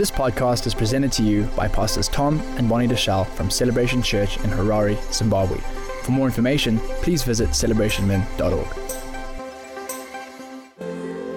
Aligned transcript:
This 0.00 0.10
podcast 0.10 0.66
is 0.66 0.72
presented 0.72 1.12
to 1.12 1.22
you 1.22 1.42
by 1.54 1.68
Pastors 1.68 2.08
Tom 2.08 2.40
and 2.56 2.66
Bonnie 2.66 2.88
Deshazo 2.88 3.26
from 3.32 3.50
Celebration 3.50 4.02
Church 4.02 4.38
in 4.38 4.44
Harare, 4.44 4.96
Zimbabwe. 5.12 5.58
For 6.04 6.12
more 6.12 6.24
information, 6.24 6.78
please 7.02 7.22
visit 7.22 7.50
celebrationmen.org. 7.50 8.66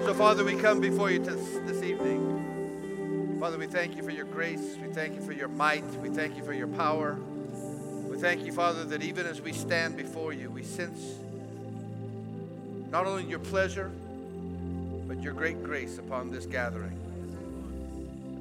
So, 0.06 0.14
Father, 0.14 0.44
we 0.46 0.56
come 0.56 0.80
before 0.80 1.10
you 1.10 1.18
this 1.18 1.82
evening. 1.82 3.36
Father, 3.38 3.58
we 3.58 3.66
thank 3.66 3.96
you 3.96 4.02
for 4.02 4.12
your 4.12 4.24
grace. 4.24 4.78
We 4.80 4.88
thank 4.94 5.14
you 5.14 5.20
for 5.20 5.32
your 5.32 5.48
might. 5.48 5.84
We 6.00 6.08
thank 6.08 6.34
you 6.34 6.42
for 6.42 6.54
your 6.54 6.68
power. 6.68 7.18
We 8.08 8.16
thank 8.16 8.46
you, 8.46 8.52
Father, 8.54 8.84
that 8.86 9.02
even 9.02 9.26
as 9.26 9.42
we 9.42 9.52
stand 9.52 9.94
before 9.94 10.32
you, 10.32 10.50
we 10.50 10.62
sense 10.62 11.18
not 12.90 13.04
only 13.04 13.24
your 13.24 13.40
pleasure, 13.40 13.90
but 15.06 15.22
your 15.22 15.34
great 15.34 15.62
grace 15.62 15.98
upon 15.98 16.30
this 16.30 16.46
gathering. 16.46 17.03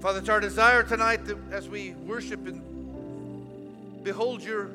Father, 0.04 0.20
it's 0.20 0.28
our 0.28 0.42
desire 0.42 0.84
tonight 0.84 1.24
that 1.28 1.38
as 1.50 1.70
we 1.70 1.92
worship 1.94 2.46
and 2.46 2.62
behold 4.04 4.44
your 4.44 4.70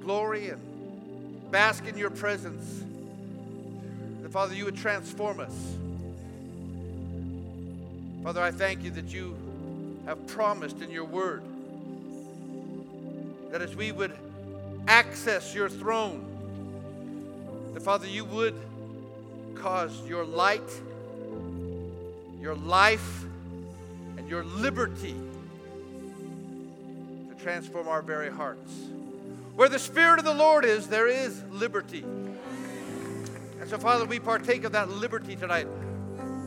glory 0.00 0.48
and 0.48 1.50
bask 1.50 1.86
in 1.86 1.98
your 1.98 2.08
presence, 2.08 2.82
that 4.22 4.32
Father, 4.32 4.54
you 4.54 4.64
would 4.64 4.78
transform 4.78 5.40
us. 5.40 5.52
Father, 8.24 8.40
I 8.40 8.50
thank 8.50 8.82
you 8.82 8.90
that 8.92 9.12
you 9.12 9.36
have 10.06 10.26
promised 10.26 10.80
in 10.80 10.90
your 10.90 11.04
word 11.04 11.42
that 13.50 13.60
as 13.60 13.76
we 13.76 13.92
would 13.92 14.16
access 14.88 15.54
your 15.54 15.68
throne, 15.68 16.24
that 17.74 17.82
Father, 17.82 18.06
you 18.06 18.24
would 18.24 18.54
cause 19.54 20.00
your 20.08 20.24
light, 20.24 20.62
your 22.40 22.54
life, 22.54 23.26
your 24.32 24.44
liberty 24.44 25.14
to 27.28 27.34
transform 27.34 27.86
our 27.86 28.00
very 28.00 28.30
hearts. 28.30 28.72
Where 29.54 29.68
the 29.68 29.78
Spirit 29.78 30.18
of 30.18 30.24
the 30.24 30.32
Lord 30.32 30.64
is, 30.64 30.88
there 30.88 31.06
is 31.06 31.44
liberty. 31.50 32.02
And 33.60 33.68
so, 33.68 33.76
Father, 33.76 34.06
we 34.06 34.18
partake 34.18 34.64
of 34.64 34.72
that 34.72 34.88
liberty 34.88 35.36
tonight 35.36 35.68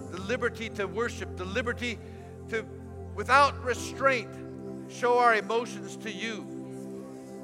the 0.09 0.19
liberty 0.21 0.67
to 0.69 0.87
worship, 0.87 1.37
the 1.37 1.45
liberty 1.45 1.99
to, 2.49 2.65
without 3.13 3.63
restraint, 3.63 4.31
show 4.89 5.19
our 5.19 5.35
emotions 5.35 5.95
to 5.97 6.11
you, 6.11 6.43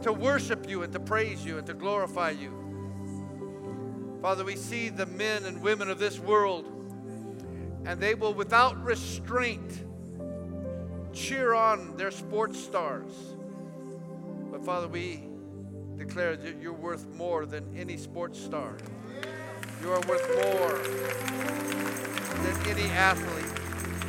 to 0.02 0.12
worship 0.12 0.68
you 0.68 0.82
and 0.82 0.92
to 0.92 1.00
praise 1.00 1.46
you 1.46 1.60
and 1.60 1.68
to 1.68 1.76
glorify 1.76 2.32
you. 2.32 2.52
Father, 4.24 4.44
we 4.44 4.56
see 4.56 4.90
the 4.90 5.06
men 5.06 5.46
and 5.46 5.62
women 5.62 5.88
of 5.88 6.00
this 6.00 6.18
world, 6.18 6.66
and 7.86 8.02
they 8.02 8.16
will, 8.16 8.34
without 8.34 8.84
restraint, 8.84 9.84
cheer 11.14 11.54
on 11.54 11.96
their 11.98 12.12
sports 12.12 12.60
stars. 12.60 13.12
But 14.52 14.66
Father, 14.66 14.88
we 14.88 15.24
declare 15.98 16.36
that 16.36 16.62
you're 16.62 16.74
worth 16.74 17.08
more 17.16 17.46
than 17.46 17.76
any 17.78 17.98
sports 17.98 18.40
star. 18.42 18.78
You 19.82 19.92
are 19.92 20.02
worth 20.02 20.28
more 20.44 20.78
than 22.44 22.70
any 22.70 22.90
athlete. 22.92 23.46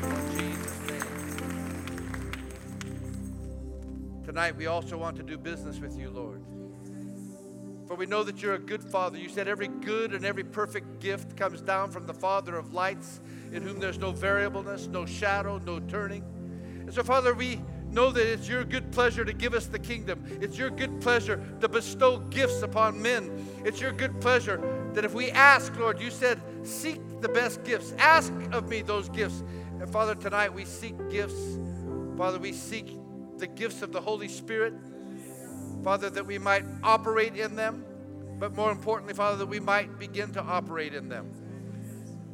In 0.03 0.39
Jesus' 0.39 0.81
name. 0.89 1.05
Tonight, 4.25 4.57
we 4.57 4.67
also 4.67 4.97
want 4.97 5.17
to 5.17 5.23
do 5.23 5.37
business 5.39 5.79
with 5.79 5.99
you, 5.99 6.11
Lord. 6.11 6.43
For 7.87 7.97
we 7.97 8.07
know 8.07 8.23
that 8.23 8.41
you're 8.41 8.55
a 8.55 8.59
good 8.59 8.83
Father. 8.83 9.19
You 9.19 9.29
said 9.29 9.49
every 9.49 9.69
good 9.69 10.15
and 10.15 10.25
every 10.25 10.45
perfect 10.45 11.01
gift 11.01 11.37
comes 11.37 11.61
down 11.61 11.91
from 11.91 12.07
the 12.07 12.15
Father 12.15 12.57
of 12.57 12.73
lights, 12.73 13.21
in 13.53 13.63
whom 13.63 13.81
there's 13.81 13.99
no 13.99 14.13
variableness, 14.13 14.87
no 14.87 15.05
shadow, 15.05 15.59
no 15.59 15.79
turning. 15.81 16.25
And 16.93 16.97
so, 16.99 17.05
Father, 17.05 17.33
we 17.33 17.59
know 17.91 18.13
that 18.13 18.31
it's 18.31 18.47
your 18.47 18.65
good 18.65 18.93
pleasure 18.93 19.25
to 19.25 19.33
give 19.33 19.55
us 19.55 19.65
the 19.65 19.79
kingdom. 19.79 20.23
It's 20.43 20.59
your 20.59 20.69
good 20.69 21.01
pleasure 21.01 21.43
to 21.63 21.67
bestow 21.67 22.19
gifts 22.19 22.61
upon 22.61 23.01
men. 23.01 23.49
It's 23.65 23.81
your 23.81 23.93
good 23.93 24.21
pleasure 24.21 24.61
that 24.93 25.03
if 25.03 25.15
we 25.15 25.31
ask, 25.31 25.75
Lord, 25.79 26.03
you 26.03 26.11
said, 26.11 26.39
seek 26.65 27.01
the 27.23 27.31
best 27.31 27.65
gifts. 27.65 27.95
Ask 27.97 28.31
of 28.53 28.69
me 28.69 28.83
those 28.83 29.09
gifts. 29.09 29.43
And 29.81 29.89
Father, 29.91 30.15
tonight 30.15 30.53
we 30.53 30.67
seek 30.67 30.95
gifts. 31.09 31.59
Father, 32.19 32.39
we 32.39 32.53
seek 32.53 32.95
the 33.39 33.47
gifts 33.47 33.81
of 33.81 33.91
the 33.91 34.01
Holy 34.03 34.29
Spirit. 34.29 34.75
Father, 35.83 36.11
that 36.11 36.27
we 36.27 36.37
might 36.37 36.67
operate 36.83 37.37
in 37.37 37.57
them, 37.57 37.87
but 38.39 38.55
more 38.55 38.71
importantly, 38.71 39.15
Father, 39.15 39.39
that 39.39 39.47
we 39.47 39.61
might 39.61 39.99
begin 39.99 40.31
to 40.35 40.43
operate 40.43 40.93
in 40.93 41.09
them. 41.09 41.31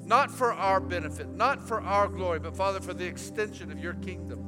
Not 0.05 0.33
for 0.33 0.53
our 0.53 0.81
benefit, 0.81 1.29
not 1.29 1.69
for 1.69 1.81
our 1.83 2.09
glory, 2.09 2.41
but 2.41 2.57
Father, 2.57 2.81
for 2.81 2.95
the 2.95 3.05
extension 3.05 3.71
of 3.71 3.79
your 3.79 3.93
kingdom. 3.95 4.48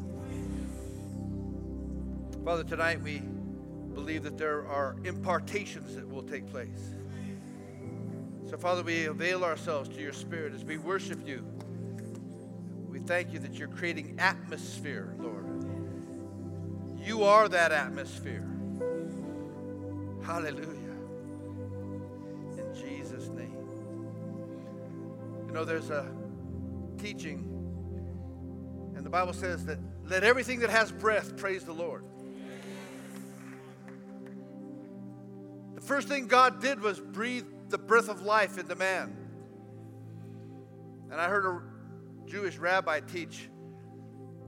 Father, 2.45 2.65
tonight 2.65 3.03
we 3.03 3.19
believe 3.93 4.23
that 4.23 4.39
there 4.39 4.67
are 4.67 4.97
impartations 5.05 5.95
that 5.95 6.09
will 6.09 6.23
take 6.23 6.47
place. 6.47 6.95
So, 8.49 8.57
Father, 8.57 8.83
we 8.83 9.05
avail 9.05 9.45
ourselves 9.45 9.91
to 9.91 10.01
your 10.01 10.15
Spirit 10.15 10.55
as 10.55 10.65
we 10.65 10.79
worship 10.79 11.27
you. 11.27 11.45
We 12.89 12.99
thank 12.99 13.33
you 13.33 13.39
that 13.41 13.55
you're 13.55 13.69
creating 13.69 14.17
atmosphere, 14.19 15.15
Lord. 15.19 15.45
You 16.99 17.25
are 17.25 17.47
that 17.49 17.73
atmosphere. 17.73 18.49
Hallelujah. 20.25 20.97
In 22.57 22.75
Jesus' 22.75 23.29
name. 23.29 23.57
You 25.47 25.53
know, 25.53 25.65
there's 25.65 25.91
a 25.91 26.11
teaching, 26.99 27.45
and 28.97 29.05
the 29.05 29.11
Bible 29.11 29.35
says 29.35 29.67
that 29.67 29.79
let 30.07 30.25
everything 30.25 30.61
that 30.61 30.71
has 30.71 30.91
breath 30.91 31.37
praise 31.37 31.65
the 31.65 31.73
Lord. 31.73 32.05
The 35.81 35.87
first 35.87 36.09
thing 36.09 36.27
God 36.27 36.61
did 36.61 36.81
was 36.81 37.01
breathe 37.01 37.47
the 37.71 37.79
breath 37.79 38.09
of 38.09 38.23
life 38.23 38.59
into 38.59 38.75
man. 38.75 39.17
And 41.11 41.21
I 41.21 41.29
heard 41.29 41.47
a 41.47 41.61
Jewish 42.29 42.59
rabbi 42.59 43.01
teach 43.01 43.49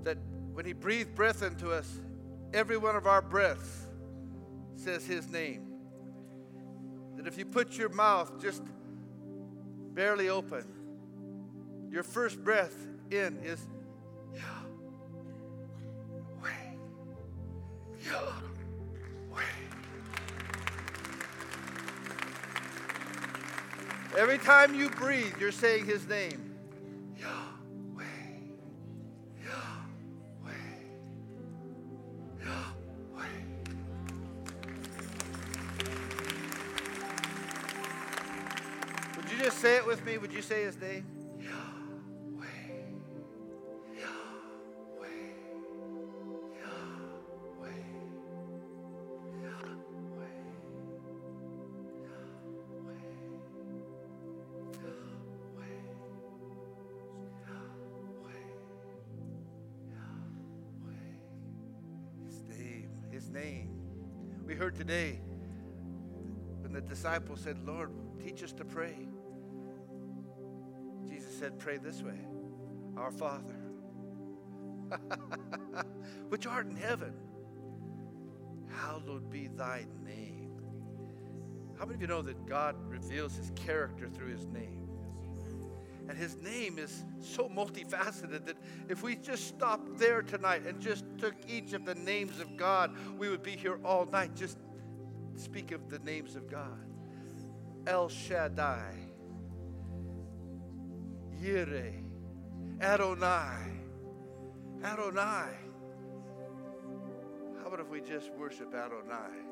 that 0.04 0.18
when 0.52 0.66
he 0.66 0.72
breathed 0.72 1.14
breath 1.14 1.42
into 1.42 1.72
us, 1.72 1.88
every 2.52 2.76
one 2.76 2.96
of 2.96 3.06
our 3.06 3.22
breaths 3.22 3.86
says 4.76 5.06
his 5.06 5.30
name. 5.30 5.68
That 7.16 7.26
if 7.26 7.38
you 7.38 7.46
put 7.46 7.78
your 7.78 7.88
mouth 7.88 8.40
just 8.40 8.62
barely 9.94 10.28
open, 10.28 10.66
your 11.90 12.02
first 12.02 12.42
breath 12.44 12.76
in 13.10 13.38
is 13.42 13.66
Yahweh. 14.34 14.42
Yahweh. 18.04 18.51
Every 24.16 24.36
time 24.36 24.74
you 24.74 24.90
breathe, 24.90 25.34
you're 25.40 25.52
saying 25.52 25.86
his 25.86 26.06
name. 26.06 26.54
Yahweh. 27.18 28.04
Yahweh. 29.42 30.52
Yahweh. 32.44 33.26
Would 39.16 39.30
you 39.30 39.38
just 39.38 39.58
say 39.58 39.76
it 39.76 39.86
with 39.86 40.04
me? 40.04 40.18
Would 40.18 40.32
you 40.32 40.42
say 40.42 40.62
his 40.62 40.78
name? 40.78 41.21
Disciples 67.12 67.40
said, 67.40 67.58
Lord, 67.66 67.90
teach 68.24 68.42
us 68.42 68.52
to 68.52 68.64
pray. 68.64 69.06
Jesus 71.06 71.36
said, 71.38 71.58
Pray 71.58 71.76
this 71.76 72.02
way 72.02 72.18
Our 72.96 73.10
Father, 73.10 73.58
which 76.30 76.46
art 76.46 76.66
in 76.66 76.76
heaven, 76.76 77.12
hallowed 78.70 79.28
be 79.28 79.48
thy 79.48 79.84
name. 80.02 80.52
How 81.78 81.84
many 81.84 81.96
of 81.96 82.00
you 82.00 82.06
know 82.06 82.22
that 82.22 82.46
God 82.46 82.76
reveals 82.88 83.36
his 83.36 83.52
character 83.56 84.08
through 84.08 84.28
his 84.28 84.46
name? 84.46 84.88
And 86.08 86.16
his 86.16 86.36
name 86.36 86.78
is 86.78 87.04
so 87.20 87.46
multifaceted 87.46 88.46
that 88.46 88.56
if 88.88 89.02
we 89.02 89.16
just 89.16 89.48
stopped 89.48 89.98
there 89.98 90.22
tonight 90.22 90.66
and 90.66 90.80
just 90.80 91.04
took 91.18 91.34
each 91.46 91.74
of 91.74 91.84
the 91.84 91.94
names 91.94 92.40
of 92.40 92.56
God, 92.56 92.96
we 93.18 93.28
would 93.28 93.42
be 93.42 93.52
here 93.52 93.78
all 93.84 94.06
night. 94.06 94.34
Just 94.34 94.56
speak 95.36 95.72
of 95.72 95.90
the 95.90 95.98
names 95.98 96.36
of 96.36 96.50
God 96.50 96.91
El 97.86 98.08
Shaddai, 98.08 98.94
Yireh, 101.42 102.04
Adonai, 102.80 103.72
Adonai. 104.84 105.50
How 107.60 107.66
about 107.66 107.80
if 107.80 107.88
we 107.88 108.00
just 108.00 108.30
worship 108.34 108.72
Adonai 108.74 109.51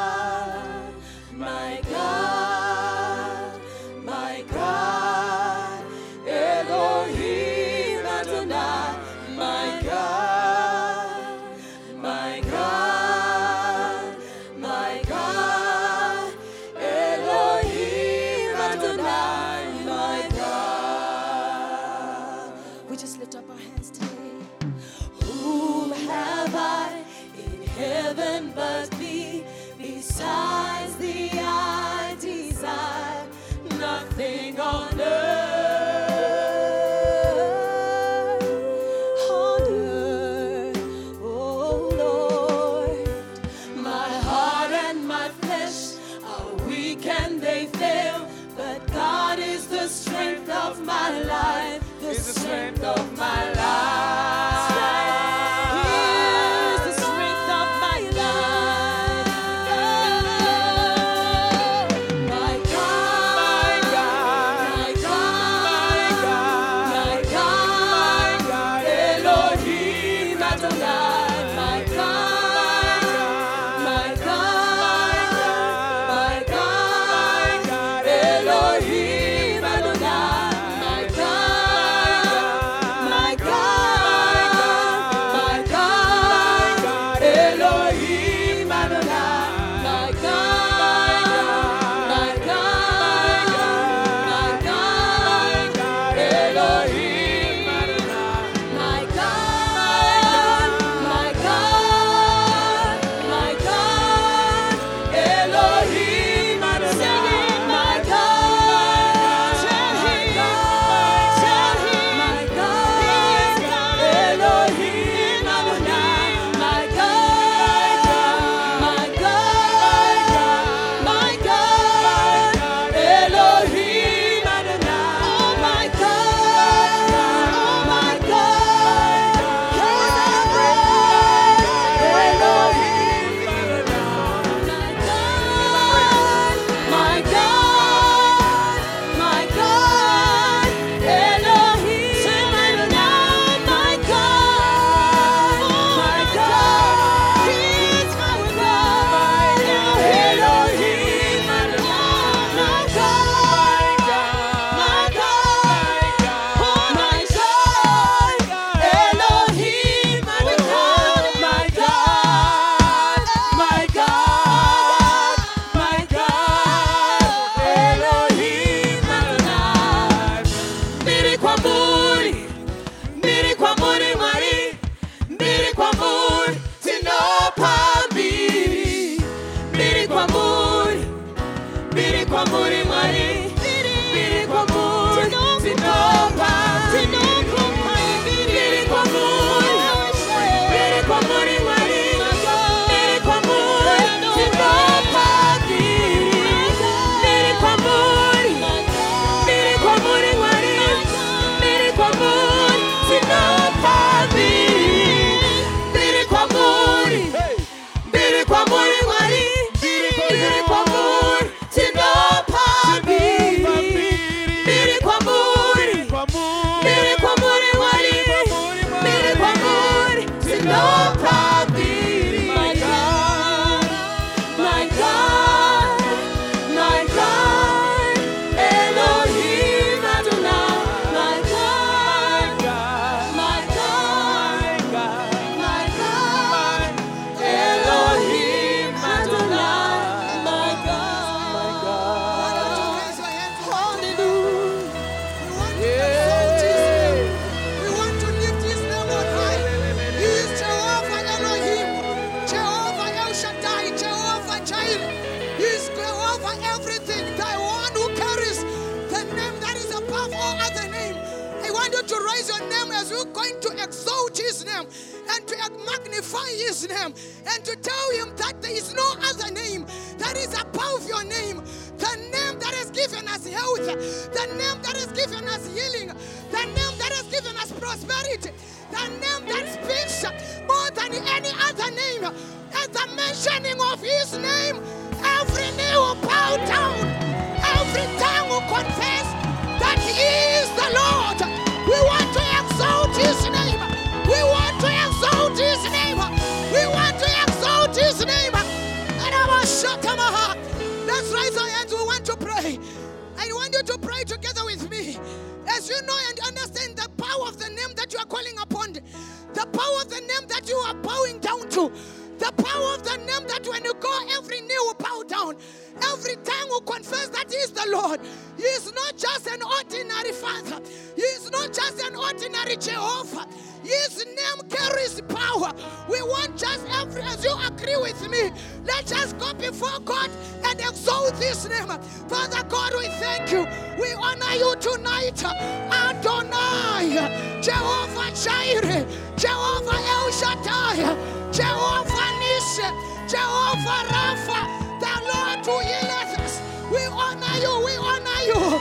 you. 348.47 348.79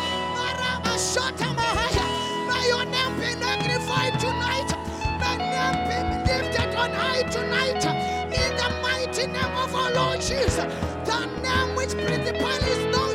May 2.49 2.69
your 2.69 2.85
name 2.87 3.15
be 3.17 3.37
magnified 3.41 4.19
tonight. 4.21 4.71
May 5.21 5.37
your 5.55 5.73
name 5.73 6.25
be 6.25 6.33
lifted 6.33 6.75
on 6.77 6.91
high 6.93 7.23
tonight. 7.31 7.85
In 8.35 8.57
the 8.57 8.71
mighty 8.83 9.27
name 9.27 9.57
of 9.57 9.75
our 9.75 9.93
Lord 9.93 10.21
Jesus, 10.21 10.57
the 10.57 11.27
name 11.43 11.77
which 11.77 11.93
principal 11.93 12.49
is 12.49 12.93
known. 12.93 13.10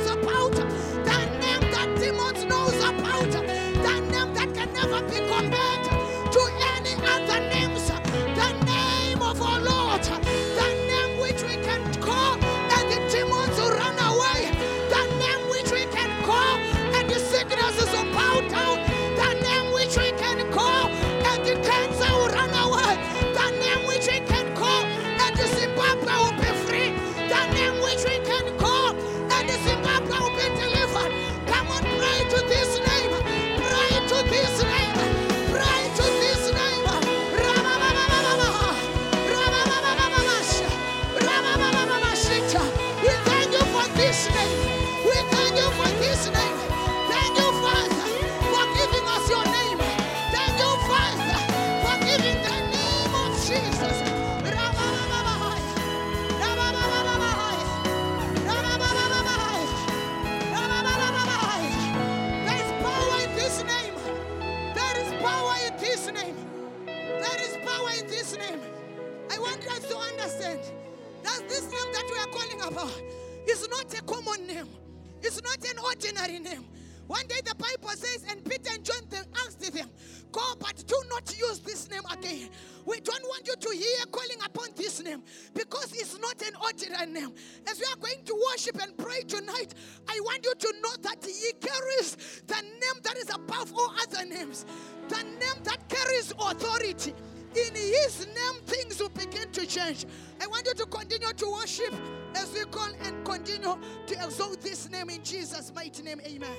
mighty 86.89 87.11
name. 87.11 87.31
As 87.69 87.79
we 87.79 87.85
are 87.85 87.97
going 87.97 88.23
to 88.25 88.43
worship 88.51 88.81
and 88.81 88.97
pray 88.97 89.21
tonight, 89.21 89.73
I 90.07 90.19
want 90.21 90.45
you 90.45 90.53
to 90.53 90.73
know 90.81 90.95
that 91.01 91.23
He 91.25 91.51
carries 91.59 92.41
the 92.47 92.61
name 92.61 93.01
that 93.03 93.17
is 93.17 93.29
above 93.33 93.73
all 93.73 93.93
other 94.01 94.25
names, 94.25 94.65
the 95.09 95.23
name 95.23 95.63
that 95.63 95.87
carries 95.89 96.31
authority. 96.31 97.13
In 97.55 97.73
His 97.73 98.27
name, 98.27 98.61
things 98.65 98.99
will 98.99 99.09
begin 99.09 99.49
to 99.51 99.65
change. 99.65 100.05
I 100.41 100.47
want 100.47 100.65
you 100.67 100.73
to 100.73 100.85
continue 100.85 101.31
to 101.31 101.51
worship 101.51 101.93
as 102.35 102.51
we 102.53 102.65
call 102.65 102.89
and 103.03 103.23
continue 103.25 103.77
to 104.07 104.13
exalt 104.13 104.61
this 104.61 104.89
name 104.89 105.09
in 105.09 105.23
Jesus' 105.23 105.71
mighty 105.73 106.03
name. 106.03 106.19
Amen. 106.25 106.49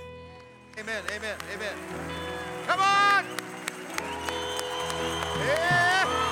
Amen. 0.78 1.02
Amen. 1.14 1.36
Amen. 1.54 1.74
Come 2.66 2.80
on. 2.80 3.24
Yeah. 5.38 6.25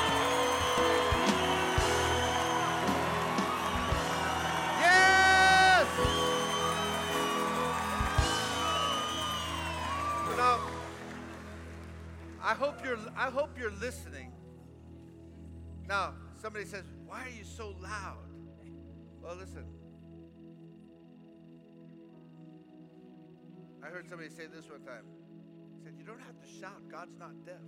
I 12.44 12.52
hope 12.52 12.84
you're 12.84 12.98
I 13.16 13.30
hope 13.30 13.58
you're 13.58 13.70
listening. 13.70 14.30
Now, 15.88 16.12
somebody 16.42 16.66
says, 16.66 16.84
"Why 17.06 17.24
are 17.24 17.30
you 17.30 17.42
so 17.42 17.74
loud?" 17.80 18.28
Well, 19.22 19.34
listen. 19.34 19.64
I 23.82 23.86
heard 23.86 24.06
somebody 24.06 24.28
say 24.28 24.46
this 24.46 24.68
one 24.68 24.82
time. 24.82 25.06
He 25.78 25.84
said, 25.84 25.94
"You 25.98 26.04
don't 26.04 26.20
have 26.20 26.38
to 26.38 26.46
shout. 26.46 26.86
God's 26.90 27.16
not 27.18 27.32
deaf. 27.46 27.64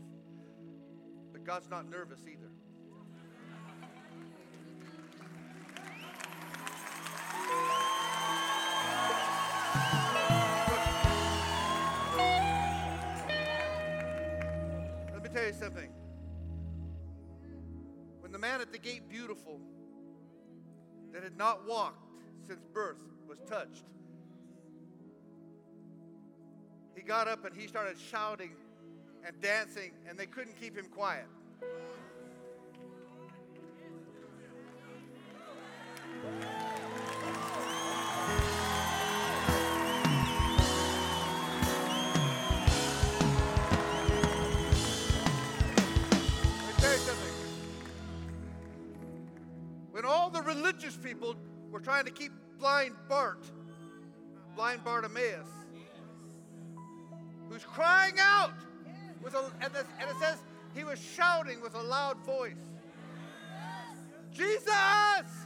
But 1.32 1.44
God's 1.44 1.70
not 1.70 1.88
nervous 1.88 2.20
either." 2.26 2.50
tell 15.46 15.54
you 15.54 15.64
something. 15.64 15.90
When 18.20 18.32
the 18.32 18.38
man 18.38 18.60
at 18.60 18.72
the 18.72 18.78
gate, 18.78 19.08
beautiful, 19.08 19.60
that 21.12 21.22
had 21.22 21.36
not 21.36 21.68
walked 21.68 22.02
since 22.46 22.64
birth, 22.72 23.02
was 23.28 23.38
touched, 23.48 23.84
he 26.94 27.02
got 27.02 27.28
up 27.28 27.44
and 27.44 27.54
he 27.54 27.68
started 27.68 27.96
shouting 27.98 28.52
and 29.24 29.40
dancing, 29.40 29.92
and 30.08 30.18
they 30.18 30.26
couldn't 30.26 30.58
keep 30.60 30.76
him 30.76 30.86
quiet. 30.86 31.26
Yeah. 36.40 36.85
religious 50.56 50.96
people 50.96 51.36
were 51.70 51.80
trying 51.80 52.04
to 52.04 52.10
keep 52.10 52.32
blind 52.58 52.94
Bart, 53.08 53.44
blind 54.54 54.82
Bartimaeus, 54.84 55.48
who's 57.48 57.64
crying 57.64 58.14
out. 58.20 58.52
With 59.22 59.34
a, 59.34 59.50
and, 59.60 59.72
this, 59.72 59.84
and 59.98 60.08
it 60.08 60.16
says 60.20 60.38
he 60.74 60.84
was 60.84 61.00
shouting 61.00 61.60
with 61.60 61.74
a 61.74 61.82
loud 61.82 62.18
voice 62.18 62.54
Jesus! 64.36 65.45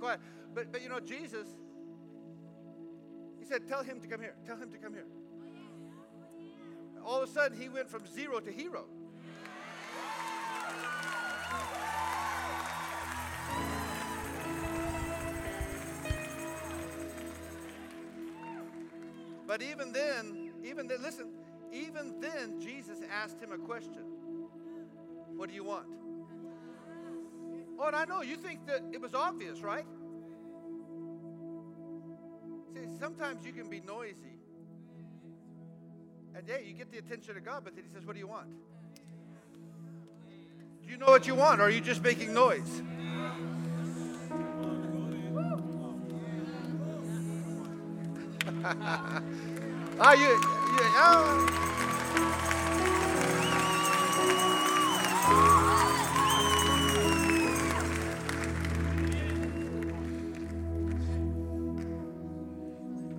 Quiet. 0.00 0.20
But, 0.54 0.72
but 0.72 0.82
you 0.82 0.88
know, 0.88 0.98
Jesus, 1.00 1.46
he 3.38 3.44
said, 3.44 3.68
tell 3.68 3.84
him 3.84 4.00
to 4.00 4.08
come 4.08 4.20
here. 4.20 4.34
Tell 4.46 4.56
him 4.56 4.70
to 4.70 4.78
come 4.78 4.92
here. 4.92 5.06
All 7.04 7.22
of 7.22 7.28
a 7.28 7.32
sudden, 7.32 7.58
he 7.58 7.68
went 7.68 7.88
from 7.88 8.06
zero 8.06 8.40
to 8.40 8.50
hero. 8.50 8.86
But 19.46 19.62
even 19.62 19.92
then, 19.92 20.52
even 20.62 20.86
then, 20.86 21.02
listen, 21.02 21.26
even 21.72 22.20
then, 22.20 22.60
Jesus 22.60 23.00
asked 23.10 23.40
him 23.40 23.50
a 23.50 23.58
question 23.58 24.04
What 25.34 25.48
do 25.48 25.54
you 25.56 25.64
want? 25.64 25.86
Oh, 27.82 27.86
and 27.86 27.96
I 27.96 28.04
know 28.04 28.20
you 28.20 28.36
think 28.36 28.66
that 28.66 28.82
it 28.92 29.00
was 29.00 29.14
obvious, 29.14 29.60
right? 29.60 29.86
See, 32.74 32.86
sometimes 32.98 33.46
you 33.46 33.52
can 33.52 33.70
be 33.70 33.80
noisy. 33.80 34.36
And 36.34 36.46
yeah, 36.46 36.58
you 36.58 36.74
get 36.74 36.92
the 36.92 36.98
attention 36.98 37.38
of 37.38 37.44
God, 37.44 37.62
but 37.64 37.74
then 37.74 37.84
He 37.84 37.90
says, 37.90 38.04
What 38.04 38.12
do 38.12 38.18
you 38.18 38.26
want? 38.26 38.50
Do 40.84 40.90
you 40.90 40.98
know 40.98 41.06
what 41.06 41.26
you 41.26 41.34
want, 41.34 41.62
or 41.62 41.64
are 41.64 41.70
you 41.70 41.80
just 41.80 42.02
making 42.02 42.34
noise? 42.34 42.82
Ah, 50.02 50.14
you, 50.14 50.28
you 50.28 50.38
ah. 50.96 52.69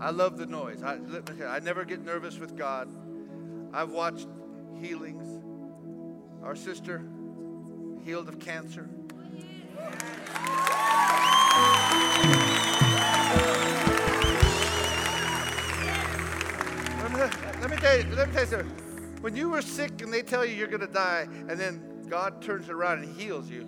I 0.02 0.10
love 0.10 0.38
the 0.40 0.48
noise. 0.48 0.82
I, 0.82 0.98
I 1.48 1.60
never 1.60 1.86
get 1.86 2.04
nervous 2.04 2.40
with 2.40 2.58
God. 2.58 2.90
I've 3.72 3.92
watched 3.92 4.28
healings. 4.82 5.40
Our 6.44 6.56
sister 6.56 7.06
healed 8.04 8.28
of 8.28 8.40
cancer. 8.40 8.90
Let 17.62 17.70
me, 17.70 17.78
tell 17.78 17.98
you, 17.98 18.06
let 18.16 18.28
me 18.28 18.34
tell 18.34 18.44
you 18.44 18.50
something. 18.50 18.70
When 19.22 19.36
you 19.36 19.50
were 19.50 19.62
sick 19.62 20.02
and 20.02 20.12
they 20.12 20.24
tell 20.24 20.44
you 20.44 20.56
you're 20.56 20.68
going 20.68 20.82
to 20.82 20.88
die, 20.88 21.28
and 21.48 21.60
then 21.60 22.08
God 22.10 22.42
turns 22.42 22.70
around 22.70 23.04
and 23.04 23.16
heals 23.16 23.52
you, 23.52 23.68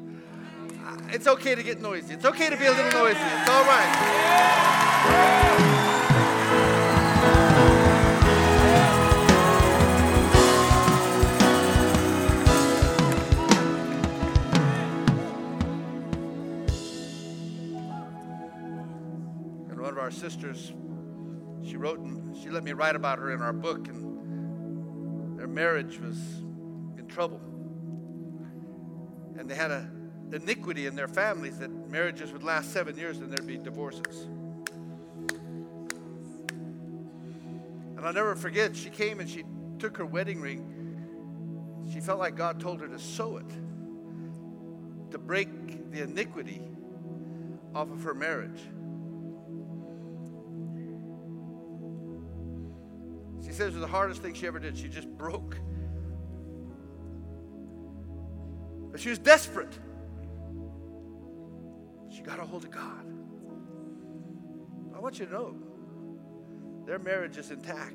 it's 1.10 1.28
okay 1.28 1.54
to 1.54 1.62
get 1.62 1.80
noisy. 1.80 2.16
It's 2.16 2.26
okay 2.26 2.50
to 2.50 2.58
be 2.58 2.66
a 2.66 2.72
little 2.72 2.92
noisy. 2.92 3.20
It's 3.22 3.50
all 3.50 3.66
right. 3.66 4.74
Our 20.04 20.12
sisters, 20.12 20.74
she 21.66 21.78
wrote, 21.78 22.00
and 22.00 22.36
she 22.36 22.50
let 22.50 22.66
me 22.66 22.74
write 22.74 22.98
about 22.98 23.20
her 23.20 23.32
in 23.32 23.42
our 23.42 23.54
book, 23.54 23.88
and 23.88 25.40
their 25.40 25.48
marriage 25.48 25.98
was 25.98 26.18
in 26.98 27.08
trouble. 27.08 27.40
And 29.38 29.50
they 29.50 29.56
had 29.56 29.72
a 29.72 29.90
iniquity 30.34 30.88
in 30.88 30.96
their 30.96 31.08
families 31.08 31.60
that 31.60 31.70
marriages 31.90 32.34
would 32.34 32.44
last 32.44 32.74
seven 32.74 32.98
years 32.98 33.20
and 33.20 33.32
there'd 33.32 33.48
be 33.48 33.58
divorces. 33.58 34.28
And 37.96 38.06
I'll 38.06 38.14
never 38.14 38.36
forget, 38.36 38.76
she 38.76 38.90
came 38.90 39.22
and 39.22 39.30
she 39.30 39.44
took 39.80 39.96
her 39.98 40.06
wedding 40.06 40.42
ring. 40.42 41.86
She 41.94 42.02
felt 42.02 42.20
like 42.20 42.36
God 42.36 42.60
told 42.60 42.82
her 42.82 42.88
to 42.88 43.00
sew 43.00 43.38
it, 43.38 43.50
to 45.12 45.18
break 45.18 45.92
the 45.92 46.02
iniquity 46.02 46.62
off 47.74 47.90
of 47.92 48.04
her 48.04 48.14
marriage. 48.14 48.60
Says 53.54 53.76
it 53.76 53.80
was 53.80 53.82
the 53.82 53.88
hardest 53.88 54.24
thing 54.24 54.34
she 54.34 54.48
ever 54.48 54.58
did. 54.58 54.76
She 54.76 54.88
just 54.88 55.08
broke. 55.08 55.56
But 58.92 59.00
she 59.00 59.10
was 59.10 59.20
desperate. 59.20 59.78
She 62.10 62.24
got 62.24 62.40
a 62.40 62.46
hold 62.46 62.64
of 62.64 62.72
God. 62.72 63.06
I 64.96 65.00
want 65.00 65.20
you 65.20 65.28
to 65.28 65.32
know 65.32 65.56
their 66.88 66.98
marriage 66.98 67.38
is 67.38 67.52
intact. 67.52 67.94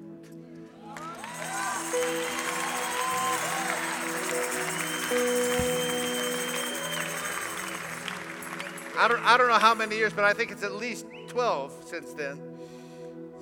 I 8.96 9.08
don't, 9.08 9.20
I 9.24 9.36
don't 9.36 9.48
know 9.48 9.54
how 9.54 9.74
many 9.74 9.96
years, 9.96 10.12
but 10.12 10.22
I 10.22 10.32
think 10.34 10.52
it's 10.52 10.62
at 10.62 10.74
least 10.74 11.06
12 11.26 11.84
since 11.84 12.12
then. 12.12 12.40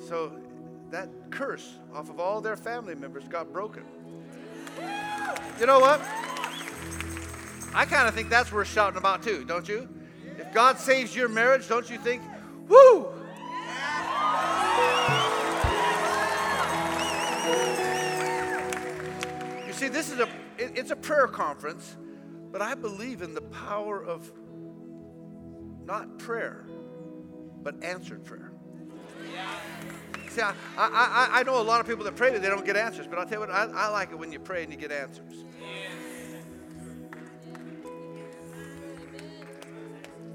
So 0.08 0.32
that 0.90 1.08
curse 1.30 1.78
off 1.92 2.08
of 2.08 2.20
all 2.20 2.40
their 2.40 2.56
family 2.56 2.94
members 2.94 3.24
got 3.28 3.52
broken. 3.52 3.84
You 5.58 5.66
know 5.66 5.80
what? 5.80 6.00
I 7.74 7.84
kind 7.84 8.08
of 8.08 8.14
think 8.14 8.30
that's 8.30 8.52
worth 8.52 8.68
shouting 8.68 8.98
about 8.98 9.22
too, 9.22 9.44
don't 9.44 9.68
you? 9.68 9.88
If 10.38 10.52
God 10.52 10.78
saves 10.78 11.14
your 11.14 11.28
marriage, 11.28 11.68
don't 11.68 11.88
you 11.90 11.98
think, 11.98 12.22
woo? 12.68 13.08
You 19.66 19.72
see, 19.72 19.88
this 19.88 20.10
is 20.10 20.20
a 20.20 20.28
it- 20.58 20.72
it's 20.78 20.90
a 20.90 20.96
prayer 20.96 21.28
conference, 21.28 21.96
but 22.50 22.62
I 22.62 22.74
believe 22.74 23.20
in 23.20 23.34
the 23.34 23.42
power 23.42 24.02
of 24.02 24.32
not 25.84 26.18
prayer, 26.18 26.64
but 27.62 27.82
answered 27.84 28.24
prayer. 28.24 28.52
See, 30.36 30.42
I, 30.42 30.52
I, 30.76 31.28
I, 31.32 31.42
know 31.44 31.58
a 31.58 31.64
lot 31.64 31.80
of 31.80 31.86
people 31.86 32.04
that 32.04 32.14
pray 32.14 32.30
that 32.30 32.42
they 32.42 32.50
don't 32.50 32.66
get 32.66 32.76
answers, 32.76 33.06
but 33.06 33.18
I'll 33.18 33.24
tell 33.24 33.40
you 33.40 33.46
what, 33.46 33.50
I, 33.50 33.70
I 33.74 33.88
like 33.88 34.10
it 34.10 34.18
when 34.18 34.30
you 34.30 34.38
pray 34.38 34.64
and 34.64 34.70
you 34.70 34.76
get 34.76 34.92
answers. 34.92 35.32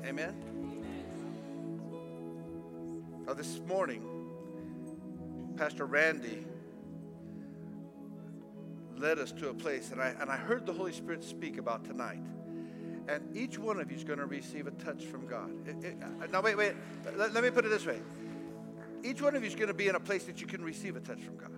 Amen. 0.03 0.35
Now, 3.27 3.35
this 3.35 3.59
morning, 3.67 4.03
Pastor 5.55 5.85
Randy 5.85 6.47
led 8.97 9.19
us 9.19 9.31
to 9.33 9.49
a 9.49 9.53
place, 9.53 9.91
and 9.91 10.01
I, 10.01 10.15
and 10.19 10.31
I 10.31 10.37
heard 10.37 10.65
the 10.65 10.73
Holy 10.73 10.93
Spirit 10.93 11.23
speak 11.23 11.59
about 11.59 11.85
tonight. 11.85 12.23
And 13.07 13.37
each 13.37 13.59
one 13.59 13.79
of 13.79 13.91
you 13.91 13.97
is 13.97 14.03
going 14.03 14.17
to 14.17 14.25
receive 14.25 14.65
a 14.65 14.71
touch 14.71 15.05
from 15.05 15.27
God. 15.27 15.51
It- 15.67 15.85
it- 15.85 15.97
uh, 16.01 16.25
now, 16.31 16.41
wait, 16.41 16.57
wait. 16.57 16.73
Let, 17.15 17.35
let 17.35 17.43
me 17.43 17.51
put 17.51 17.65
it 17.65 17.69
this 17.69 17.85
way. 17.85 18.01
Each 19.03 19.21
one 19.21 19.35
of 19.35 19.41
you 19.41 19.47
is 19.47 19.55
going 19.55 19.67
to 19.67 19.73
be 19.73 19.87
in 19.87 19.95
a 19.95 19.99
place 19.99 20.25
that 20.25 20.41
you 20.41 20.47
can 20.47 20.63
receive 20.63 20.95
a 20.95 20.99
touch 20.99 21.21
from 21.21 21.37
God. 21.37 21.51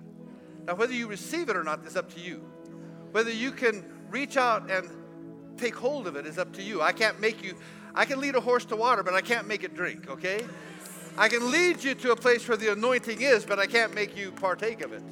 Now, 0.65 0.75
whether 0.75 0.93
you 0.93 1.07
receive 1.07 1.49
it 1.49 1.55
or 1.55 1.63
not 1.63 1.85
is 1.85 1.97
up 1.97 2.13
to 2.13 2.19
you. 2.19 2.43
Whether 3.11 3.31
you 3.31 3.51
can 3.51 3.83
reach 4.09 4.37
out 4.37 4.71
and 4.71 4.89
take 5.57 5.75
hold 5.75 6.07
of 6.07 6.15
it 6.15 6.25
is 6.25 6.37
up 6.37 6.53
to 6.53 6.63
you. 6.63 6.81
I 6.81 6.93
can't 6.93 7.19
make 7.19 7.43
you, 7.43 7.55
I 7.93 8.05
can 8.05 8.19
lead 8.19 8.35
a 8.35 8.41
horse 8.41 8.65
to 8.65 8.75
water, 8.75 9.03
but 9.03 9.13
I 9.13 9.21
can't 9.21 9.47
make 9.47 9.63
it 9.63 9.75
drink, 9.75 10.09
okay? 10.09 10.43
I 11.17 11.27
can 11.29 11.51
lead 11.51 11.83
you 11.83 11.93
to 11.95 12.11
a 12.11 12.15
place 12.15 12.47
where 12.47 12.57
the 12.57 12.71
anointing 12.71 13.21
is, 13.21 13.45
but 13.45 13.59
I 13.59 13.67
can't 13.67 13.93
make 13.93 14.17
you 14.17 14.31
partake 14.31 14.81
of 14.81 14.93
it. 14.93 15.03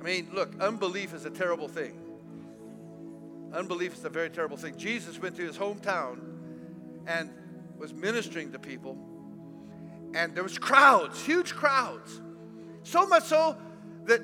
I 0.00 0.02
mean, 0.02 0.28
look, 0.32 0.54
unbelief 0.60 1.12
is 1.12 1.24
a 1.24 1.30
terrible 1.30 1.68
thing. 1.68 2.00
Unbelief 3.52 3.94
is 3.94 4.04
a 4.04 4.08
very 4.08 4.30
terrible 4.30 4.56
thing. 4.56 4.76
Jesus 4.76 5.20
went 5.20 5.34
to 5.36 5.42
his 5.42 5.58
hometown 5.58 6.35
and 7.06 7.30
was 7.78 7.92
ministering 7.92 8.52
to 8.52 8.58
people, 8.58 8.96
and 10.14 10.34
there 10.34 10.42
was 10.42 10.58
crowds, 10.58 11.24
huge 11.24 11.54
crowds. 11.54 12.20
So 12.82 13.06
much 13.06 13.24
so 13.24 13.56
that 14.04 14.22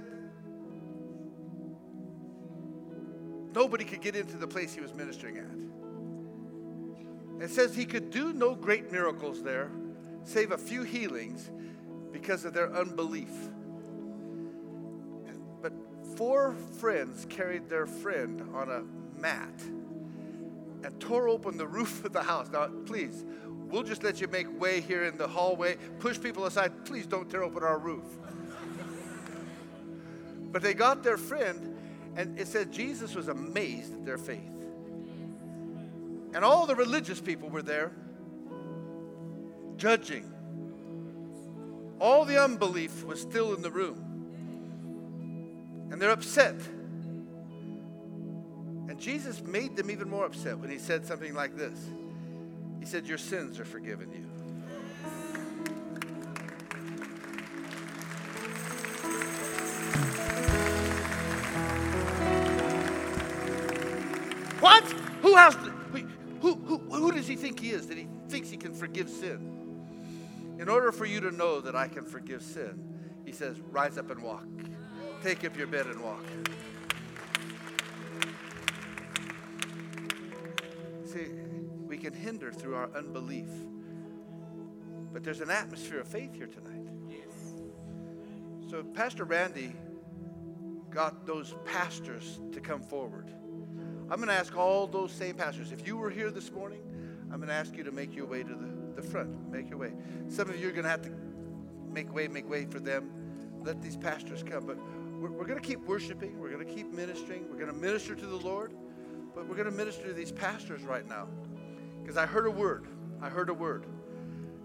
nobody 3.55 3.85
could 3.85 4.01
get 4.01 4.17
into 4.17 4.37
the 4.37 4.47
place 4.47 4.75
he 4.75 4.81
was 4.81 4.95
ministering 4.95 5.39
at. 5.39 7.45
It 7.45 7.51
says 7.51 7.75
he 7.75 7.85
could 7.85 8.11
do 8.11 8.33
no 8.33 8.55
great 8.55 8.93
miracles 8.93 9.43
there, 9.43 9.71
save 10.25 10.53
a 10.53 10.59
few 10.59 10.85
healings 10.85 11.51
because 12.13 12.45
of 12.45 12.55
their 12.55 12.73
unbelief. 12.73 13.33
But 15.61 15.73
four 16.17 16.55
friends 16.79 17.27
carried 17.29 17.69
their 17.69 17.87
friend 17.87 18.43
on 18.55 18.71
a 18.71 18.85
mat 19.21 19.61
and 20.85 20.99
tore 21.01 21.29
open 21.29 21.57
the 21.57 21.67
roof 21.67 22.05
of 22.05 22.13
the 22.13 22.23
house. 22.23 22.49
Now, 22.51 22.69
please, 22.87 23.25
we'll 23.47 23.83
just 23.83 24.03
let 24.03 24.21
you 24.21 24.29
make 24.29 24.61
way 24.61 24.81
here 24.81 25.05
in 25.05 25.17
the 25.17 25.29
hallway. 25.29 25.77
Push 26.01 26.21
people 26.21 26.47
aside. 26.47 26.85
Please 26.85 27.07
don't 27.07 27.31
tear 27.31 27.43
open 27.43 27.63
our 27.63 27.79
roof. 27.79 28.05
but 30.51 30.63
they 30.63 30.75
got 30.75 31.03
their 31.03 31.17
friend, 31.17 31.77
and 32.17 32.39
it 32.39 32.47
said 32.47 32.73
Jesus 32.73 33.15
was 33.15 33.29
amazed 33.29 33.95
at 33.95 34.05
their 34.05 34.19
faith. 34.19 34.41
And 36.35 36.45
all 36.45 36.67
the 36.67 36.75
religious 36.75 37.21
people 37.21 37.49
were 37.49 37.63
there, 37.63 37.93
judging. 39.77 40.33
All 42.01 42.25
the 42.25 42.43
unbelief 42.43 43.05
was 43.05 43.21
still 43.21 43.55
in 43.55 43.63
the 43.63 43.71
room. 43.71 44.09
And 45.91 46.01
they're 46.01 46.11
upset. 46.11 46.57
Jesus 49.03 49.43
made 49.43 49.75
them 49.75 49.91
even 49.91 50.09
more 50.09 50.25
upset 50.25 50.57
when 50.59 50.71
he 50.71 50.79
said 50.79 51.05
something 51.05 51.35
like 51.35 51.57
this 51.57 51.77
He 52.79 52.87
said, 52.87 53.05
Your 53.05 53.19
sins 53.19 53.59
are 53.59 53.65
forgiven 53.65 54.13
you. 54.13 54.21
What? 64.61 64.85
Who 65.23 65.35
has 65.35 65.55
who, 66.41 66.55
who, 66.55 66.79
who 66.79 67.13
does 67.13 67.27
he 67.27 67.35
think 67.35 67.59
he 67.59 67.71
is 67.71 67.89
that 67.89 67.99
he 67.99 68.07
thinks 68.29 68.51
he 68.51 68.57
can 68.57 68.73
forgive 68.73 69.09
sin? 69.09 69.49
In 70.61 70.69
order 70.69 70.93
for 70.93 71.07
you 71.07 71.21
to 71.21 71.33
know 71.33 71.61
that 71.61 71.75
I 71.75 71.89
can 71.89 72.05
forgive 72.05 72.43
sin, 72.43 72.83
he 73.25 73.33
says, 73.33 73.59
rise 73.61 73.99
up 73.99 74.11
and 74.11 74.23
walk. 74.23 74.47
Take 75.23 75.45
up 75.45 75.57
your 75.57 75.69
bed 75.69 75.87
and 75.87 76.01
walk. 76.01 76.25
See, 81.13 81.27
we 81.87 81.99
can 81.99 82.15
hinder 82.15 82.51
through 82.51 82.75
our 82.75 82.89
unbelief. 82.97 83.49
But 85.13 85.23
there's 85.23 85.41
an 85.41 85.51
atmosphere 85.51 86.01
of 86.01 86.09
faith 86.09 86.35
here 86.35 86.47
tonight. 86.47 86.89
So 88.71 88.83
Pastor 88.83 89.25
Randy 89.25 89.75
got 90.89 91.27
those 91.27 91.55
pastors 91.67 92.41
to 92.53 92.61
come 92.61 92.81
forward. 92.81 93.31
I'm 94.11 94.17
going 94.17 94.29
to 94.29 94.35
ask 94.35 94.57
all 94.57 94.87
those 94.87 95.13
same 95.13 95.35
pastors. 95.35 95.71
If 95.71 95.87
you 95.87 95.99
were 95.99 96.09
here 96.09 96.31
this 96.31 96.51
morning, 96.51 96.81
I'm 97.31 97.37
going 97.37 97.49
to 97.49 97.55
ask 97.55 97.77
you 97.77 97.85
to 97.85 97.93
make 97.93 98.15
your 98.15 98.27
way 98.27 98.43
to 98.43 98.55
the, 98.55 99.01
the 99.01 99.03
front. 99.03 99.51
Make 99.51 99.69
your 99.69 99.79
way. 99.79 99.93
Some 100.29 100.49
of 100.49 100.59
you 100.59 100.69
are 100.69 100.73
going 100.73 100.85
to 100.85 100.91
have 100.91 101.03
to 101.03 101.13
make 101.91 102.15
way, 102.15 102.29
make 102.29 102.49
way 102.49 102.65
for 102.65 102.81
them. 102.81 103.11
Let 103.61 103.83
these 103.83 103.99
pastors 103.99 104.43
come. 104.43 104.65
But 104.67 104.79
we're, 105.21 105.31
we're 105.31 105.47
going 105.47 105.61
to 105.61 105.67
keep 105.67 105.81
worshiping. 105.81 106.39
We're 106.39 106.51
going 106.51 106.67
to 106.67 106.73
keep 106.75 106.91
ministering. 106.91 107.51
We're 107.51 107.59
going 107.59 107.73
to 107.73 107.79
minister 107.79 108.15
to 108.15 108.27
the 108.27 108.37
Lord. 108.37 108.73
But 109.35 109.49
we're 109.49 109.57
going 109.57 109.71
to 109.71 109.77
minister 109.77 110.07
to 110.07 110.13
these 110.13 110.33
pastors 110.33 110.83
right 110.83 111.09
now. 111.09 111.29
Because 112.03 112.17
I 112.17 112.27
heard 112.27 112.47
a 112.47 112.51
word. 112.51 112.87
I 113.21 113.29
heard 113.29 113.49
a 113.49 113.55
word 113.55 113.87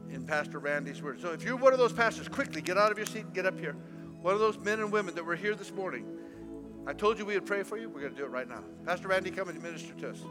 in 0.10 0.26
Pastor 0.26 0.60
Randy's 0.60 1.02
word. 1.02 1.22
So 1.22 1.32
if 1.32 1.44
you're 1.44 1.56
one 1.56 1.74
of 1.74 1.80
those 1.80 1.94
pastors, 1.94 2.28
quickly 2.28 2.62
get 2.62 2.78
out 2.78 2.92
of 2.92 2.98
your 2.98 3.08
seat, 3.08 3.34
get 3.34 3.46
up 3.46 3.60
here. 3.60 3.76
One 4.22 4.34
of 4.34 4.40
those 4.40 4.58
men 4.58 4.80
and 4.80 4.92
women 4.92 5.14
that 5.16 5.24
were 5.24 5.36
here 5.36 5.54
this 5.54 5.72
morning 5.72 6.06
I 6.88 6.94
told 6.94 7.20
you 7.20 7.26
we 7.26 7.34
would 7.34 7.46
pray 7.46 7.64
for 7.64 7.76
you. 7.78 7.90
We're 7.90 8.00
going 8.00 8.14
to 8.14 8.18
do 8.18 8.24
it 8.24 8.32
right 8.32 8.48
now. 8.48 8.64
Pastor 8.86 9.10
Randy, 9.10 9.30
come 9.30 9.50
and 9.50 9.62
minister 9.62 9.94
to 9.96 10.12
us. 10.12 10.24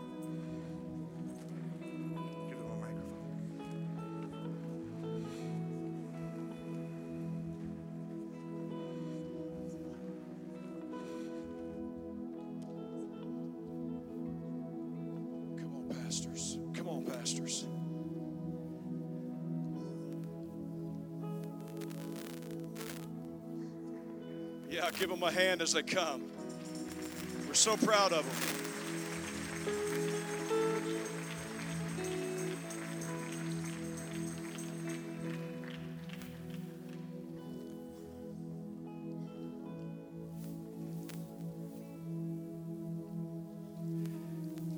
A 25.26 25.30
hand 25.30 25.60
as 25.60 25.72
they 25.72 25.82
come. 25.82 26.22
We're 27.48 27.54
so 27.54 27.76
proud 27.76 28.12
of 28.12 28.24
them. 28.24 28.32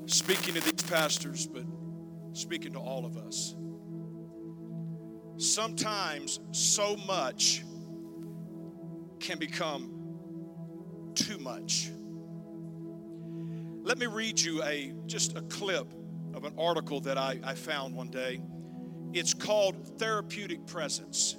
Speaking 0.06 0.54
to 0.54 0.60
these 0.60 0.82
pastors, 0.88 1.46
but 1.46 1.64
speaking 2.32 2.72
to 2.72 2.78
all 2.78 3.04
of 3.04 3.18
us. 3.18 3.54
Sometimes 5.36 6.40
so 6.52 6.96
much 7.06 7.64
can 9.20 9.38
become 9.38 9.97
much. 11.48 11.90
Let 13.82 13.96
me 13.96 14.06
read 14.06 14.38
you 14.38 14.62
a 14.64 14.92
just 15.06 15.34
a 15.34 15.40
clip 15.42 15.90
of 16.34 16.44
an 16.44 16.52
article 16.58 17.00
that 17.00 17.16
I, 17.16 17.40
I 17.42 17.54
found 17.54 17.94
one 17.94 18.10
day. 18.10 18.42
It's 19.14 19.32
called 19.32 19.98
Therapeutic 19.98 20.66
Presence. 20.66 21.36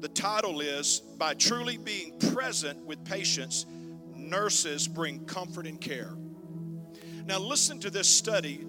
The 0.00 0.08
title 0.08 0.60
is 0.60 1.00
By 1.16 1.32
Truly 1.32 1.78
Being 1.78 2.18
Present 2.18 2.84
with 2.84 3.02
Patients, 3.04 3.64
Nurses 4.14 4.86
Bring 4.86 5.24
Comfort 5.24 5.66
and 5.66 5.80
Care. 5.80 6.12
Now 7.24 7.38
listen 7.38 7.80
to 7.80 7.90
this 7.90 8.08
study 8.08 8.66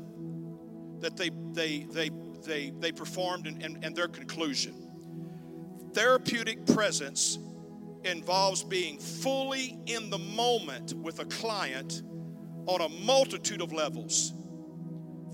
that 1.01 1.17
they 1.17 1.29
they 1.51 1.79
they 1.91 2.09
they, 2.45 2.71
they 2.79 2.93
performed 2.93 3.47
and, 3.47 3.61
and, 3.61 3.83
and 3.83 3.93
their 3.93 4.07
conclusion. 4.07 4.73
Therapeutic 5.93 6.65
presence 6.67 7.37
involves 8.07 8.63
being 8.63 8.97
fully 8.97 9.77
in 9.85 10.09
the 10.09 10.17
moment 10.17 10.93
with 10.93 11.19
a 11.19 11.25
client 11.25 12.01
on 12.65 12.81
a 12.81 12.89
multitude 13.05 13.61
of 13.61 13.71
levels 13.71 14.33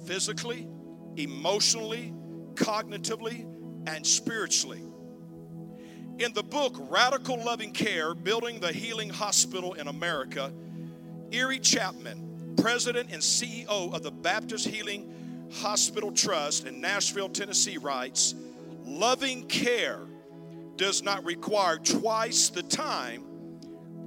physically, 0.05 0.67
emotionally, 1.15 2.13
cognitively, 2.55 3.47
and 3.87 4.05
spiritually. 4.05 4.81
In 6.19 6.33
the 6.33 6.43
book 6.43 6.75
Radical 6.89 7.43
Loving 7.43 7.71
Care 7.71 8.13
Building 8.13 8.59
the 8.59 8.71
Healing 8.71 9.09
Hospital 9.09 9.73
in 9.73 9.87
America, 9.87 10.51
Erie 11.31 11.59
Chapman, 11.59 12.55
president 12.57 13.11
and 13.11 13.21
CEO 13.21 13.93
of 13.93 14.03
the 14.03 14.11
Baptist 14.11 14.67
Healing 14.67 15.11
Hospital 15.53 16.11
Trust 16.11 16.67
in 16.67 16.79
Nashville, 16.79 17.29
Tennessee, 17.29 17.77
writes 17.77 18.35
Loving 18.85 19.43
care 19.47 20.01
does 20.75 21.03
not 21.03 21.23
require 21.25 21.77
twice 21.77 22.49
the 22.49 22.63
time, 22.63 23.23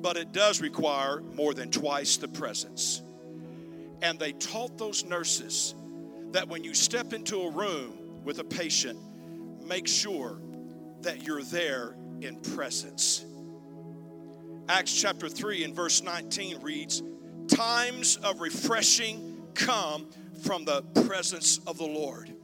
but 0.01 0.17
it 0.17 0.33
does 0.33 0.61
require 0.61 1.21
more 1.21 1.55
than 1.55 1.71
twice 1.71 2.17
the 2.17 2.29
presence. 2.29 3.03
And 4.03 4.19
they 4.19 4.33
taught 4.33 4.77
those 4.79 5.05
nurses 5.05 5.75
that 6.33 6.49
when 6.49 6.65
you 6.65 6.75
step 6.75 7.13
into 7.13 7.43
a 7.43 7.51
room 7.51 8.21
with 8.25 8.39
a 8.39 8.45
patient, 8.45 8.99
make 9.65 9.87
sure 9.87 10.39
that 11.03 11.23
you're 11.23 11.43
there 11.43 11.97
in 12.21 12.37
presence. 12.41 13.25
Acts 14.69 15.01
chapter 15.01 15.29
3 15.29 15.65
and 15.65 15.75
verse 15.75 16.03
19 16.03 16.61
reads, 16.61 17.03
Times 17.49 18.17
of 18.17 18.41
refreshing 18.41 19.43
come 19.55 20.09
from 20.43 20.65
the 20.65 20.83
presence 21.07 21.61
of 21.67 21.79
the 21.79 21.87
Lord. 21.87 22.36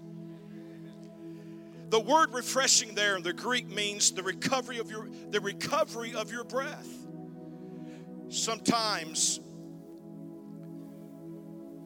The 1.93 2.01
word 2.01 2.33
refreshing 2.33 2.95
there 2.95 3.19
in 3.19 3.23
the 3.23 3.35
Greek 3.35 3.69
means 3.69 4.13
the 4.13 4.23
recovery 4.23 4.79
of 4.79 4.91
your 4.91 5.11
the 5.29 5.43
recovery 5.43 6.15
of 6.15 6.33
your 6.33 6.43
breath. 6.43 6.89
Sometimes 8.31 9.41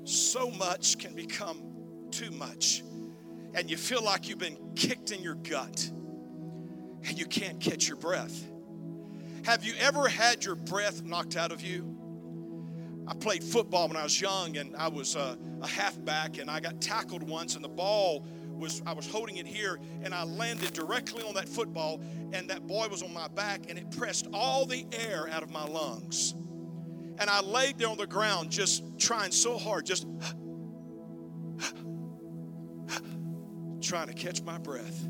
so 0.05 0.49
much 0.53 0.99
can 0.99 1.13
become 1.17 1.61
too 2.13 2.31
much. 2.31 2.85
And 3.55 3.69
you 3.69 3.77
feel 3.77 4.01
like 4.01 4.29
you've 4.29 4.39
been 4.39 4.57
kicked 4.77 5.11
in 5.11 5.25
your 5.25 5.35
gut 5.35 5.91
and 7.03 7.19
you 7.19 7.27
can't 7.27 7.59
catch 7.61 7.89
your 7.89 7.97
breath. 7.97 8.47
Have 9.45 9.65
you 9.65 9.75
ever 9.81 10.07
had 10.07 10.45
your 10.45 10.55
breath 10.55 11.03
knocked 11.03 11.35
out 11.35 11.51
of 11.51 11.63
you? 11.63 11.97
I 13.09 13.15
played 13.15 13.43
football 13.43 13.89
when 13.89 13.97
I 13.97 14.05
was 14.05 14.21
young 14.21 14.57
and 14.57 14.77
I 14.77 14.87
was 14.87 15.17
a, 15.17 15.37
a 15.63 15.67
halfback 15.67 16.39
and 16.39 16.49
I 16.49 16.61
got 16.61 16.81
tackled 16.81 17.25
once 17.25 17.57
and 17.57 17.65
the 17.65 17.69
ball 17.69 18.25
was 18.59 18.83
I 18.87 18.93
was 18.93 19.11
holding 19.11 19.37
it 19.37 19.47
here 19.47 19.79
and 20.03 20.15
I 20.15 20.25
landed 20.25 20.73
directly 20.73 21.23
on 21.23 21.35
that 21.35 21.49
football 21.49 22.01
and 22.33 22.49
that 22.51 22.67
boy 22.67 22.89
was 22.89 23.03
on 23.03 23.13
my 23.13 23.29
back 23.29 23.63
and 23.69 23.79
it 23.79 23.91
pressed 23.91 24.27
all 24.33 24.67
the 24.67 24.87
air 24.93 25.29
out 25.31 25.43
of 25.43 25.51
my 25.51 25.65
lungs. 25.65 26.35
And 27.19 27.31
I 27.31 27.41
laid 27.41 27.79
there 27.79 27.89
on 27.89 27.97
the 27.97 28.07
ground 28.07 28.51
just 28.51 28.83
trying 28.99 29.33
so 29.33 29.57
hard, 29.57 29.87
just 29.87 30.07
trying 33.81 34.09
to 34.09 34.15
catch 34.15 34.43
my 34.43 34.59
breath. 34.59 35.09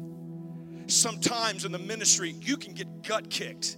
Sometimes 0.87 1.65
in 1.65 1.73
the 1.73 1.79
ministry, 1.79 2.35
you 2.41 2.57
can 2.57 2.75
get 2.75 3.03
gut 3.03 3.29
kicked 3.29 3.77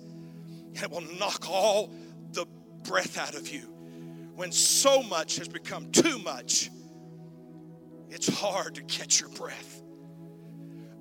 and 0.74 0.82
it 0.82 0.90
will 0.90 1.04
knock 1.18 1.48
all 1.48 1.90
the 2.32 2.46
breath 2.84 3.18
out 3.18 3.34
of 3.34 3.48
you. 3.48 3.62
When 4.34 4.52
so 4.52 5.02
much 5.02 5.36
has 5.36 5.48
become 5.48 5.90
too 5.90 6.18
much, 6.18 6.70
it's 8.10 8.28
hard 8.28 8.74
to 8.76 8.82
catch 8.82 9.20
your 9.20 9.30
breath. 9.30 9.82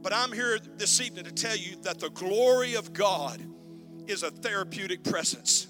But 0.02 0.14
I'm 0.14 0.32
here 0.32 0.60
this 0.78 1.02
evening 1.02 1.26
to 1.26 1.32
tell 1.32 1.56
you 1.56 1.76
that 1.84 2.00
the 2.00 2.10
glory 2.10 2.76
of 2.76 2.94
God 2.94 3.42
is 4.08 4.24
a 4.24 4.32
therapeutic 4.32 5.04
presence. 5.04 5.68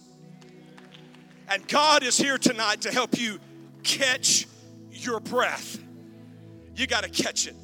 And 1.50 1.68
God 1.68 2.04
is 2.04 2.18
here 2.18 2.38
tonight 2.38 2.82
to 2.82 2.92
help 2.92 3.18
you 3.18 3.40
catch 3.84 4.48
your 4.92 5.20
breath. 5.20 5.80
You 6.76 6.88
got 6.88 7.04
to 7.04 7.10
catch 7.10 7.48
it. 7.48 7.56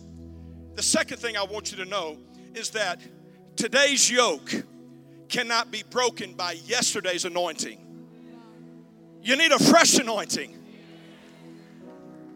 The 0.75 0.83
second 0.83 1.17
thing 1.17 1.37
I 1.37 1.43
want 1.43 1.71
you 1.71 1.77
to 1.77 1.85
know 1.85 2.17
is 2.55 2.71
that 2.71 2.99
today's 3.55 4.09
yoke 4.09 4.51
cannot 5.29 5.69
be 5.69 5.83
broken 5.89 6.33
by 6.33 6.53
yesterday's 6.65 7.25
anointing. 7.25 7.79
You 9.21 9.35
need 9.35 9.51
a 9.51 9.59
fresh 9.59 9.97
anointing. 9.97 10.57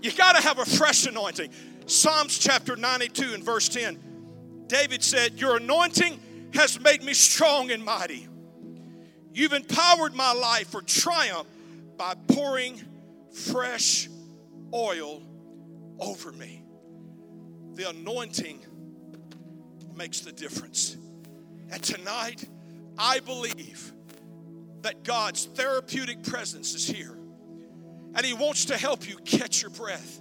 You 0.02 0.12
got 0.12 0.36
to 0.36 0.42
have 0.42 0.60
a 0.60 0.66
fresh 0.66 1.06
anointing. 1.06 1.50
Psalms 1.86 2.38
chapter 2.38 2.76
92 2.76 3.34
and 3.34 3.44
verse 3.44 3.70
10. 3.70 4.66
David 4.68 5.04
said, 5.04 5.40
Your 5.40 5.58
anointing 5.58 6.20
has 6.54 6.80
made 6.80 7.04
me 7.04 7.14
strong 7.14 7.72
and 7.72 7.84
mighty. 7.84 8.28
You've 9.34 9.54
empowered 9.54 10.14
my 10.14 10.34
life 10.34 10.70
for 10.70 10.82
triumph 10.82 11.48
by 11.98 12.16
pouring 12.28 12.82
fresh 13.32 14.10
oil 14.74 15.22
over 16.00 16.32
me. 16.32 16.64
The 17.76 17.90
anointing 17.90 18.60
makes 19.96 20.22
the 20.22 20.32
difference. 20.32 20.98
And 21.72 21.82
tonight, 21.84 22.44
I 22.98 23.20
believe 23.20 23.92
that 24.82 25.04
God's 25.04 25.46
therapeutic 25.46 26.24
presence 26.24 26.74
is 26.74 26.88
here. 26.88 27.17
And 28.18 28.26
He 28.26 28.34
wants 28.34 28.66
to 28.66 28.78
help 28.78 29.08
you 29.08 29.16
catch 29.18 29.62
your 29.62 29.72
breath. 29.72 30.20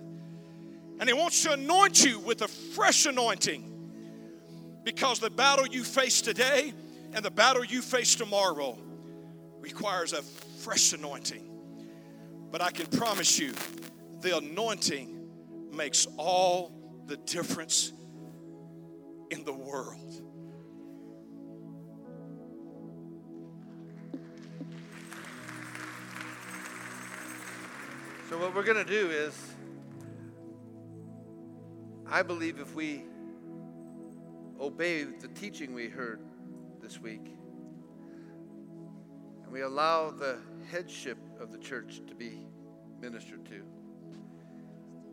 And 1.01 1.09
He 1.09 1.15
wants 1.15 1.43
to 1.43 1.53
anoint 1.53 2.05
you 2.05 2.21
with 2.21 2.43
a 2.43 2.49
fresh 2.49 3.07
anointing 3.07 3.73
because 4.85 5.19
the 5.19 5.31
battle 5.31 5.67
you 5.67 5.83
face 5.83 6.21
today 6.21 6.73
and 7.13 7.25
the 7.25 7.31
battle 7.31 7.65
you 7.65 7.83
face 7.83 8.15
tomorrow 8.15 8.79
requires 9.59 10.13
a 10.13 10.23
fresh 10.23 10.93
anointing. 10.93 11.43
But 12.53 12.63
I 12.63 12.71
can 12.71 12.87
promise 12.87 13.39
you, 13.39 13.53
the 14.21 14.37
anointing 14.37 15.29
makes 15.73 16.07
all 16.17 16.73
the 17.07 17.17
difference 17.17 17.93
in 19.31 19.45
the 19.45 19.53
world. 19.53 20.23
So, 28.37 28.43
what 28.43 28.55
we're 28.55 28.65
going 28.65 28.85
to 28.85 28.93
do 28.93 29.11
is, 29.11 29.35
I 32.07 32.23
believe 32.23 32.61
if 32.61 32.75
we 32.75 33.05
obey 34.61 35.05
the 35.05 35.29
teaching 35.29 35.73
we 35.73 35.89
heard 35.89 36.21
this 36.83 37.01
week, 37.01 37.33
and 39.43 39.51
we 39.51 39.63
allow 39.63 40.11
the 40.11 40.37
headship 40.71 41.17
of 41.41 41.51
the 41.51 41.57
church 41.57 42.03
to 42.09 42.15
be 42.15 42.45
ministered 43.01 43.47
to, 43.47 43.63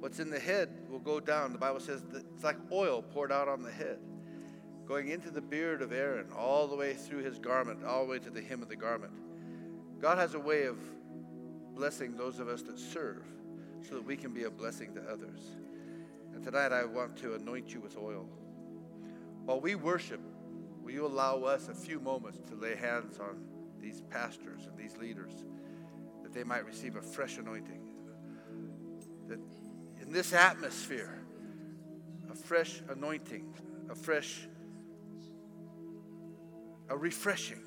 what's 0.01 0.19
in 0.19 0.29
the 0.29 0.39
head 0.39 0.67
will 0.89 0.99
go 0.99 1.21
down. 1.21 1.53
The 1.53 1.59
Bible 1.59 1.79
says 1.79 2.03
it's 2.13 2.43
like 2.43 2.57
oil 2.73 3.01
poured 3.01 3.31
out 3.31 3.47
on 3.47 3.63
the 3.63 3.71
head, 3.71 3.99
going 4.85 5.07
into 5.07 5.31
the 5.31 5.41
beard 5.41 5.81
of 5.81 5.93
Aaron, 5.93 6.27
all 6.35 6.67
the 6.67 6.75
way 6.75 6.93
through 6.93 7.23
his 7.23 7.39
garment, 7.39 7.85
all 7.85 8.03
the 8.03 8.11
way 8.11 8.19
to 8.19 8.29
the 8.29 8.41
hem 8.41 8.61
of 8.61 8.67
the 8.67 8.75
garment. 8.75 9.13
God 10.01 10.17
has 10.17 10.33
a 10.33 10.39
way 10.39 10.65
of 10.65 10.77
blessing 11.75 12.15
those 12.15 12.39
of 12.39 12.47
us 12.47 12.61
that 12.63 12.79
serve 12.79 13.23
so 13.87 13.95
that 13.95 14.05
we 14.05 14.15
can 14.15 14.33
be 14.33 14.43
a 14.43 14.49
blessing 14.49 14.93
to 14.93 15.01
others. 15.01 15.39
And 16.33 16.43
tonight 16.43 16.71
I 16.71 16.85
want 16.85 17.17
to 17.17 17.35
anoint 17.35 17.73
you 17.73 17.81
with 17.81 17.97
oil. 17.97 18.27
While 19.45 19.59
we 19.59 19.75
worship, 19.75 20.21
will 20.81 20.91
you 20.91 21.05
allow 21.05 21.43
us 21.43 21.67
a 21.67 21.73
few 21.73 21.99
moments 21.99 22.39
to 22.49 22.55
lay 22.55 22.75
hands 22.75 23.19
on 23.19 23.43
these 23.81 24.01
pastors 24.09 24.67
and 24.67 24.77
these 24.77 24.97
leaders 24.97 25.33
that 26.21 26.33
they 26.33 26.43
might 26.43 26.65
receive 26.65 26.95
a 26.95 27.01
fresh 27.01 27.37
anointing? 27.37 27.81
That 29.27 29.39
in 30.01 30.11
this 30.11 30.33
atmosphere, 30.33 31.19
a 32.31 32.35
fresh 32.35 32.81
anointing, 32.89 33.53
a 33.89 33.95
fresh, 33.95 34.47
a 36.89 36.97
refreshing, 36.97 37.61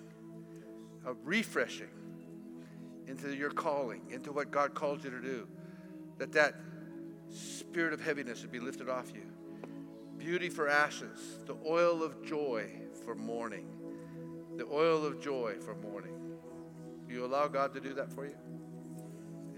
a 1.04 1.12
refreshing 1.12 1.95
into 3.06 3.34
your 3.34 3.50
calling, 3.50 4.02
into 4.10 4.32
what 4.32 4.50
God 4.50 4.74
called 4.74 5.04
you 5.04 5.10
to 5.10 5.20
do, 5.20 5.46
that 6.18 6.32
that 6.32 6.54
spirit 7.30 7.92
of 7.92 8.00
heaviness 8.00 8.42
would 8.42 8.52
be 8.52 8.60
lifted 8.60 8.88
off 8.88 9.12
you. 9.14 9.22
Beauty 10.18 10.48
for 10.48 10.68
ashes, 10.68 11.38
the 11.46 11.56
oil 11.66 12.02
of 12.02 12.24
joy 12.24 12.68
for 13.04 13.14
mourning, 13.14 13.66
the 14.56 14.66
oil 14.66 15.04
of 15.04 15.20
joy 15.20 15.54
for 15.60 15.74
mourning. 15.74 16.14
Do 17.06 17.14
you 17.14 17.24
allow 17.24 17.46
God 17.48 17.72
to 17.74 17.80
do 17.80 17.94
that 17.94 18.12
for 18.12 18.24
you? 18.24 18.36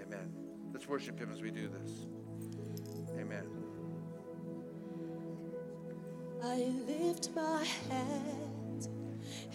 Amen. 0.02 0.32
Let's 0.72 0.88
worship 0.88 1.18
Him 1.18 1.30
as 1.32 1.40
we 1.40 1.50
do 1.50 1.68
this. 1.68 2.06
Amen. 3.18 3.46
I 6.44 6.72
lift 6.86 7.30
my 7.34 7.64
hands 7.90 8.88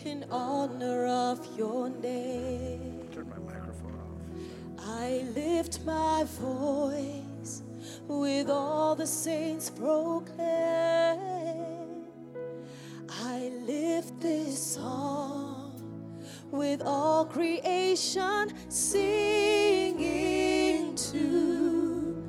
in 0.04 0.26
honor 0.30 1.06
of 1.06 1.48
your 1.58 1.90
name. 1.90 3.08
I 4.86 5.26
lift 5.34 5.86
my 5.86 6.26
voice 6.40 7.62
with 8.08 8.50
all 8.50 8.96
the 8.96 9.08
saints 9.08 9.70
proclaim. 9.70 10.38
I 13.10 13.52
lift 13.66 14.20
this 14.20 14.62
song 14.76 15.54
with 16.52 16.82
all 16.82 17.26
creation 17.26 18.52
singing 18.70 20.04
too. 20.96 22.22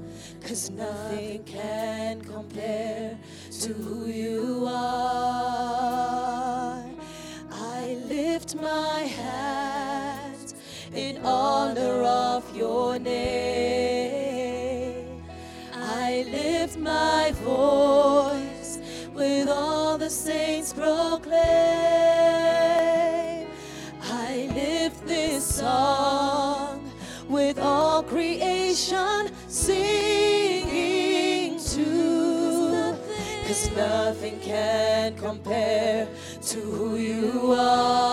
Cause 0.43 0.71
nothing 0.71 1.43
can 1.45 2.21
compare 2.21 3.19
to 3.61 3.73
who 3.73 4.07
you 4.07 4.67
are. 4.69 5.65
I 7.51 7.99
lift 8.07 8.55
my 8.57 9.01
hands 9.01 10.55
in 10.95 11.19
honor 11.25 12.03
of 12.03 12.24
compare 35.25 36.07
to 36.43 36.61
who 36.61 36.97
you 36.97 37.55
are. 37.57 38.04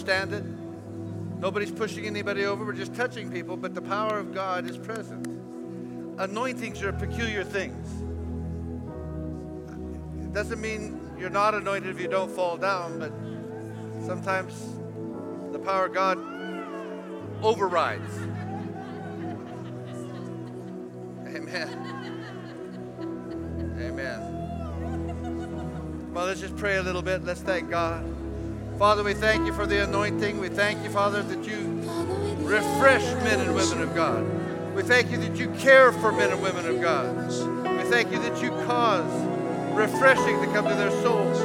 Understand 0.00 0.32
it. 0.32 0.44
Nobody's 1.40 1.70
pushing 1.70 2.06
anybody 2.06 2.46
over. 2.46 2.64
We're 2.64 2.72
just 2.72 2.94
touching 2.94 3.30
people, 3.30 3.54
but 3.56 3.74
the 3.74 3.82
power 3.82 4.18
of 4.18 4.32
God 4.32 4.68
is 4.68 4.78
present. 4.78 5.26
Anointings 6.18 6.82
are 6.82 6.92
peculiar 6.92 7.44
things. 7.44 7.86
It 10.24 10.32
doesn't 10.32 10.60
mean 10.60 10.98
you're 11.18 11.28
not 11.28 11.54
anointed 11.54 11.94
if 11.94 12.00
you 12.00 12.08
don't 12.08 12.30
fall 12.30 12.56
down, 12.56 12.98
but 12.98 13.12
sometimes 14.06 14.54
the 15.52 15.58
power 15.58 15.84
of 15.86 15.92
God 15.92 16.18
overrides. 17.42 18.16
Amen. 21.26 21.68
Amen. 23.78 24.20
Well, 26.14 26.24
let's 26.24 26.40
just 26.40 26.56
pray 26.56 26.76
a 26.76 26.82
little 26.82 27.02
bit. 27.02 27.22
Let's 27.22 27.42
thank 27.42 27.68
God. 27.68 28.29
Father, 28.80 29.04
we 29.04 29.12
thank 29.12 29.46
you 29.46 29.52
for 29.52 29.66
the 29.66 29.84
anointing. 29.84 30.40
We 30.40 30.48
thank 30.48 30.82
you, 30.82 30.88
Father, 30.88 31.22
that 31.22 31.44
you 31.44 31.58
refresh 32.38 33.02
men 33.22 33.38
and 33.40 33.54
women 33.54 33.82
of 33.82 33.94
God. 33.94 34.24
We 34.74 34.82
thank 34.82 35.10
you 35.10 35.18
that 35.18 35.36
you 35.36 35.50
care 35.58 35.92
for 35.92 36.10
men 36.12 36.30
and 36.30 36.40
women 36.40 36.64
of 36.64 36.80
God. 36.80 37.14
We 37.26 37.84
thank 37.90 38.10
you 38.10 38.18
that 38.20 38.42
you 38.42 38.48
cause 38.64 39.04
refreshing 39.74 40.40
to 40.40 40.46
come 40.54 40.66
to 40.66 40.74
their 40.74 40.90
souls. 41.02 41.38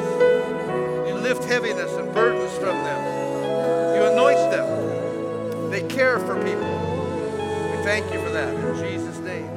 You 1.09 1.15
lift 1.15 1.43
heaviness 1.43 1.91
and 1.91 2.13
burdens 2.13 2.53
from 2.53 2.77
them. 2.85 3.97
You 3.97 4.03
anoint 4.13 4.51
them. 4.51 5.69
They 5.71 5.81
care 5.93 6.19
for 6.19 6.35
people. 6.41 6.71
We 7.69 7.83
thank 7.83 8.13
you 8.13 8.21
for 8.21 8.29
that 8.29 8.53
in 8.53 8.75
Jesus' 8.77 9.17
name. 9.17 9.51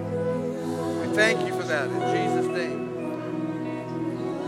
We 0.99 1.15
thank 1.15 1.47
you 1.47 1.55
for 1.55 1.63
that 1.69 1.89
in 1.89 2.01
Jesus' 2.11 2.49
name. 2.57 2.89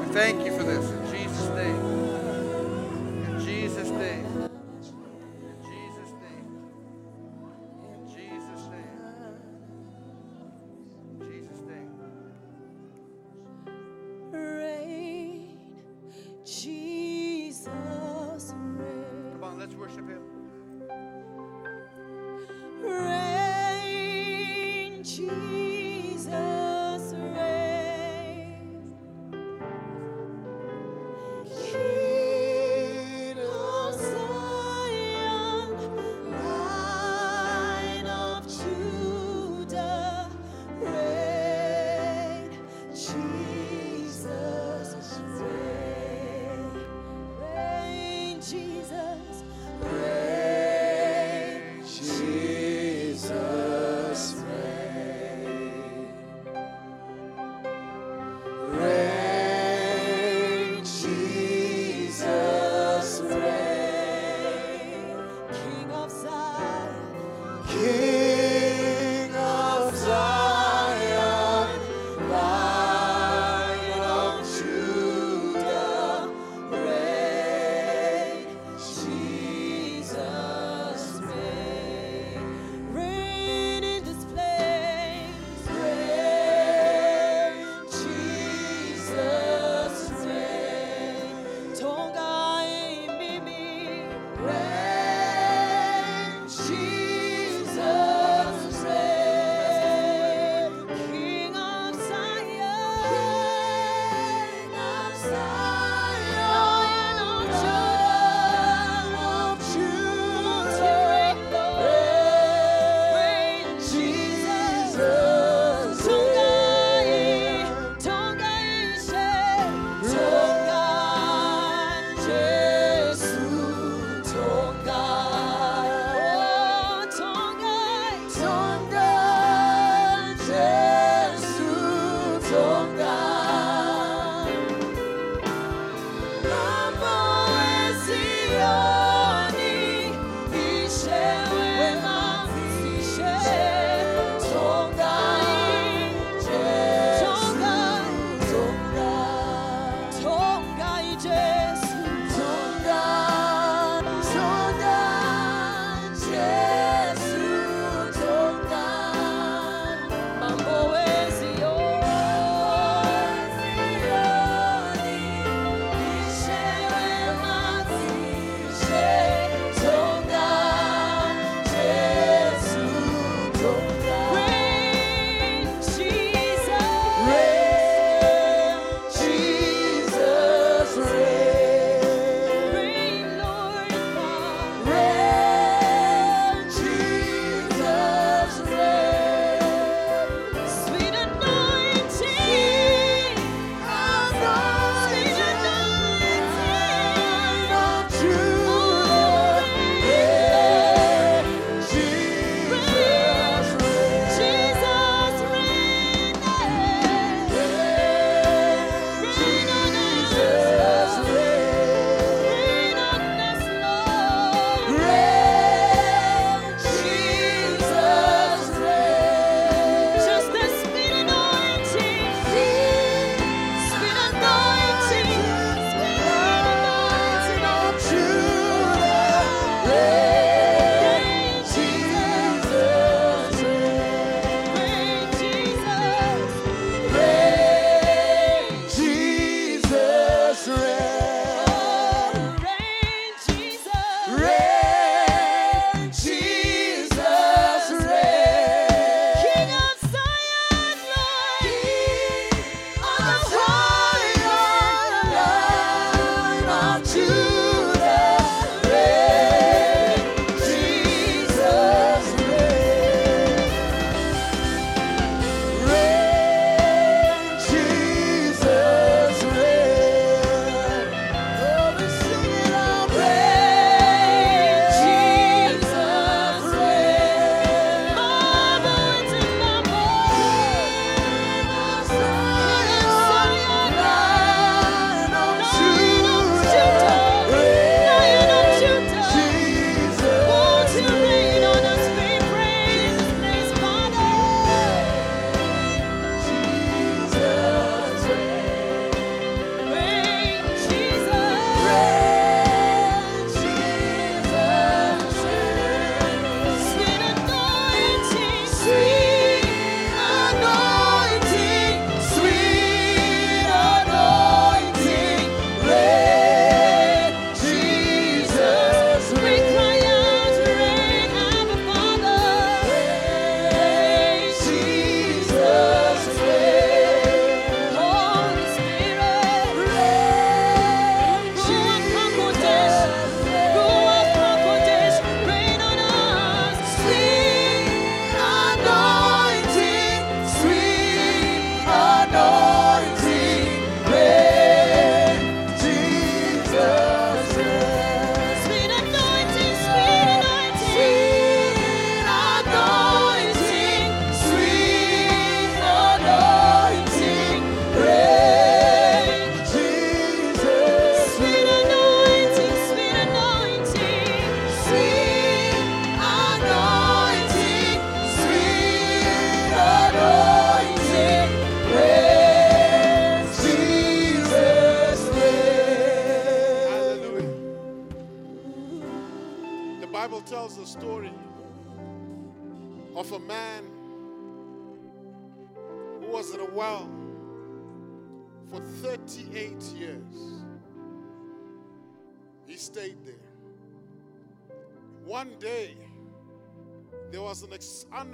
We 0.01 0.07
thank 0.13 0.45
you 0.45 0.51
for 0.51 0.65
this 0.65 0.91
in 0.91 1.17
Jesus' 1.17 1.49
name. 1.51 1.90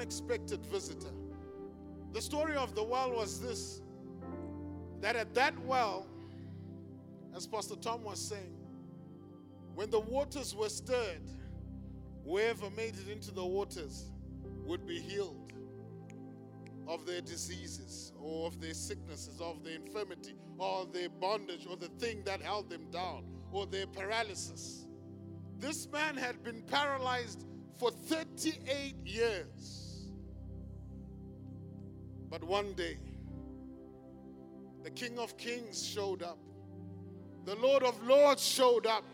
Unexpected 0.07 0.64
visitor. 0.66 1.11
The 2.12 2.22
story 2.22 2.54
of 2.54 2.76
the 2.76 2.84
well 2.84 3.11
was 3.11 3.40
this 3.40 3.82
that 5.00 5.16
at 5.16 5.34
that 5.34 5.59
well, 5.64 6.07
as 7.34 7.46
Pastor 7.46 7.74
Tom 7.74 8.04
was 8.04 8.20
saying, 8.20 8.57
when 9.74 9.90
the 9.90 9.98
waters 9.98 10.54
were 10.54 10.68
stirred, 10.68 11.28
whoever 12.24 12.70
made 12.70 12.94
it 12.94 13.09
into 13.11 13.32
the 13.32 13.44
waters 13.44 14.12
would 14.64 14.86
be 14.86 15.00
healed 15.00 15.52
of 16.86 17.04
their 17.04 17.20
diseases 17.20 18.12
or 18.20 18.46
of 18.46 18.61
their 18.61 18.74
sicknesses, 18.74 19.40
of 19.40 19.64
their 19.64 19.74
infirmity, 19.74 20.36
or 20.59 20.86
their 20.92 21.09
bondage, 21.09 21.66
or 21.68 21.76
the 21.76 21.88
thing 21.98 22.22
that 22.24 22.40
held 22.40 22.70
them 22.70 22.86
down, 22.92 23.24
or 23.50 23.66
their 23.66 23.88
paralysis. 23.88 24.86
This 25.59 25.88
man 25.92 26.16
had 26.16 26.44
been 26.44 26.62
paralyzed 26.62 27.44
for 27.76 27.90
38 27.90 28.94
years. 29.04 29.76
But 32.31 32.43
one 32.45 32.72
day, 32.74 32.99
the 34.83 34.91
King 34.91 35.18
of 35.18 35.37
Kings 35.37 35.85
showed 35.87 36.22
up, 36.22 36.39
the 37.45 37.55
Lord 37.57 37.83
of 37.83 38.03
Lords 38.05 38.45
showed 38.45 38.87
up, 38.87 39.05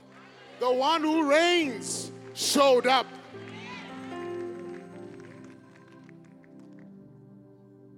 the 0.61 0.71
one 0.73 1.03
who 1.03 1.29
reigns 1.29 2.11
showed 2.35 2.87
up. 2.87 3.07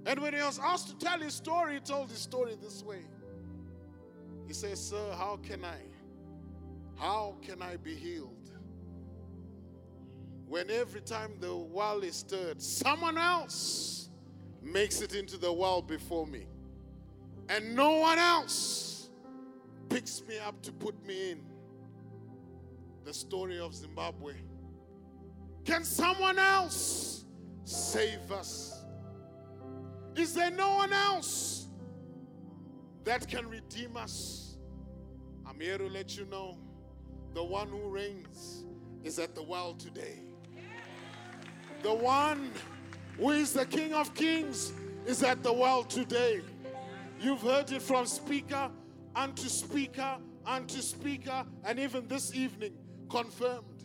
And 0.06 0.20
when 0.20 0.34
he 0.34 0.40
was 0.40 0.58
asked 0.62 0.88
to 0.88 0.98
tell 0.98 1.18
his 1.18 1.34
story, 1.34 1.74
he 1.74 1.80
told 1.80 2.10
his 2.10 2.18
story 2.18 2.56
this 2.60 2.82
way. 2.82 3.00
He 4.46 4.52
says, 4.52 4.80
Sir, 4.88 5.14
how 5.16 5.38
can 5.42 5.64
I? 5.64 5.78
How 6.96 7.36
can 7.42 7.62
I 7.62 7.76
be 7.76 7.94
healed? 7.94 8.50
When 10.46 10.70
every 10.70 11.00
time 11.00 11.32
the 11.40 11.54
well 11.54 12.02
is 12.02 12.16
stirred, 12.16 12.60
someone 12.60 13.16
else 13.16 14.03
makes 14.64 15.00
it 15.00 15.14
into 15.14 15.36
the 15.36 15.52
well 15.52 15.82
before 15.82 16.26
me. 16.26 16.46
And 17.48 17.74
no 17.76 17.96
one 17.98 18.18
else 18.18 19.10
picks 19.88 20.22
me 20.26 20.38
up 20.38 20.60
to 20.62 20.72
put 20.72 21.04
me 21.06 21.32
in. 21.32 21.40
The 23.04 23.12
story 23.12 23.58
of 23.58 23.74
Zimbabwe. 23.74 24.34
Can 25.64 25.84
someone 25.84 26.38
else 26.38 27.24
save 27.64 28.32
us? 28.32 28.82
Is 30.16 30.34
there 30.34 30.50
no 30.50 30.74
one 30.76 30.92
else 30.92 31.66
that 33.04 33.28
can 33.28 33.48
redeem 33.48 33.96
us? 33.96 34.56
I'm 35.46 35.60
here 35.60 35.76
to 35.76 35.86
let 35.86 36.16
you 36.16 36.24
know 36.26 36.56
the 37.34 37.44
one 37.44 37.68
who 37.68 37.88
reigns 37.88 38.64
is 39.02 39.18
at 39.18 39.34
the 39.34 39.42
well 39.42 39.74
today. 39.74 40.20
The 41.82 41.92
one 41.92 42.50
who 43.18 43.30
is 43.30 43.52
the 43.52 43.66
King 43.66 43.92
of 43.92 44.14
Kings 44.14 44.72
is 45.06 45.22
at 45.22 45.42
the 45.42 45.52
well 45.52 45.84
today. 45.84 46.40
You've 47.20 47.42
heard 47.42 47.70
it 47.72 47.82
from 47.82 48.06
speaker 48.06 48.70
unto 49.14 49.48
speaker 49.48 50.16
unto 50.46 50.80
speaker, 50.80 51.44
and 51.64 51.78
even 51.78 52.06
this 52.06 52.34
evening 52.34 52.74
confirmed 53.08 53.84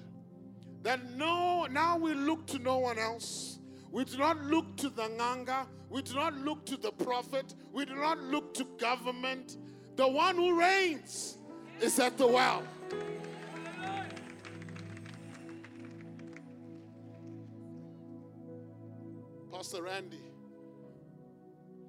that 0.84 1.12
no, 1.12 1.66
now 1.66 1.98
we 1.98 2.14
look 2.14 2.46
to 2.48 2.60
no 2.60 2.78
one 2.80 2.98
else. 3.00 3.60
We 3.92 4.06
do 4.06 4.18
not 4.18 4.44
look 4.44 4.76
to 4.78 4.90
the 4.90 5.04
Nganga. 5.04 5.66
We 5.90 6.02
do 6.02 6.16
not 6.16 6.36
look 6.36 6.66
to 6.68 6.78
the 6.78 6.92
prophet. 6.92 7.56
We 7.74 7.86
do 7.86 7.96
not 7.96 8.20
look 8.20 8.54
to 8.56 8.66
government. 8.78 9.58
The 9.96 10.08
one 10.08 10.36
who 10.36 10.60
reigns 10.60 11.38
is 11.82 12.00
at 12.00 12.18
the 12.18 12.28
well. 12.28 12.64
Pastor 19.70 19.84
Randy 19.84 20.24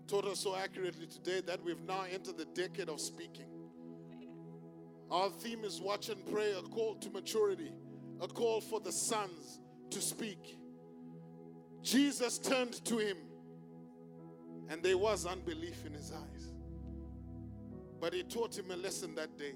taught 0.06 0.26
us 0.26 0.40
so 0.40 0.54
accurately 0.54 1.06
today 1.06 1.40
that 1.46 1.64
we've 1.64 1.80
now 1.80 2.02
entered 2.12 2.36
the 2.36 2.44
decade 2.44 2.90
of 2.90 3.00
speaking. 3.00 3.46
Our 5.10 5.30
theme 5.30 5.64
is 5.64 5.80
watch 5.80 6.10
and 6.10 6.22
pray, 6.30 6.52
a 6.52 6.60
call 6.60 6.96
to 6.96 7.08
maturity, 7.08 7.72
a 8.20 8.28
call 8.28 8.60
for 8.60 8.80
the 8.80 8.92
sons 8.92 9.60
to 9.88 10.02
speak. 10.02 10.58
Jesus 11.82 12.38
turned 12.38 12.84
to 12.84 12.98
him, 12.98 13.16
and 14.68 14.82
there 14.82 14.98
was 14.98 15.24
unbelief 15.24 15.86
in 15.86 15.94
his 15.94 16.12
eyes. 16.12 16.52
But 17.98 18.12
he 18.12 18.24
taught 18.24 18.58
him 18.58 18.70
a 18.72 18.76
lesson 18.76 19.14
that 19.14 19.38
day 19.38 19.54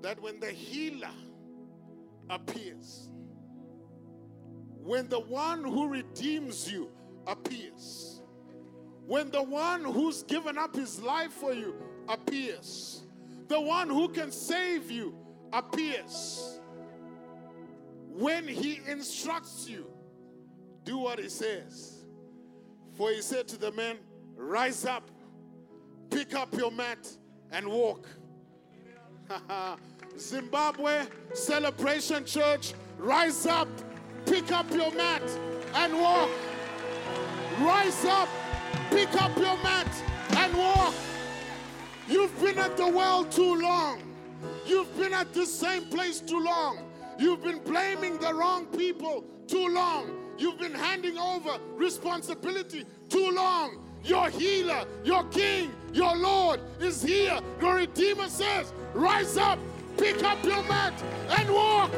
that 0.00 0.22
when 0.22 0.40
the 0.40 0.50
healer 0.50 1.12
appears, 2.30 3.10
when 4.82 5.08
the 5.08 5.20
one 5.20 5.62
who 5.62 5.88
redeems 5.88 6.70
you 6.70 6.90
appears, 7.26 8.20
when 9.06 9.30
the 9.30 9.42
one 9.42 9.84
who's 9.84 10.22
given 10.24 10.58
up 10.58 10.74
his 10.74 11.00
life 11.00 11.32
for 11.32 11.52
you 11.52 11.74
appears, 12.08 13.02
the 13.48 13.60
one 13.60 13.88
who 13.88 14.08
can 14.08 14.32
save 14.32 14.90
you 14.90 15.14
appears, 15.52 16.60
when 18.08 18.46
he 18.46 18.80
instructs 18.88 19.68
you, 19.68 19.86
do 20.84 20.98
what 20.98 21.18
he 21.18 21.28
says. 21.28 22.04
For 22.94 23.10
he 23.10 23.22
said 23.22 23.48
to 23.48 23.56
the 23.56 23.72
men, 23.72 23.96
Rise 24.36 24.84
up, 24.84 25.10
pick 26.10 26.34
up 26.34 26.54
your 26.56 26.70
mat, 26.70 27.08
and 27.52 27.66
walk. 27.68 28.08
Zimbabwe 30.18 31.06
Celebration 31.32 32.24
Church, 32.24 32.74
rise 32.98 33.46
up, 33.46 33.68
pick 34.26 34.52
up 34.52 34.70
your 34.70 34.92
mat, 34.92 35.22
and 35.74 35.98
walk. 35.98 36.30
Rise 37.60 38.04
up, 38.04 38.28
pick 38.90 39.14
up 39.20 39.36
your 39.36 39.56
mat, 39.62 39.88
and 40.36 40.56
walk. 40.56 40.94
You've 42.08 42.38
been 42.40 42.58
at 42.58 42.76
the 42.76 42.88
well 42.88 43.24
too 43.24 43.60
long. 43.60 44.02
You've 44.66 44.96
been 44.98 45.12
at 45.12 45.32
the 45.32 45.46
same 45.46 45.84
place 45.86 46.20
too 46.20 46.40
long. 46.40 46.90
You've 47.18 47.42
been 47.42 47.58
blaming 47.60 48.18
the 48.18 48.34
wrong 48.34 48.66
people 48.66 49.24
too 49.46 49.68
long. 49.68 50.18
You've 50.38 50.58
been 50.58 50.74
handing 50.74 51.18
over 51.18 51.58
responsibility 51.76 52.84
too 53.08 53.30
long. 53.30 53.78
Your 54.04 54.30
healer, 54.30 54.84
your 55.04 55.24
king, 55.24 55.72
your 55.92 56.16
Lord 56.16 56.60
is 56.80 57.02
here. 57.02 57.38
Your 57.60 57.76
Redeemer 57.76 58.28
says, 58.28 58.72
Rise 58.94 59.36
up, 59.36 59.58
pick 59.96 60.22
up 60.24 60.42
your 60.44 60.62
mat, 60.64 60.92
and 61.38 61.50
walk. 61.50 61.90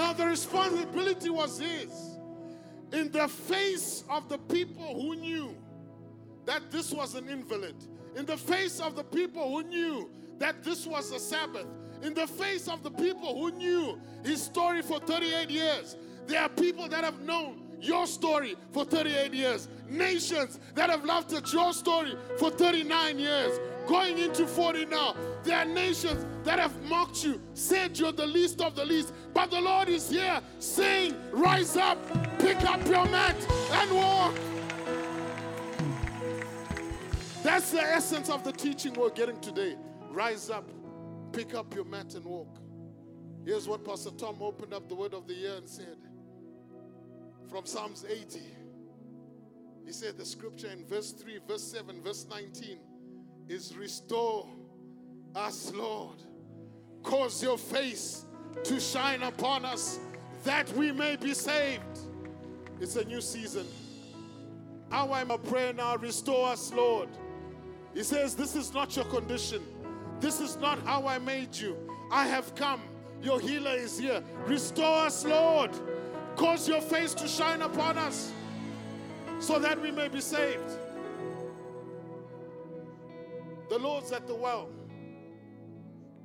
Now, 0.00 0.14
the 0.14 0.24
responsibility 0.24 1.28
was 1.28 1.58
his. 1.58 2.16
In 2.90 3.12
the 3.12 3.28
face 3.28 4.02
of 4.08 4.30
the 4.30 4.38
people 4.38 4.98
who 4.98 5.14
knew 5.14 5.54
that 6.46 6.70
this 6.70 6.90
was 6.90 7.14
an 7.16 7.28
invalid, 7.28 7.74
in 8.16 8.24
the 8.24 8.38
face 8.38 8.80
of 8.80 8.96
the 8.96 9.04
people 9.04 9.46
who 9.50 9.62
knew 9.62 10.10
that 10.38 10.64
this 10.64 10.86
was 10.86 11.12
a 11.12 11.18
Sabbath, 11.18 11.66
in 12.02 12.14
the 12.14 12.26
face 12.26 12.66
of 12.66 12.82
the 12.82 12.90
people 12.90 13.38
who 13.38 13.50
knew 13.50 14.00
his 14.24 14.42
story 14.42 14.80
for 14.80 15.00
38 15.00 15.50
years, 15.50 15.98
there 16.26 16.40
are 16.40 16.48
people 16.48 16.88
that 16.88 17.04
have 17.04 17.20
known 17.20 17.60
your 17.78 18.06
story 18.06 18.56
for 18.72 18.86
38 18.86 19.34
years, 19.34 19.68
nations 19.86 20.60
that 20.76 20.88
have 20.88 21.04
laughed 21.04 21.34
at 21.34 21.52
your 21.52 21.74
story 21.74 22.14
for 22.38 22.50
39 22.50 23.18
years, 23.18 23.60
going 23.90 24.18
into 24.18 24.46
40 24.46 24.86
now. 24.86 25.16
There 25.42 25.58
are 25.58 25.64
nations 25.64 26.24
that 26.44 26.60
have 26.60 26.80
mocked 26.84 27.24
you, 27.24 27.40
said 27.54 27.98
you're 27.98 28.12
the 28.12 28.26
least 28.26 28.60
of 28.60 28.76
the 28.76 28.84
least, 28.84 29.12
but 29.34 29.50
the 29.50 29.60
Lord 29.60 29.88
is 29.88 30.08
here 30.08 30.40
saying, 30.60 31.16
Rise 31.32 31.76
up, 31.76 31.98
pick 32.38 32.62
up 32.62 32.86
your 32.86 33.04
mat, 33.06 33.34
and 33.72 33.90
walk. 33.90 34.34
That's 37.42 37.72
the 37.72 37.82
essence 37.82 38.30
of 38.30 38.44
the 38.44 38.52
teaching 38.52 38.94
we're 38.94 39.10
getting 39.10 39.40
today. 39.40 39.76
Rise 40.08 40.50
up, 40.50 40.70
pick 41.32 41.54
up 41.54 41.74
your 41.74 41.84
mat, 41.84 42.14
and 42.14 42.24
walk. 42.24 42.58
Here's 43.44 43.66
what 43.66 43.84
Pastor 43.84 44.10
Tom 44.10 44.36
opened 44.40 44.72
up 44.72 44.88
the 44.88 44.94
word 44.94 45.14
of 45.14 45.26
the 45.26 45.34
year 45.34 45.56
and 45.56 45.68
said 45.68 45.96
from 47.48 47.66
Psalms 47.66 48.04
80. 48.08 48.40
He 49.84 49.92
said 49.92 50.16
the 50.16 50.24
scripture 50.24 50.68
in 50.68 50.86
verse 50.86 51.10
3, 51.10 51.40
verse 51.48 51.64
7, 51.64 52.00
verse 52.02 52.24
19 52.30 52.78
is 53.50 53.76
restore 53.76 54.46
us, 55.34 55.72
Lord. 55.74 56.16
Cause 57.02 57.42
your 57.42 57.58
face 57.58 58.24
to 58.62 58.78
shine 58.78 59.22
upon 59.22 59.64
us 59.64 59.98
that 60.44 60.72
we 60.74 60.92
may 60.92 61.16
be 61.16 61.34
saved. 61.34 61.98
It's 62.80 62.94
a 62.94 63.04
new 63.04 63.20
season. 63.20 63.66
How 64.90 65.12
am 65.14 65.32
I 65.32 65.36
praying 65.36 65.76
now? 65.76 65.96
Restore 65.96 66.50
us, 66.50 66.72
Lord. 66.72 67.08
He 67.92 68.04
says, 68.04 68.36
This 68.36 68.54
is 68.54 68.72
not 68.72 68.94
your 68.94 69.04
condition. 69.06 69.62
This 70.20 70.40
is 70.40 70.56
not 70.56 70.78
how 70.86 71.08
I 71.08 71.18
made 71.18 71.56
you. 71.56 71.76
I 72.12 72.28
have 72.28 72.54
come. 72.54 72.80
Your 73.20 73.40
healer 73.40 73.74
is 73.74 73.98
here. 73.98 74.22
Restore 74.46 75.06
us, 75.06 75.24
Lord. 75.24 75.70
Cause 76.36 76.68
your 76.68 76.80
face 76.80 77.14
to 77.14 77.26
shine 77.26 77.62
upon 77.62 77.98
us 77.98 78.32
so 79.40 79.58
that 79.58 79.80
we 79.80 79.90
may 79.90 80.08
be 80.08 80.20
saved. 80.20 80.70
The 83.70 83.78
Lord's 83.78 84.10
at 84.10 84.26
the 84.26 84.34
well. 84.34 84.68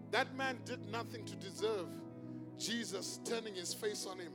That 0.10 0.36
man 0.36 0.58
did 0.66 0.80
nothing 0.92 1.24
to 1.26 1.36
deserve 1.36 1.86
Jesus 2.58 3.20
turning 3.24 3.54
his 3.54 3.72
face 3.72 4.08
on 4.10 4.18
him 4.18 4.32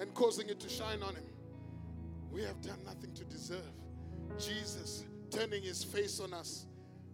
and 0.00 0.12
causing 0.14 0.48
it 0.48 0.58
to 0.60 0.68
shine 0.70 1.02
on 1.02 1.14
him. 1.14 1.24
We 2.30 2.42
have 2.44 2.62
done 2.62 2.78
nothing 2.86 3.12
to 3.12 3.24
deserve 3.24 3.60
Jesus 4.38 5.04
turning 5.30 5.62
his 5.62 5.84
face 5.84 6.18
on 6.18 6.32
us 6.32 6.64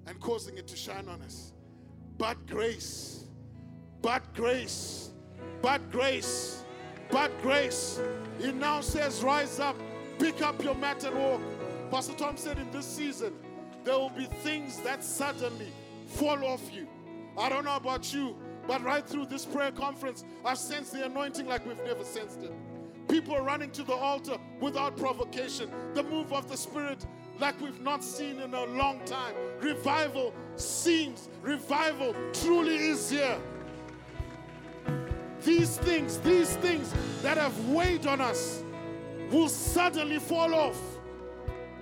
and 0.06 0.20
causing 0.20 0.58
it 0.58 0.68
to 0.68 0.76
shine 0.76 1.08
on 1.08 1.20
us. 1.22 1.52
But 2.18 2.46
grace, 2.46 3.24
but 4.00 4.32
grace, 4.34 5.10
but 5.60 5.90
grace, 5.90 6.64
but 7.10 7.32
grace. 7.42 8.00
He 8.38 8.52
now 8.52 8.80
says, 8.80 9.24
Rise 9.24 9.58
up, 9.58 9.76
pick 10.20 10.40
up 10.40 10.62
your 10.62 10.76
mat 10.76 11.02
and 11.02 11.18
walk. 11.18 11.40
Pastor 11.90 12.14
Tom 12.14 12.36
said 12.36 12.60
in 12.60 12.70
this 12.70 12.86
season, 12.86 13.32
there 13.84 13.98
will 13.98 14.10
be 14.10 14.26
things 14.26 14.78
that 14.78 15.02
suddenly 15.04 15.72
fall 16.06 16.44
off 16.44 16.72
you. 16.72 16.86
I 17.38 17.48
don't 17.48 17.64
know 17.64 17.76
about 17.76 18.12
you, 18.12 18.36
but 18.66 18.82
right 18.82 19.06
through 19.06 19.26
this 19.26 19.44
prayer 19.44 19.72
conference, 19.72 20.24
I've 20.44 20.58
sensed 20.58 20.92
the 20.92 21.06
anointing 21.06 21.46
like 21.46 21.66
we've 21.66 21.82
never 21.84 22.04
sensed 22.04 22.42
it. 22.42 22.52
People 23.08 23.34
are 23.34 23.42
running 23.42 23.70
to 23.72 23.82
the 23.82 23.94
altar 23.94 24.36
without 24.60 24.96
provocation. 24.96 25.70
The 25.94 26.02
move 26.02 26.32
of 26.32 26.48
the 26.48 26.56
Spirit 26.56 27.04
like 27.40 27.60
we've 27.60 27.80
not 27.80 28.04
seen 28.04 28.40
in 28.40 28.54
a 28.54 28.64
long 28.64 29.00
time. 29.04 29.34
Revival 29.60 30.32
seems, 30.56 31.28
revival 31.42 32.14
truly 32.32 32.76
is 32.76 33.10
here. 33.10 33.38
These 35.42 35.76
things, 35.78 36.18
these 36.18 36.54
things 36.56 36.94
that 37.22 37.36
have 37.36 37.68
weighed 37.68 38.06
on 38.06 38.20
us 38.20 38.62
will 39.30 39.48
suddenly 39.48 40.20
fall 40.20 40.54
off. 40.54 40.78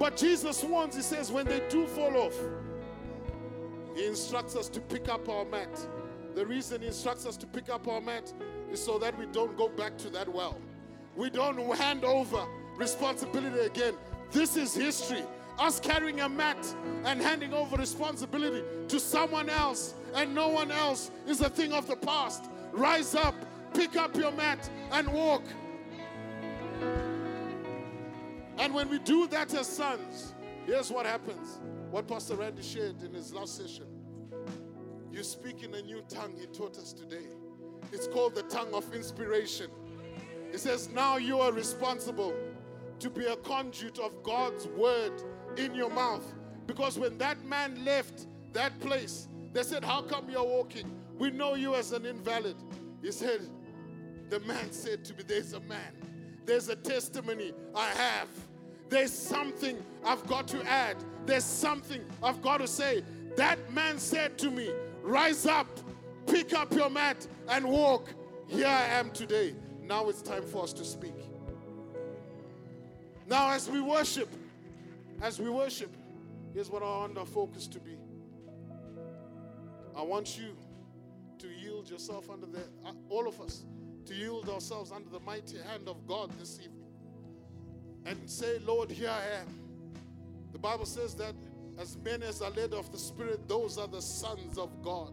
But 0.00 0.16
Jesus 0.16 0.64
warns, 0.64 0.96
He 0.96 1.02
says, 1.02 1.30
when 1.30 1.46
they 1.46 1.60
do 1.68 1.86
fall 1.86 2.16
off, 2.16 2.34
He 3.94 4.06
instructs 4.06 4.56
us 4.56 4.70
to 4.70 4.80
pick 4.80 5.10
up 5.10 5.28
our 5.28 5.44
mat. 5.44 5.68
The 6.34 6.46
reason 6.46 6.80
He 6.80 6.86
instructs 6.86 7.26
us 7.26 7.36
to 7.36 7.46
pick 7.46 7.68
up 7.68 7.86
our 7.86 8.00
mat 8.00 8.32
is 8.72 8.82
so 8.82 8.98
that 8.98 9.16
we 9.18 9.26
don't 9.26 9.54
go 9.58 9.68
back 9.68 9.98
to 9.98 10.08
that 10.08 10.26
well. 10.26 10.56
We 11.16 11.28
don't 11.28 11.58
hand 11.76 12.02
over 12.02 12.46
responsibility 12.76 13.60
again. 13.60 13.92
This 14.32 14.56
is 14.56 14.74
history. 14.74 15.22
Us 15.58 15.78
carrying 15.78 16.20
a 16.20 16.28
mat 16.30 16.56
and 17.04 17.20
handing 17.20 17.52
over 17.52 17.76
responsibility 17.76 18.64
to 18.88 18.98
someone 18.98 19.50
else 19.50 19.92
and 20.14 20.34
no 20.34 20.48
one 20.48 20.70
else 20.70 21.10
is 21.26 21.42
a 21.42 21.50
thing 21.50 21.74
of 21.74 21.86
the 21.86 21.96
past. 21.96 22.46
Rise 22.72 23.14
up, 23.14 23.34
pick 23.74 23.96
up 23.96 24.16
your 24.16 24.32
mat, 24.32 24.70
and 24.92 25.12
walk. 25.12 25.42
And 28.60 28.74
when 28.74 28.90
we 28.90 28.98
do 28.98 29.26
that 29.28 29.54
as 29.54 29.66
sons, 29.66 30.34
here's 30.66 30.90
what 30.92 31.06
happens. 31.06 31.60
What 31.90 32.06
Pastor 32.06 32.36
Randy 32.36 32.62
shared 32.62 33.02
in 33.02 33.14
his 33.14 33.32
last 33.32 33.56
session. 33.56 33.86
You 35.10 35.22
speak 35.22 35.62
in 35.62 35.74
a 35.74 35.80
new 35.80 36.02
tongue 36.08 36.34
he 36.38 36.46
taught 36.46 36.76
us 36.76 36.92
today. 36.92 37.26
It's 37.90 38.06
called 38.06 38.34
the 38.34 38.42
tongue 38.42 38.72
of 38.74 38.94
inspiration. 38.94 39.70
He 40.52 40.58
says, 40.58 40.90
Now 40.90 41.16
you 41.16 41.40
are 41.40 41.52
responsible 41.52 42.34
to 42.98 43.08
be 43.08 43.24
a 43.24 43.36
conduit 43.36 43.98
of 43.98 44.22
God's 44.22 44.66
word 44.68 45.22
in 45.56 45.74
your 45.74 45.90
mouth. 45.90 46.34
Because 46.66 46.98
when 46.98 47.16
that 47.16 47.42
man 47.46 47.82
left 47.82 48.26
that 48.52 48.78
place, 48.80 49.26
they 49.54 49.62
said, 49.62 49.84
How 49.84 50.02
come 50.02 50.28
you're 50.28 50.44
walking? 50.44 50.84
We 51.18 51.30
know 51.30 51.54
you 51.54 51.74
as 51.74 51.92
an 51.92 52.04
invalid. 52.04 52.56
He 53.00 53.10
said, 53.10 53.40
The 54.28 54.40
man 54.40 54.70
said 54.70 55.02
to 55.06 55.14
me, 55.14 55.24
There's 55.26 55.54
a 55.54 55.60
man, 55.60 55.94
there's 56.44 56.68
a 56.68 56.76
testimony 56.76 57.52
I 57.74 57.88
have. 57.88 58.28
There's 58.90 59.12
something 59.12 59.78
I've 60.04 60.26
got 60.26 60.48
to 60.48 60.62
add. 60.68 60.96
There's 61.24 61.44
something 61.44 62.04
I've 62.22 62.42
got 62.42 62.58
to 62.58 62.66
say. 62.66 63.04
That 63.36 63.72
man 63.72 63.98
said 63.98 64.36
to 64.38 64.50
me, 64.50 64.70
Rise 65.02 65.46
up, 65.46 65.68
pick 66.26 66.52
up 66.52 66.74
your 66.74 66.90
mat, 66.90 67.26
and 67.48 67.64
walk. 67.64 68.08
Here 68.48 68.66
I 68.66 68.84
am 68.86 69.12
today. 69.12 69.54
Now 69.80 70.08
it's 70.08 70.22
time 70.22 70.44
for 70.44 70.64
us 70.64 70.72
to 70.74 70.84
speak. 70.84 71.14
Now, 73.28 73.52
as 73.52 73.70
we 73.70 73.80
worship, 73.80 74.28
as 75.22 75.38
we 75.38 75.48
worship, 75.48 75.94
here's 76.52 76.68
what 76.68 76.82
I 76.82 76.86
want 76.86 77.16
our 77.16 77.24
focus 77.24 77.68
to 77.68 77.78
be. 77.78 77.96
I 79.96 80.02
want 80.02 80.36
you 80.36 80.56
to 81.38 81.46
yield 81.46 81.88
yourself 81.88 82.28
under 82.28 82.46
the, 82.46 82.62
uh, 82.84 82.92
all 83.08 83.28
of 83.28 83.40
us, 83.40 83.64
to 84.06 84.14
yield 84.14 84.48
ourselves 84.48 84.90
under 84.90 85.08
the 85.08 85.20
mighty 85.20 85.58
hand 85.58 85.88
of 85.88 86.06
God 86.08 86.32
this 86.40 86.58
evening 86.58 86.79
and 88.06 88.18
say, 88.28 88.58
Lord, 88.60 88.90
here 88.90 89.10
I 89.10 89.40
am. 89.40 89.46
The 90.52 90.58
Bible 90.58 90.86
says 90.86 91.14
that 91.16 91.34
as 91.78 91.96
many 92.04 92.26
as 92.26 92.42
are 92.42 92.50
led 92.50 92.74
of 92.74 92.90
the 92.92 92.98
Spirit, 92.98 93.48
those 93.48 93.78
are 93.78 93.88
the 93.88 94.02
sons 94.02 94.58
of 94.58 94.70
God. 94.82 95.12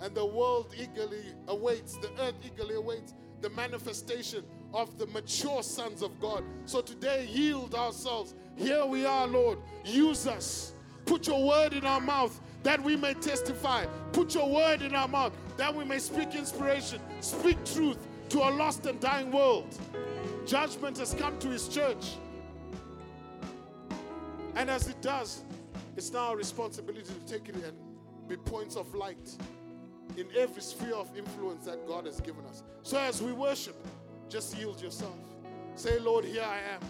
And 0.00 0.14
the 0.14 0.26
world 0.26 0.74
eagerly 0.76 1.22
awaits, 1.48 1.96
the 1.96 2.10
earth 2.20 2.34
eagerly 2.44 2.76
awaits 2.76 3.14
the 3.40 3.50
manifestation 3.50 4.44
of 4.74 4.98
the 4.98 5.06
mature 5.08 5.62
sons 5.62 6.02
of 6.02 6.18
God. 6.20 6.44
So 6.66 6.80
today, 6.80 7.26
yield 7.30 7.74
ourselves. 7.74 8.34
Here 8.56 8.84
we 8.84 9.06
are, 9.06 9.26
Lord. 9.26 9.58
Use 9.84 10.26
us. 10.26 10.72
Put 11.06 11.26
your 11.26 11.46
word 11.46 11.72
in 11.72 11.86
our 11.86 12.00
mouth 12.00 12.38
that 12.64 12.82
we 12.82 12.96
may 12.96 13.14
testify. 13.14 13.86
Put 14.12 14.34
your 14.34 14.52
word 14.52 14.82
in 14.82 14.94
our 14.94 15.08
mouth 15.08 15.32
that 15.56 15.74
we 15.74 15.84
may 15.84 15.98
speak 15.98 16.34
inspiration, 16.34 17.00
speak 17.20 17.56
truth 17.64 17.96
to 18.28 18.38
a 18.38 18.50
lost 18.50 18.84
and 18.86 19.00
dying 19.00 19.30
world. 19.30 19.74
Judgment 20.46 20.98
has 20.98 21.14
come 21.14 21.38
to 21.38 21.48
his 21.48 21.68
church. 21.68 22.16
And 24.58 24.68
as 24.68 24.88
it 24.88 25.00
does, 25.00 25.42
it's 25.96 26.12
now 26.12 26.30
our 26.30 26.36
responsibility 26.36 27.04
to 27.04 27.32
take 27.32 27.48
it 27.48 27.54
and 27.54 27.72
be 28.26 28.36
points 28.36 28.74
of 28.74 28.92
light 28.92 29.30
in 30.16 30.26
every 30.36 30.60
sphere 30.60 30.96
of 30.96 31.16
influence 31.16 31.64
that 31.66 31.86
God 31.86 32.06
has 32.06 32.20
given 32.20 32.44
us. 32.46 32.64
So 32.82 32.98
as 32.98 33.22
we 33.22 33.32
worship, 33.32 33.76
just 34.28 34.58
yield 34.58 34.82
yourself. 34.82 35.16
Say, 35.76 36.00
Lord, 36.00 36.24
here 36.24 36.42
I 36.42 36.58
am. 36.74 36.80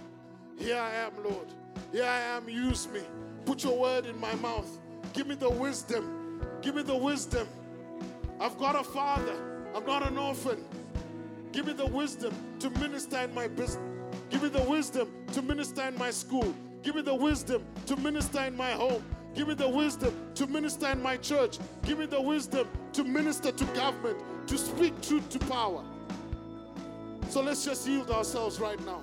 Here 0.59 0.79
I 0.79 0.95
am, 0.95 1.12
Lord. 1.23 1.53
Here 1.93 2.05
I 2.05 2.21
am. 2.37 2.49
Use 2.49 2.89
me. 2.89 3.03
Put 3.45 3.62
your 3.64 3.79
word 3.79 4.07
in 4.07 4.19
my 4.19 4.35
mouth. 4.37 4.79
Give 5.12 5.27
me 5.27 5.35
the 5.35 5.51
wisdom. 5.51 6.41
Give 6.62 6.75
me 6.75 6.83
the 6.83 6.97
wisdom. 6.97 7.47
I've 8.41 8.57
got 8.57 8.77
a 8.77 8.83
father. 8.83 9.37
I'm 9.75 9.85
not 9.85 10.07
an 10.07 10.16
orphan. 10.16 10.64
Give 11.53 11.66
me 11.66 11.75
the 11.75 11.87
wisdom 11.87 12.35
to 12.61 12.71
minister 12.71 13.19
in 13.19 13.35
my 13.35 13.47
business. 13.47 13.79
Give 14.31 14.43
me 14.43 14.49
the 14.49 14.62
wisdom 14.62 15.12
to 15.35 15.43
minister 15.43 15.83
in 15.83 15.99
my 15.99 16.11
school. 16.11 16.55
Give 16.83 16.95
me 16.95 17.03
the 17.03 17.14
wisdom 17.14 17.64
to 17.87 17.97
minister 17.97 18.41
in 18.41 18.57
my 18.57 18.70
home. 18.72 19.03
Give 19.35 19.49
me 19.49 19.55
the 19.55 19.68
wisdom 19.68 20.14
to 20.35 20.47
minister 20.47 20.89
in 20.89 21.03
my 21.03 21.16
church. 21.16 21.59
Give 21.83 21.99
me 21.99 22.07
the 22.07 22.20
wisdom 22.20 22.68
to 22.93 23.05
minister 23.05 23.53
to 23.53 23.64
government, 23.66 24.18
to 24.49 24.59
speak 24.59 25.01
truth 25.01 25.29
to 25.31 25.39
power. 25.41 25.85
So 27.29 27.43
let's 27.43 27.64
just 27.64 27.87
yield 27.87 28.11
ourselves 28.11 28.59
right 28.59 28.85
now. 28.87 29.01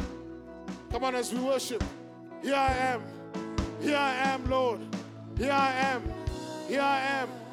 Come 0.92 1.04
on, 1.04 1.16
as 1.16 1.34
we 1.34 1.40
worship. 1.40 1.84
Here 2.42 2.56
I 2.56 2.72
am. 2.74 3.04
Here 3.82 3.98
I 3.98 4.14
am, 4.16 4.50
Lord. 4.50 4.80
Here 5.38 5.52
I 5.52 5.72
am. 5.72 6.04
Here 6.68 6.82
I 6.82 7.02
am. 7.02 7.45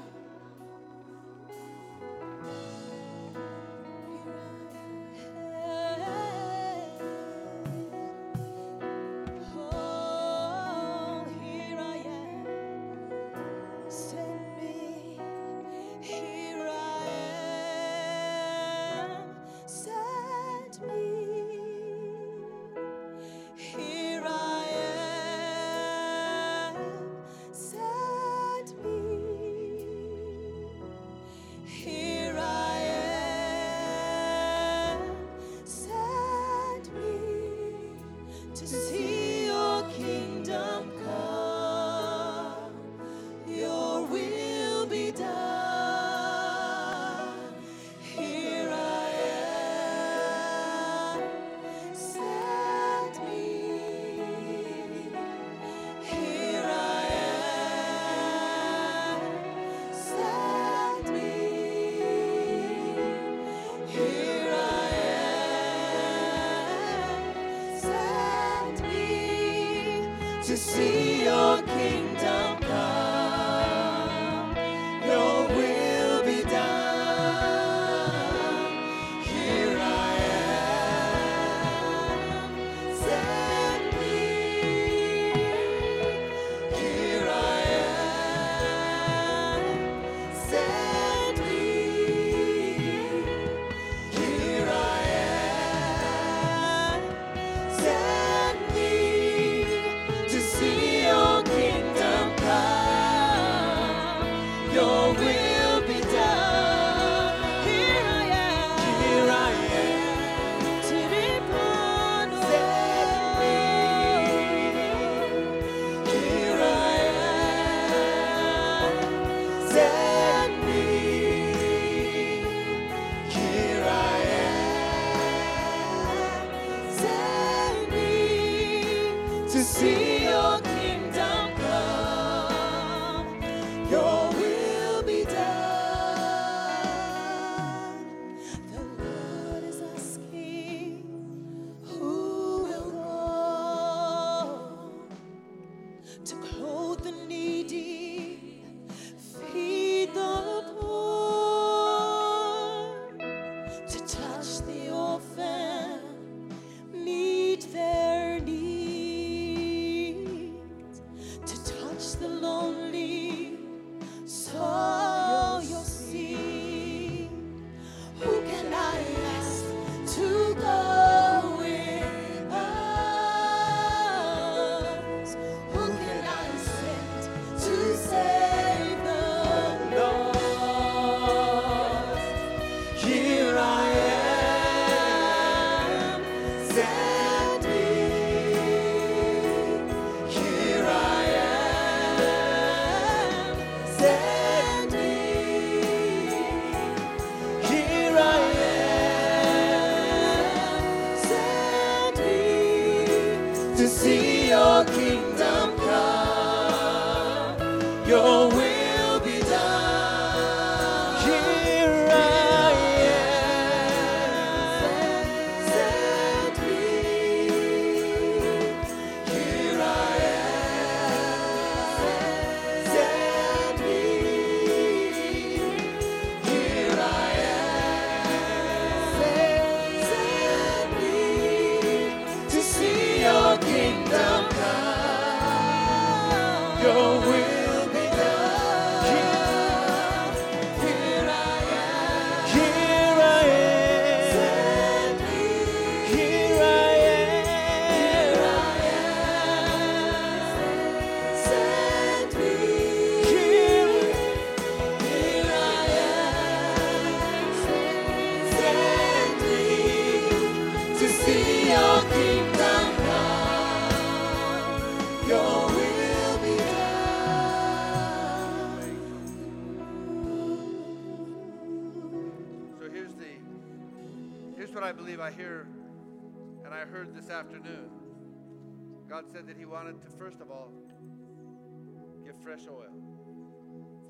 Fresh 282.52 282.68
oil. 282.68 282.92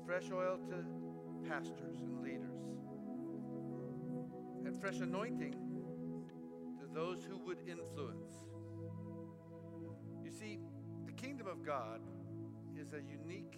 Fresh 0.05 0.29
oil 0.33 0.59
to 0.67 0.83
pastors 1.47 2.01
and 2.01 2.21
leaders. 2.21 2.59
And 4.65 4.77
fresh 4.81 4.99
anointing 4.99 5.55
to 6.77 6.85
those 6.93 7.23
who 7.23 7.37
would 7.45 7.59
influence. 7.65 8.33
You 10.25 10.31
see, 10.31 10.59
the 11.05 11.13
kingdom 11.13 11.47
of 11.47 11.65
God 11.65 12.01
is 12.77 12.91
a 12.91 12.99
unique 13.01 13.55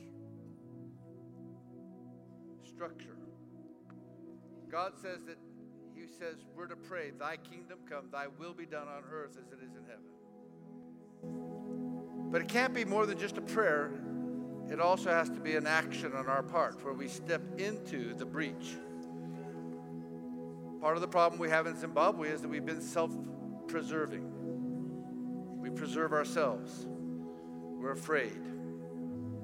structure. 2.63 3.17
God 4.69 4.93
says 5.01 5.21
that 5.25 5.39
He 5.95 6.05
says 6.05 6.45
we're 6.55 6.67
to 6.67 6.75
pray, 6.75 7.09
Thy 7.09 7.37
kingdom 7.37 7.79
come, 7.89 8.09
Thy 8.11 8.27
will 8.27 8.53
be 8.53 8.67
done 8.67 8.87
on 8.87 9.01
earth 9.11 9.35
as 9.41 9.51
it 9.51 9.63
is 9.65 9.71
in 9.75 9.83
heaven. 9.87 10.05
But 12.31 12.41
it 12.41 12.47
can't 12.47 12.75
be 12.75 12.85
more 12.85 13.07
than 13.07 13.17
just 13.17 13.39
a 13.39 13.41
prayer. 13.41 13.91
It 14.71 14.79
also 14.79 15.11
has 15.11 15.29
to 15.29 15.39
be 15.39 15.55
an 15.55 15.67
action 15.67 16.13
on 16.13 16.27
our 16.27 16.41
part 16.41 16.83
where 16.83 16.93
we 16.93 17.07
step 17.07 17.41
into 17.57 18.13
the 18.15 18.25
breach. 18.25 18.75
Part 20.81 20.95
of 20.95 21.01
the 21.01 21.07
problem 21.07 21.39
we 21.39 21.49
have 21.49 21.67
in 21.67 21.77
Zimbabwe 21.77 22.29
is 22.29 22.41
that 22.41 22.47
we've 22.47 22.65
been 22.65 22.81
self 22.81 23.11
preserving. 23.67 24.31
We 25.61 25.69
preserve 25.69 26.13
ourselves. 26.13 26.85
We're 26.87 27.91
afraid. 27.91 28.41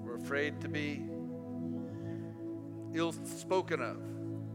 We're 0.04 0.18
afraid 0.18 0.60
to 0.62 0.70
be 0.70 1.04
ill 2.94 3.12
spoken 3.12 3.82
of. 3.82 3.98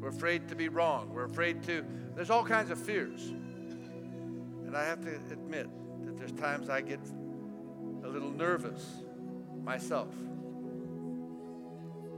We're 0.00 0.08
afraid 0.08 0.48
to 0.48 0.54
be 0.54 0.68
wrong. 0.68 1.10
We're 1.12 1.24
afraid 1.24 1.62
to, 1.64 1.84
there's 2.14 2.30
all 2.30 2.44
kinds 2.44 2.70
of 2.70 2.78
fears. 2.78 3.28
And 4.66 4.76
I 4.76 4.84
have 4.84 5.00
to 5.02 5.14
admit 5.32 5.68
that 6.04 6.18
there's 6.18 6.32
times 6.32 6.68
I 6.68 6.80
get 6.80 7.00
a 8.04 8.08
little 8.08 8.30
nervous 8.30 9.02
myself. 9.62 10.14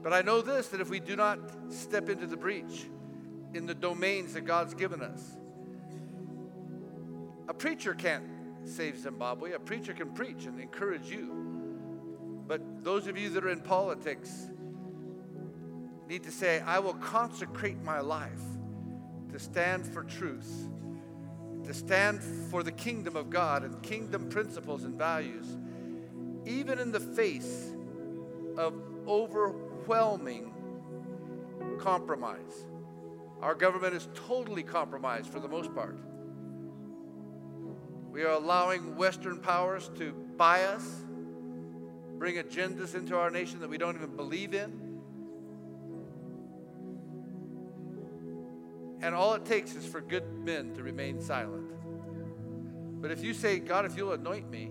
But 0.03 0.12
I 0.12 0.22
know 0.22 0.40
this 0.40 0.68
that 0.68 0.80
if 0.80 0.90
we 0.90 1.01
do 1.01 1.16
not 1.16 1.38
step 1.70 2.09
into 2.09 2.26
the 2.26 2.36
breach 2.36 2.86
in 3.55 3.66
the 3.66 3.74
domains 3.74 4.34
that 4.34 4.42
God's 4.42 4.74
given 4.74 5.03
us, 5.03 5.36
a 7.49 7.55
preacher 7.55 7.94
can't 7.94 8.24
save 8.64 8.99
Zimbabwe. 8.99 9.53
A 9.53 9.59
preacher 9.59 9.92
can 9.92 10.12
preach 10.12 10.44
and 10.44 10.61
encourage 10.61 11.11
you. 11.11 12.44
But 12.46 12.84
those 12.84 13.07
of 13.07 13.16
you 13.16 13.30
that 13.30 13.44
are 13.44 13.51
in 13.51 13.61
politics 13.61 14.49
need 16.09 16.22
to 16.24 16.30
say, 16.30 16.61
I 16.61 16.78
will 16.78 16.94
consecrate 16.94 17.82
my 17.82 18.01
life 18.01 18.42
to 19.32 19.38
stand 19.38 19.86
for 19.86 20.05
truth, 20.05 20.68
to 21.64 21.74
stand 21.74 22.22
for 22.51 22.62
the 22.62 22.72
kingdom 22.72 23.16
of 23.16 23.30
God 23.30 23.62
and 23.64 23.82
kingdom 23.82 24.28
principles 24.28 24.84
and 24.84 24.94
values 24.94 25.57
even 26.49 26.78
in 26.78 26.90
the 26.90 27.01
face 27.01 27.72
of 28.57 28.74
overwhelming 29.89 30.53
compromise. 31.78 32.66
Our 33.41 33.55
government 33.55 33.95
is 33.95 34.09
totally 34.26 34.62
compromised 34.62 35.30
for 35.30 35.41
the 35.41 35.49
most 35.49 35.74
part. 35.74 35.99
We 38.11 38.22
are 38.22 38.32
allowing 38.32 38.97
Western 38.97 39.39
powers 39.39 39.91
to 39.97 40.12
buy 40.36 40.64
us, 40.64 40.84
bring 42.18 42.36
agendas 42.36 42.95
into 42.95 43.16
our 43.16 43.30
nation 43.30 43.61
that 43.61 43.70
we 43.70 43.78
don't 43.78 43.97
even 43.97 44.14
believe 44.14 44.55
in. 44.55 44.72
And 49.01 49.14
all 49.14 49.34
it 49.34 49.45
takes 49.45 49.74
is 49.74 49.86
for 49.86 50.01
good 50.01 50.24
men 50.45 50.74
to 50.74 50.82
remain 50.82 51.20
silent. 51.20 51.70
But 53.01 53.12
if 53.12 53.22
you 53.22 53.32
say, 53.32 53.61
God, 53.61 53.86
if 53.86 53.97
you'll 53.97 54.12
anoint 54.12 54.51
me, 54.51 54.70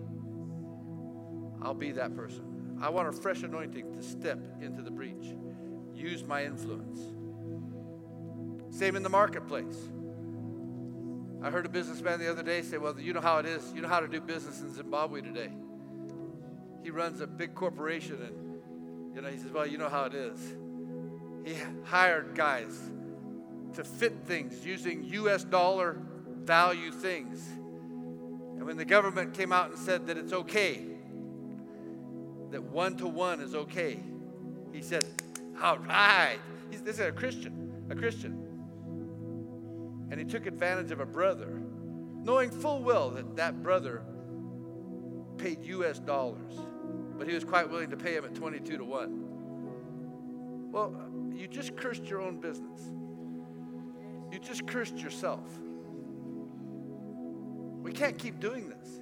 I'll 1.62 1.74
be 1.74 1.94
that 1.94 2.16
person. 2.16 2.57
I 2.82 2.90
want 2.90 3.08
a 3.08 3.12
fresh 3.12 3.44
anointing 3.44 3.94
to 3.94 4.04
step 4.04 4.40
into 4.62 4.82
the 4.82 4.92
breach, 4.92 5.34
use 5.96 6.24
my 6.24 6.46
influence. 6.46 7.00
Same 8.70 8.96
in 8.96 9.04
the 9.04 9.10
marketplace. 9.10 9.90
I 11.42 11.50
heard 11.50 11.66
a 11.66 11.70
businessman 11.70 12.20
the 12.20 12.30
other 12.30 12.44
day 12.44 12.62
say, 12.62 12.78
Well, 12.78 13.00
you 13.00 13.14
know 13.14 13.22
how 13.22 13.38
it 13.38 13.46
is. 13.46 13.72
You 13.74 13.82
know 13.82 13.88
how 13.88 14.00
to 14.00 14.08
do 14.08 14.20
business 14.20 14.62
in 14.62 14.74
Zimbabwe 14.74 15.22
today. 15.22 15.50
He 16.84 16.90
runs 16.90 17.22
a 17.22 17.28
big 17.28 17.56
corporation, 17.56 18.20
and 18.22 19.16
you 19.16 19.22
know, 19.22 19.30
he 19.30 19.38
says, 19.38 19.52
Well, 19.52 19.68
you 19.68 19.78
know 19.78 19.90
how 19.90 20.06
it 20.06 20.14
is. 20.14 20.40
He 21.46 21.56
hired 21.86 22.36
guys 22.36 22.92
to 23.74 23.84
fit 23.84 24.14
things 24.26 24.66
using 24.66 25.04
US 25.06 25.44
dollar 25.44 25.98
value 26.44 26.92
things. 26.92 27.48
And 27.48 28.66
when 28.66 28.78
the 28.78 28.86
government 28.86 29.34
came 29.34 29.52
out 29.52 29.70
and 29.70 29.80
said 29.80 30.08
that 30.08 30.18
it's 30.18 30.34
okay, 30.34 30.97
that 32.52 32.64
one 32.64 32.96
to 32.98 33.08
one 33.08 33.42
is 33.42 33.56
okay, 33.56 34.00
he 34.72 34.82
said, 34.82 35.06
All 35.62 35.78
right. 35.80 36.40
He's, 36.70 36.82
this 36.82 36.96
is 36.96 37.08
a 37.08 37.12
Christian, 37.12 37.86
a 37.90 37.96
Christian. 37.96 38.44
And 40.10 40.20
he 40.20 40.26
took 40.26 40.46
advantage 40.46 40.92
of 40.92 41.00
a 41.00 41.06
brother, 41.06 41.62
knowing 42.24 42.50
full 42.50 42.82
well 42.82 43.10
that 43.12 43.36
that 43.36 43.62
brother 43.62 44.04
paid 45.38 45.64
US 45.64 46.00
dollars, 46.00 46.54
but 47.18 47.28
he 47.28 47.34
was 47.34 47.44
quite 47.44 47.70
willing 47.70 47.90
to 47.90 47.98
pay 47.98 48.16
him 48.16 48.26
at 48.26 48.36
22 48.36 48.78
to 48.78 48.84
1. 48.84 50.72
Well, 50.72 50.96
you 51.34 51.48
just 51.48 51.76
cursed 51.76 52.06
your 52.06 52.22
own 52.22 52.40
business. 52.40 52.82
You 54.32 54.40
just 54.40 54.68
cursed 54.68 54.98
yourself. 54.98 55.48
We 57.82 57.92
can't 57.94 58.18
keep 58.18 58.40
doing 58.40 58.70
this. 58.70 59.02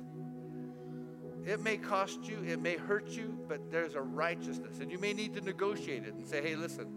It 1.45 1.61
may 1.61 1.77
cost 1.77 2.27
you, 2.27 2.43
it 2.43 2.59
may 2.59 2.75
hurt 2.75 3.09
you, 3.09 3.37
but 3.47 3.69
there's 3.69 3.93
a 3.93 4.01
righteousness. 4.01 4.79
And 4.79 4.91
you 4.91 4.97
may 4.97 5.13
need 5.13 5.35
to 5.35 5.41
negotiate 5.41 6.03
it 6.03 6.15
and 6.15 6.27
say, 6.27 6.41
hey, 6.41 6.55
listen, 6.55 6.87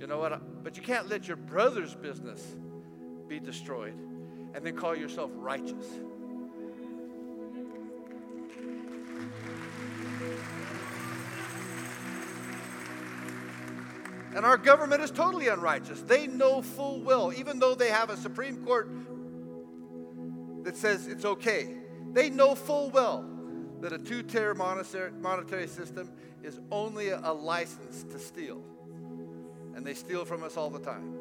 you 0.00 0.06
know 0.06 0.18
what? 0.18 0.64
But 0.64 0.78
you 0.78 0.82
can't 0.82 1.08
let 1.10 1.28
your 1.28 1.36
brother's 1.36 1.94
business 1.94 2.56
be 3.28 3.38
destroyed 3.38 3.94
and 4.54 4.64
then 4.64 4.74
call 4.74 4.96
yourself 4.96 5.30
righteous. 5.34 5.84
And 14.34 14.44
our 14.44 14.56
government 14.56 15.02
is 15.02 15.10
totally 15.10 15.48
unrighteous. 15.48 16.00
They 16.02 16.26
know 16.26 16.62
full 16.62 17.02
well, 17.02 17.32
even 17.36 17.58
though 17.58 17.74
they 17.74 17.90
have 17.90 18.08
a 18.08 18.16
Supreme 18.16 18.64
Court 18.64 18.88
that 20.64 20.76
says 20.76 21.06
it's 21.06 21.24
okay, 21.24 21.76
they 22.12 22.30
know 22.30 22.54
full 22.54 22.90
well 22.90 23.33
that 23.84 23.92
a 23.92 23.98
two 23.98 24.22
tier 24.22 24.54
monetary 24.54 25.66
system 25.66 26.10
is 26.42 26.58
only 26.70 27.10
a 27.10 27.30
license 27.30 28.02
to 28.04 28.18
steal. 28.18 28.62
And 29.76 29.84
they 29.84 29.92
steal 29.92 30.24
from 30.24 30.42
us 30.42 30.56
all 30.56 30.70
the 30.70 30.78
time. 30.78 31.18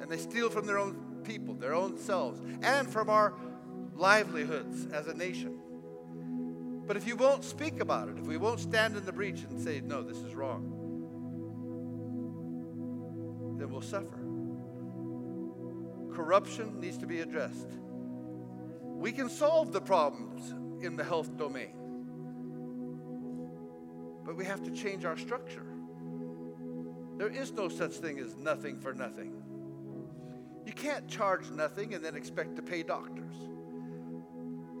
And 0.00 0.08
they 0.08 0.16
steal 0.16 0.48
from 0.48 0.64
their 0.64 0.78
own 0.78 1.22
people, 1.24 1.54
their 1.54 1.74
own 1.74 1.98
selves, 1.98 2.40
and 2.62 2.88
from 2.88 3.10
our 3.10 3.34
livelihoods 3.96 4.86
as 4.92 5.08
a 5.08 5.14
nation. 5.14 5.58
But 6.86 6.96
if 6.96 7.04
you 7.04 7.16
won't 7.16 7.42
speak 7.42 7.80
about 7.80 8.08
it, 8.08 8.16
if 8.16 8.26
we 8.26 8.36
won't 8.36 8.60
stand 8.60 8.96
in 8.96 9.04
the 9.04 9.12
breach 9.12 9.42
and 9.42 9.60
say, 9.60 9.80
no, 9.84 10.00
this 10.04 10.18
is 10.18 10.36
wrong, 10.36 10.62
then 13.58 13.70
we'll 13.70 13.82
suffer. 13.82 14.20
Corruption 16.14 16.78
needs 16.80 16.96
to 16.98 17.08
be 17.08 17.22
addressed. 17.22 17.72
We 18.84 19.10
can 19.10 19.28
solve 19.28 19.72
the 19.72 19.80
problems 19.80 20.54
in 20.80 20.94
the 20.94 21.02
health 21.02 21.36
domain, 21.36 21.74
but 24.28 24.36
we 24.36 24.44
have 24.44 24.62
to 24.62 24.70
change 24.70 25.06
our 25.06 25.16
structure. 25.16 25.64
There 27.16 27.30
is 27.30 27.50
no 27.50 27.70
such 27.70 27.92
thing 27.92 28.18
as 28.18 28.36
nothing 28.36 28.78
for 28.78 28.92
nothing. 28.92 29.32
You 30.66 30.72
can't 30.74 31.08
charge 31.08 31.50
nothing 31.50 31.94
and 31.94 32.04
then 32.04 32.14
expect 32.14 32.54
to 32.56 32.62
pay 32.62 32.82
doctors. 32.82 33.34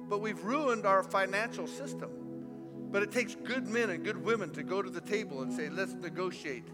But 0.06 0.20
we've 0.20 0.44
ruined 0.44 0.84
our 0.84 1.02
financial 1.02 1.66
system. 1.66 2.10
But 2.90 3.02
it 3.02 3.10
takes 3.10 3.36
good 3.36 3.66
men 3.66 3.88
and 3.88 4.04
good 4.04 4.22
women 4.22 4.50
to 4.50 4.62
go 4.62 4.82
to 4.82 4.90
the 4.90 5.00
table 5.00 5.40
and 5.40 5.50
say, 5.50 5.70
let's 5.70 5.94
negotiate. 5.94 6.68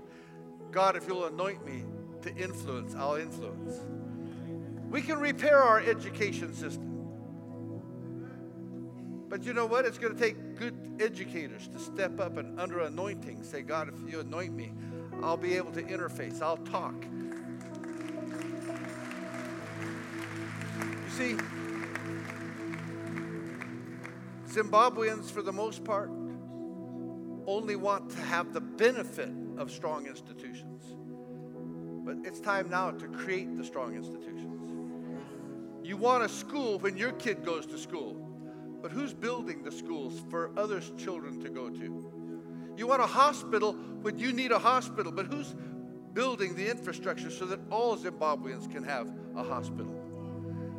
God, 0.72 0.97
if 0.97 1.07
you'll 1.07 1.27
anoint 1.27 1.64
me 1.64 1.85
to 2.22 2.35
influence, 2.35 2.97
I'll 2.97 3.14
influence. 3.14 3.83
We 4.91 5.01
can 5.01 5.20
repair 5.20 5.59
our 5.62 5.79
education 5.79 6.53
system. 6.53 6.93
But 9.29 9.45
you 9.45 9.53
know 9.53 9.66
what? 9.66 9.85
It's 9.85 9.99
going 9.99 10.14
to 10.14 10.20
take 10.20 10.57
good 10.57 10.77
educators 11.01 11.68
to 11.68 11.79
step 11.79 12.20
up 12.20 12.37
and 12.37 12.59
under 12.61 12.81
anointing 12.81 13.43
say, 13.43 13.62
God, 13.62 13.89
if 13.89 14.12
you 14.12 14.20
anoint 14.20 14.55
me, 14.55 14.72
I'll 15.22 15.37
be 15.37 15.57
able 15.57 15.72
to 15.72 15.83
interface, 15.83 16.43
I'll 16.43 16.57
talk. 16.59 16.95
You 21.05 21.11
see, 21.11 21.37
Zimbabweans, 24.49 25.31
for 25.31 25.43
the 25.43 25.53
most 25.53 25.85
part, 25.85 26.11
only 27.47 27.77
want 27.77 28.11
to 28.11 28.20
have 28.20 28.53
the 28.53 28.61
benefit 28.61 29.31
of 29.59 29.70
strong 29.70 30.07
institutions. 30.07 30.83
But 32.05 32.18
it's 32.25 32.41
time 32.41 32.70
now 32.70 32.91
to 32.91 33.09
create 33.09 33.57
the 33.57 33.64
strong 33.64 33.97
institutions. 33.97 34.70
You 35.83 35.97
want 35.97 36.25
a 36.25 36.29
school 36.29 36.79
when 36.79 36.97
your 36.97 37.12
kid 37.12 37.45
goes 37.45 37.66
to 37.66 37.79
school, 37.79 38.24
but 38.85 38.93
who's 38.93 39.14
building 39.14 39.62
the 39.62 39.72
schools 39.72 40.22
for 40.28 40.51
others' 40.59 40.93
children 40.99 41.41
to 41.41 41.49
go 41.49 41.70
to? 41.70 42.12
You 42.76 42.87
want 42.87 43.01
a 43.01 43.07
hospital 43.07 43.72
when 44.03 44.18
you 44.18 44.30
need 44.30 44.53
a 44.53 44.59
hospital, 44.59 45.11
but 45.11 45.24
who's 45.24 45.55
building 46.12 46.55
the 46.55 46.70
infrastructure 46.70 47.30
so 47.30 47.47
that 47.47 47.61
all 47.70 47.97
Zimbabweans 47.97 48.70
can 48.70 48.85
have 48.85 49.11
a 49.37 49.43
hospital? 49.43 49.99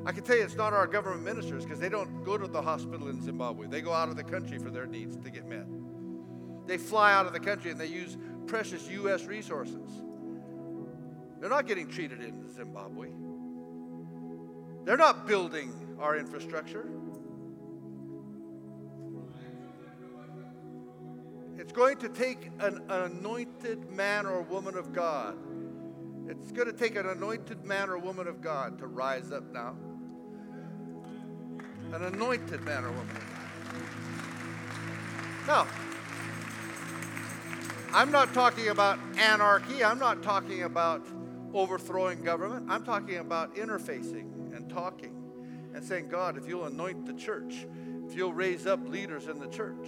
I 0.05 0.11
can 0.11 0.23
tell 0.23 0.37
you 0.37 0.43
it's 0.43 0.53
not 0.53 0.71
our 0.71 0.85
government 0.85 1.23
ministers 1.23 1.63
because 1.63 1.79
they 1.79 1.89
don't 1.89 2.23
go 2.23 2.37
to 2.37 2.45
the 2.45 2.61
hospital 2.61 3.07
in 3.07 3.23
Zimbabwe. 3.23 3.65
They 3.65 3.81
go 3.81 3.91
out 3.91 4.09
of 4.09 4.17
the 4.17 4.23
country 4.23 4.59
for 4.59 4.69
their 4.69 4.85
needs 4.85 5.17
to 5.17 5.31
get 5.31 5.47
met. 5.49 5.65
They 6.67 6.77
fly 6.77 7.11
out 7.11 7.25
of 7.25 7.33
the 7.33 7.39
country 7.39 7.71
and 7.71 7.79
they 7.79 7.87
use 7.87 8.17
precious 8.45 8.87
U.S. 8.87 9.25
resources. 9.25 10.03
They're 11.39 11.49
not 11.49 11.65
getting 11.65 11.87
treated 11.87 12.21
in 12.21 12.53
Zimbabwe. 12.53 13.09
They're 14.83 14.95
not 14.95 15.25
building 15.25 15.73
our 15.99 16.15
infrastructure. 16.15 16.87
It's 21.57 21.71
going 21.71 21.97
to 21.97 22.09
take 22.09 22.51
an, 22.59 22.81
anointed 22.89 23.89
man 23.91 24.25
or 24.25 24.41
woman 24.41 24.75
of 24.75 24.93
God. 24.93 25.37
It's 26.27 26.51
going 26.51 26.67
to 26.67 26.73
take 26.73 26.95
an 26.95 27.07
anointed 27.07 27.63
man 27.63 27.89
or 27.89 27.97
woman 27.97 28.27
of 28.27 28.41
God 28.41 28.79
to 28.79 28.87
rise 28.87 29.31
up 29.31 29.51
now 29.51 29.75
an 31.93 32.03
anointed 32.03 32.61
man 32.61 32.83
or 32.83 32.91
woman. 32.91 33.15
Of 33.15 33.23
God. 35.47 35.67
Now, 35.67 35.67
I'm 37.93 38.11
not 38.11 38.33
talking 38.33 38.67
about 38.69 38.99
anarchy. 39.17 39.83
I'm 39.83 39.99
not 39.99 40.21
talking 40.21 40.63
about 40.63 41.07
overthrowing 41.53 42.21
government. 42.21 42.65
I'm 42.69 42.83
talking 42.83 43.17
about 43.17 43.55
interfacing 43.55 44.53
and 44.55 44.69
talking 44.69 45.15
and 45.73 45.83
saying, 45.83 46.09
God, 46.09 46.37
if 46.37 46.47
you'll 46.47 46.65
anoint 46.65 47.05
the 47.05 47.13
church, 47.13 47.65
if 48.05 48.15
you'll 48.15 48.33
raise 48.33 48.67
up 48.67 48.85
leaders 48.89 49.27
in 49.27 49.39
the 49.39 49.47
church, 49.47 49.87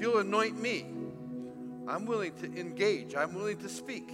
you'll 0.00 0.18
anoint 0.18 0.60
me, 0.60 0.86
I'm 1.86 2.06
willing 2.06 2.32
to 2.40 2.46
engage. 2.58 3.14
I'm 3.14 3.34
willing 3.34 3.58
to 3.58 3.68
speak. 3.68 4.10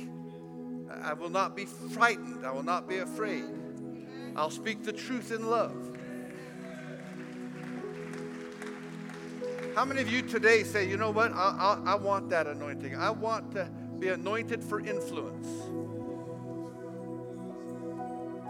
I 1.02 1.12
will 1.12 1.30
not 1.30 1.54
be 1.54 1.66
frightened. 1.66 2.44
I 2.44 2.50
will 2.52 2.62
not 2.62 2.88
be 2.88 2.98
afraid. 2.98 3.44
I'll 4.34 4.50
speak 4.50 4.82
the 4.82 4.92
truth 4.92 5.30
in 5.30 5.48
love. 5.48 5.74
How 9.74 9.84
many 9.84 10.00
of 10.00 10.10
you 10.10 10.22
today 10.22 10.62
say, 10.62 10.88
you 10.88 10.96
know 10.96 11.10
what? 11.10 11.32
I, 11.32 11.80
I, 11.84 11.92
I 11.92 11.94
want 11.96 12.30
that 12.30 12.46
anointing. 12.46 12.96
I 12.96 13.10
want 13.10 13.52
to 13.52 13.68
be 13.98 14.08
anointed 14.08 14.64
for 14.64 14.80
influence. 14.80 15.46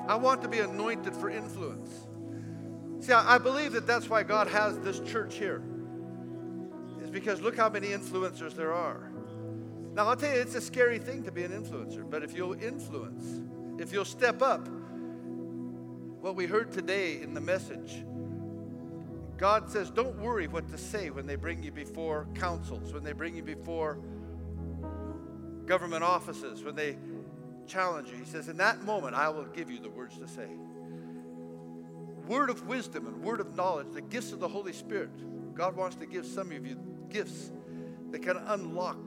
I 0.09 0.14
want 0.14 0.41
to 0.43 0.49
be 0.49 0.61
anointed 0.61 1.16
for 1.16 1.28
influence. 1.28 2.07
See, 3.05 3.12
I, 3.12 3.34
I 3.34 3.39
believe 3.39 3.72
that 3.72 3.89
that's 3.89 4.09
why 4.09 4.22
God 4.22 4.47
has 4.47 4.78
this 4.78 5.01
church 5.01 5.34
here. 5.34 5.62
Because 7.17 7.41
look 7.41 7.57
how 7.57 7.71
many 7.71 7.89
influencers 7.89 8.53
there 8.53 8.75
are. 8.75 9.11
Now, 9.95 10.09
I'll 10.09 10.17
tell 10.17 10.35
you, 10.35 10.39
it's 10.39 10.55
a 10.55 10.61
scary 10.61 10.99
thing 10.99 11.23
to 11.23 11.33
be 11.33 11.45
an 11.45 11.51
influencer, 11.51 12.05
but 12.09 12.23
if 12.23 12.37
you'll 12.37 12.62
influence, 12.62 13.41
if 13.81 13.91
you'll 13.91 14.05
step 14.05 14.43
up, 14.43 14.69
what 16.21 16.37
we 16.37 16.45
heard 16.45 16.73
today 16.73 17.23
in 17.23 17.33
the 17.33 17.41
message, 17.41 18.05
God 19.39 19.71
says, 19.71 19.89
don't 19.89 20.19
worry 20.19 20.47
what 20.47 20.69
to 20.69 20.77
say 20.77 21.09
when 21.09 21.27
they 21.27 21.37
bring 21.37 21.62
you 21.62 21.73
before 21.73 22.27
councils, 22.35 22.93
when 22.93 23.03
they 23.03 23.12
bring 23.12 23.35
you 23.35 23.43
before 23.43 23.99
government 25.64 26.05
offices, 26.05 26.62
when 26.62 26.75
they 26.75 26.99
challenge 27.67 28.11
you. 28.11 28.19
He 28.19 28.27
says, 28.27 28.49
in 28.49 28.59
that 28.59 28.83
moment, 28.83 29.14
I 29.14 29.31
will 29.31 29.47
give 29.47 29.71
you 29.71 29.79
the 29.79 29.89
words 29.89 30.19
to 30.19 30.29
say. 30.29 30.49
Word 32.29 32.51
of 32.51 32.67
wisdom 32.67 33.07
and 33.07 33.23
word 33.23 33.41
of 33.41 33.57
knowledge, 33.57 33.87
the 33.95 34.03
gifts 34.03 34.33
of 34.33 34.41
the 34.41 34.49
Holy 34.49 34.75
Spirit. 34.75 35.55
God 35.55 35.77
wants 35.77 35.97
to 35.97 36.05
give 36.05 36.27
some 36.27 36.53
of 36.53 36.67
you 36.67 36.77
gifts 37.09 37.51
that 38.11 38.23
can 38.23 38.37
unlock 38.37 38.99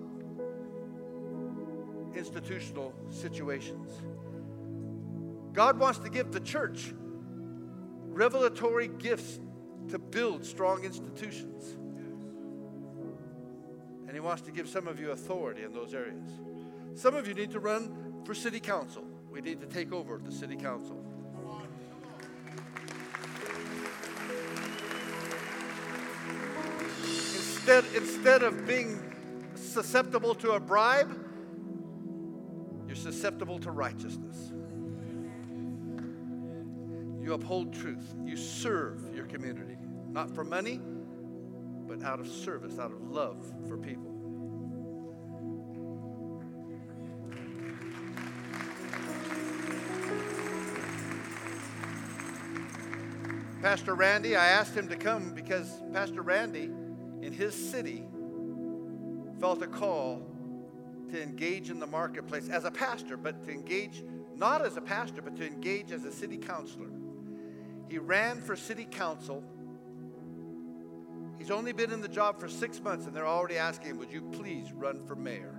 institutional 2.16 2.94
situations. 3.10 3.92
God 5.54 5.80
wants 5.80 6.00
to 6.00 6.10
give 6.10 6.32
the 6.32 6.40
church 6.40 6.94
revelatory 8.08 8.88
gifts 8.88 9.40
to 9.90 10.00
build 10.00 10.46
strong 10.46 10.84
institutions. 10.84 11.78
And 14.08 14.12
He 14.14 14.20
wants 14.20 14.42
to 14.44 14.52
give 14.52 14.68
some 14.68 14.88
of 14.88 15.00
you 15.00 15.12
authority 15.12 15.64
in 15.64 15.74
those 15.74 15.94
areas. 15.94 16.30
Some 16.96 17.16
of 17.16 17.28
you 17.28 17.34
need 17.34 17.52
to 17.52 17.60
run 17.60 18.24
for 18.26 18.34
city 18.34 18.60
council. 18.60 19.06
We 19.32 19.42
need 19.42 19.62
to 19.62 19.68
take 19.68 19.92
over 19.94 20.20
the 20.24 20.32
city 20.32 20.56
council. 20.56 21.04
Instead, 27.70 28.02
instead 28.02 28.42
of 28.42 28.66
being 28.66 29.00
susceptible 29.54 30.34
to 30.34 30.54
a 30.54 30.60
bribe, 30.60 31.16
you're 32.88 32.96
susceptible 32.96 33.60
to 33.60 33.70
righteousness. 33.70 34.52
You 37.22 37.34
uphold 37.34 37.72
truth. 37.72 38.16
You 38.26 38.38
serve 38.38 39.16
your 39.16 39.28
community, 39.28 39.78
not 40.10 40.34
for 40.34 40.44
money, 40.44 40.82
but 41.88 42.02
out 42.02 42.20
of 42.20 42.28
service, 42.28 42.80
out 42.80 42.92
of 42.92 43.04
love 43.04 43.46
for 43.68 43.78
people. 43.78 44.16
Pastor 53.62 53.94
Randy, 53.94 54.36
I 54.36 54.48
asked 54.48 54.74
him 54.74 54.88
to 54.88 54.96
come 54.96 55.36
because 55.36 55.84
Pastor 55.94 56.24
Randy, 56.24 56.72
in 57.22 57.34
his 57.34 57.54
city, 57.54 58.08
felt 59.40 59.62
a 59.62 59.68
call 59.68 60.22
to 61.12 61.22
engage 61.22 61.70
in 61.70 61.80
the 61.80 61.88
marketplace 61.88 62.50
as 62.50 62.66
a 62.66 62.72
pastor, 62.72 63.18
but 63.18 63.44
to 63.46 63.52
engage 63.52 64.04
not 64.36 64.66
as 64.66 64.78
a 64.78 64.82
pastor, 64.82 65.22
but 65.22 65.36
to 65.36 65.46
engage 65.46 65.92
as 65.92 66.06
a 66.06 66.12
city 66.12 66.38
councilor. 66.38 66.90
He 67.90 67.98
ran 67.98 68.42
for 68.42 68.56
city 68.56 68.88
council. 68.90 69.44
He's 71.38 71.52
only 71.52 71.74
been 71.74 71.92
in 71.92 72.02
the 72.02 72.08
job 72.08 72.40
for 72.40 72.48
six 72.48 72.82
months, 72.82 73.06
and 73.06 73.16
they're 73.16 73.28
already 73.28 73.58
asking 73.58 73.92
him, 73.92 73.98
Would 73.98 74.12
you 74.12 74.22
please 74.22 74.72
run 74.72 75.06
for 75.06 75.16
mayor? 75.16 75.56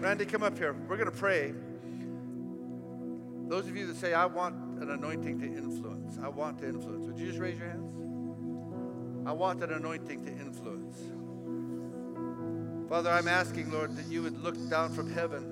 Randy, 0.00 0.24
come 0.24 0.42
up 0.42 0.58
here. 0.58 0.74
We're 0.88 0.96
going 0.96 1.10
to 1.10 1.16
pray. 1.16 1.54
Those 3.52 3.68
of 3.68 3.76
you 3.76 3.86
that 3.88 3.96
say, 3.96 4.14
I 4.14 4.24
want 4.24 4.54
an 4.80 4.88
anointing 4.88 5.40
to 5.40 5.46
influence, 5.46 6.18
I 6.22 6.28
want 6.28 6.60
to 6.60 6.66
influence, 6.66 7.06
would 7.06 7.18
you 7.18 7.26
just 7.26 7.38
raise 7.38 7.58
your 7.58 7.68
hands? 7.68 7.94
I 9.26 9.32
want 9.32 9.62
an 9.62 9.74
anointing 9.74 10.24
to 10.24 10.30
influence. 10.30 10.96
Father, 12.88 13.10
I'm 13.10 13.28
asking, 13.28 13.70
Lord, 13.70 13.94
that 13.96 14.06
you 14.06 14.22
would 14.22 14.42
look 14.42 14.56
down 14.70 14.94
from 14.94 15.12
heaven 15.12 15.44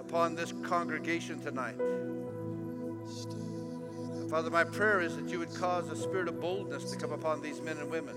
upon 0.00 0.34
this 0.34 0.54
congregation 0.62 1.38
tonight. 1.38 1.78
And 1.78 2.30
Father, 4.30 4.48
my 4.48 4.64
prayer 4.64 5.02
is 5.02 5.16
that 5.16 5.28
you 5.28 5.38
would 5.38 5.54
cause 5.54 5.90
a 5.90 5.96
spirit 5.96 6.28
of 6.28 6.40
boldness 6.40 6.92
to 6.92 6.96
come 6.96 7.12
upon 7.12 7.42
these 7.42 7.60
men 7.60 7.76
and 7.76 7.90
women. 7.90 8.16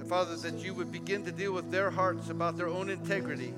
And 0.00 0.08
Father, 0.08 0.34
that 0.34 0.64
you 0.64 0.72
would 0.72 0.90
begin 0.90 1.26
to 1.26 1.30
deal 1.30 1.52
with 1.52 1.70
their 1.70 1.90
hearts 1.90 2.30
about 2.30 2.56
their 2.56 2.68
own 2.68 2.88
integrity. 2.88 3.52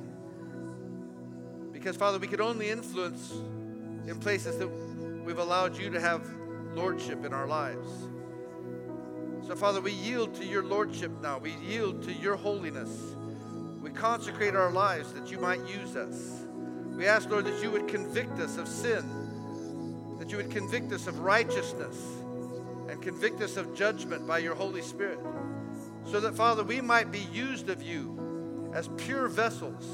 Because, 1.86 1.98
Father, 1.98 2.18
we 2.18 2.26
could 2.26 2.40
only 2.40 2.68
influence 2.68 3.30
in 4.08 4.18
places 4.18 4.58
that 4.58 4.66
we've 5.24 5.38
allowed 5.38 5.78
you 5.78 5.88
to 5.90 6.00
have 6.00 6.28
lordship 6.74 7.24
in 7.24 7.32
our 7.32 7.46
lives. 7.46 7.88
So, 9.46 9.54
Father, 9.54 9.80
we 9.80 9.92
yield 9.92 10.34
to 10.34 10.44
your 10.44 10.64
lordship 10.64 11.12
now. 11.22 11.38
We 11.38 11.54
yield 11.64 12.02
to 12.02 12.12
your 12.12 12.34
holiness. 12.34 12.90
We 13.80 13.90
consecrate 13.90 14.56
our 14.56 14.72
lives 14.72 15.12
that 15.12 15.30
you 15.30 15.38
might 15.38 15.60
use 15.68 15.94
us. 15.94 16.44
We 16.96 17.06
ask, 17.06 17.30
Lord, 17.30 17.44
that 17.44 17.62
you 17.62 17.70
would 17.70 17.86
convict 17.86 18.40
us 18.40 18.58
of 18.58 18.66
sin, 18.66 20.16
that 20.18 20.28
you 20.32 20.38
would 20.38 20.50
convict 20.50 20.90
us 20.90 21.06
of 21.06 21.20
righteousness, 21.20 22.02
and 22.88 23.00
convict 23.00 23.40
us 23.42 23.56
of 23.56 23.76
judgment 23.76 24.26
by 24.26 24.38
your 24.38 24.56
Holy 24.56 24.82
Spirit. 24.82 25.20
So 26.04 26.18
that, 26.18 26.34
Father, 26.34 26.64
we 26.64 26.80
might 26.80 27.12
be 27.12 27.28
used 27.32 27.68
of 27.68 27.80
you 27.80 28.72
as 28.74 28.88
pure 28.96 29.28
vessels, 29.28 29.86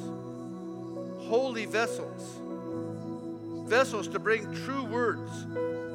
holy 1.32 1.64
vessels, 1.64 2.42
vessels 3.66 4.06
to 4.06 4.18
bring 4.18 4.54
true 4.66 4.84
words, 4.84 5.46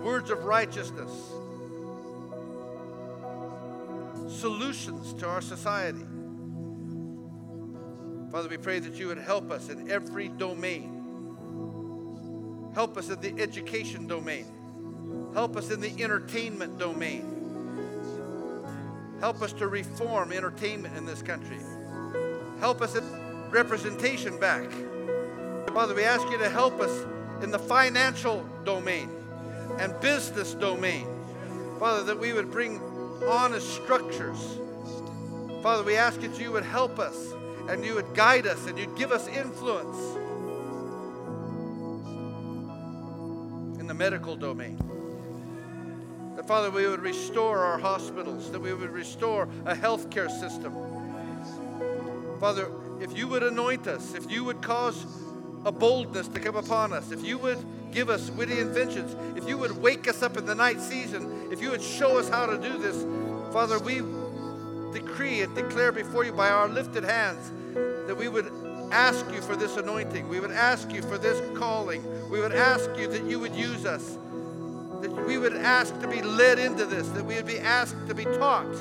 words 0.01 0.31
of 0.31 0.43
righteousness, 0.45 1.11
solutions 4.27 5.13
to 5.13 5.27
our 5.27 5.39
society. 5.39 6.03
Father, 8.31 8.49
we 8.49 8.57
pray 8.57 8.79
that 8.79 8.95
you 8.95 9.09
would 9.09 9.19
help 9.19 9.51
us 9.51 9.69
in 9.69 9.91
every 9.91 10.27
domain. 10.27 10.91
Help 12.73 12.97
us 12.97 13.09
in 13.09 13.21
the 13.21 13.39
education 13.39 14.07
domain. 14.07 14.47
Help 15.35 15.55
us 15.55 15.69
in 15.69 15.79
the 15.79 16.03
entertainment 16.03 16.79
domain. 16.79 17.23
Help 19.19 19.43
us 19.43 19.53
to 19.53 19.67
reform 19.67 20.31
entertainment 20.31 20.97
in 20.97 21.05
this 21.05 21.21
country. 21.21 21.59
Help 22.59 22.81
us 22.81 22.95
in 22.95 23.03
representation 23.51 24.39
back. 24.39 24.67
Father, 25.77 25.93
we 25.93 26.05
ask 26.05 26.27
you 26.31 26.39
to 26.39 26.49
help 26.49 26.81
us 26.81 27.05
in 27.43 27.51
the 27.51 27.59
financial 27.59 28.43
domain 28.65 29.11
and 29.77 29.93
business 30.01 30.55
domain. 30.55 31.05
Father, 31.77 32.03
that 32.05 32.19
we 32.19 32.33
would 32.33 32.49
bring 32.49 32.81
honest 33.27 33.75
structures. 33.75 34.57
Father, 35.61 35.83
we 35.83 35.95
ask 35.95 36.19
that 36.21 36.39
you 36.39 36.51
would 36.51 36.63
help 36.63 36.97
us 36.97 37.31
and 37.69 37.85
you 37.85 37.93
would 37.93 38.15
guide 38.15 38.47
us 38.47 38.65
and 38.65 38.75
you'd 38.79 38.97
give 38.97 39.11
us 39.11 39.27
influence 39.27 39.97
in 43.79 43.85
the 43.85 43.93
medical 43.93 44.35
domain. 44.35 44.79
That, 46.37 46.47
Father, 46.47 46.71
we 46.71 46.87
would 46.87 47.01
restore 47.01 47.59
our 47.59 47.77
hospitals, 47.77 48.49
that 48.49 48.59
we 48.59 48.73
would 48.73 48.89
restore 48.89 49.43
a 49.67 49.75
healthcare 49.75 50.31
system. 50.39 50.73
Father, 52.39 52.67
if 52.99 53.15
you 53.15 53.27
would 53.27 53.43
anoint 53.43 53.85
us, 53.85 54.15
if 54.15 54.31
you 54.31 54.43
would 54.43 54.63
cause 54.63 55.05
a 55.67 55.71
boldness 55.71 56.29
to 56.29 56.39
come 56.39 56.55
upon 56.55 56.93
us, 56.93 57.11
if 57.11 57.25
you 57.25 57.37
would 57.37 57.63
give 57.91 58.09
us 58.09 58.31
witty 58.31 58.59
inventions, 58.59 59.15
if 59.37 59.47
you 59.47 59.57
would 59.57 59.81
wake 59.81 60.07
us 60.07 60.23
up 60.23 60.37
in 60.37 60.45
the 60.45 60.55
night 60.55 60.79
season, 60.79 61.49
if 61.51 61.61
you 61.61 61.69
would 61.69 61.81
show 61.81 62.17
us 62.17 62.29
how 62.29 62.45
to 62.45 62.57
do 62.57 62.77
this, 62.77 63.03
Father, 63.51 63.77
we 63.77 64.01
decree 64.97 65.41
and 65.41 65.53
declare 65.55 65.91
before 65.91 66.23
you 66.23 66.31
by 66.31 66.49
our 66.49 66.69
lifted 66.69 67.03
hands 67.03 67.51
that 68.07 68.15
we 68.17 68.29
would 68.29 68.49
ask 68.91 69.25
you 69.33 69.41
for 69.41 69.57
this 69.57 69.75
anointing. 69.75 70.29
We 70.29 70.39
would 70.39 70.51
ask 70.51 70.91
you 70.93 71.01
for 71.01 71.17
this 71.17 71.41
calling. 71.57 72.01
We 72.29 72.39
would 72.39 72.53
ask 72.53 72.89
you 72.97 73.07
that 73.09 73.23
you 73.23 73.37
would 73.39 73.53
use 73.53 73.85
us. 73.85 74.17
That 75.01 75.25
we 75.27 75.37
would 75.37 75.55
ask 75.55 75.99
to 75.99 76.07
be 76.07 76.21
led 76.21 76.59
into 76.59 76.85
this, 76.85 77.09
that 77.09 77.25
we 77.25 77.35
would 77.35 77.45
be 77.45 77.59
asked 77.59 78.07
to 78.07 78.15
be 78.15 78.23
taught 78.23 78.73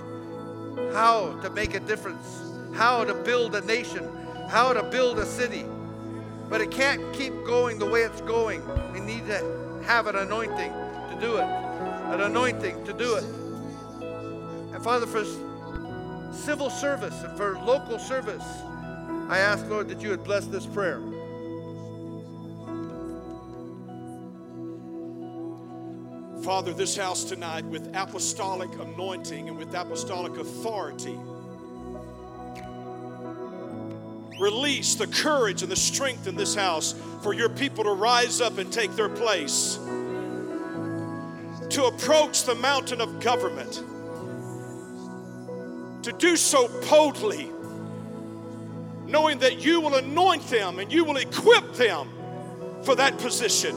how 0.92 1.38
to 1.42 1.50
make 1.50 1.74
a 1.74 1.80
difference, 1.80 2.40
how 2.74 3.04
to 3.04 3.12
build 3.12 3.56
a 3.56 3.60
nation, 3.62 4.08
how 4.48 4.72
to 4.72 4.84
build 4.84 5.18
a 5.18 5.26
city. 5.26 5.64
But 6.48 6.60
it 6.60 6.70
can't 6.70 7.12
keep 7.12 7.32
going 7.44 7.78
the 7.78 7.86
way 7.86 8.02
it's 8.02 8.20
going. 8.20 8.62
We 8.92 9.00
need 9.00 9.26
to 9.26 9.82
have 9.84 10.06
an 10.06 10.16
anointing 10.16 10.72
to 10.72 11.18
do 11.20 11.36
it, 11.36 11.44
an 11.44 12.20
anointing 12.20 12.84
to 12.84 12.92
do 12.92 13.16
it. 13.16 13.24
And 14.74 14.82
Father, 14.82 15.06
for 15.06 15.24
civil 16.32 16.70
service 16.70 17.22
and 17.22 17.36
for 17.36 17.58
local 17.58 17.98
service, 17.98 18.44
I 19.28 19.38
ask, 19.38 19.66
Lord, 19.68 19.88
that 19.88 20.00
you 20.00 20.10
would 20.10 20.22
bless 20.22 20.46
this 20.46 20.66
prayer. 20.66 21.00
Father, 26.44 26.72
this 26.72 26.96
house 26.96 27.24
tonight 27.24 27.64
with 27.64 27.90
apostolic 27.96 28.72
anointing 28.74 29.48
and 29.48 29.58
with 29.58 29.74
apostolic 29.74 30.36
authority, 30.36 31.18
release 34.38 34.94
the 34.94 35.06
courage 35.06 35.62
and 35.62 35.70
the 35.70 35.76
strength 35.76 36.26
in 36.26 36.36
this 36.36 36.54
house 36.54 36.94
for 37.22 37.32
your 37.32 37.48
people 37.48 37.84
to 37.84 37.92
rise 37.92 38.40
up 38.40 38.58
and 38.58 38.72
take 38.72 38.92
their 38.92 39.08
place, 39.08 39.78
to 41.70 41.84
approach 41.86 42.44
the 42.44 42.54
mountain 42.54 43.00
of 43.00 43.20
government, 43.20 43.82
to 46.04 46.12
do 46.12 46.36
so 46.36 46.68
boldly, 46.88 47.50
knowing 49.06 49.38
that 49.38 49.58
you 49.58 49.80
will 49.80 49.94
anoint 49.94 50.46
them 50.48 50.78
and 50.78 50.92
you 50.92 51.04
will 51.04 51.16
equip 51.16 51.74
them 51.74 52.08
for 52.82 52.94
that 52.94 53.18
position. 53.18 53.76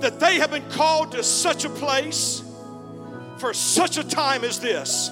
That 0.00 0.20
they 0.20 0.36
have 0.36 0.50
been 0.50 0.68
called 0.70 1.12
to 1.12 1.22
such 1.22 1.64
a 1.64 1.70
place 1.70 2.42
for 3.38 3.54
such 3.54 3.98
a 3.98 4.04
time 4.04 4.44
as 4.44 4.60
this. 4.60 5.10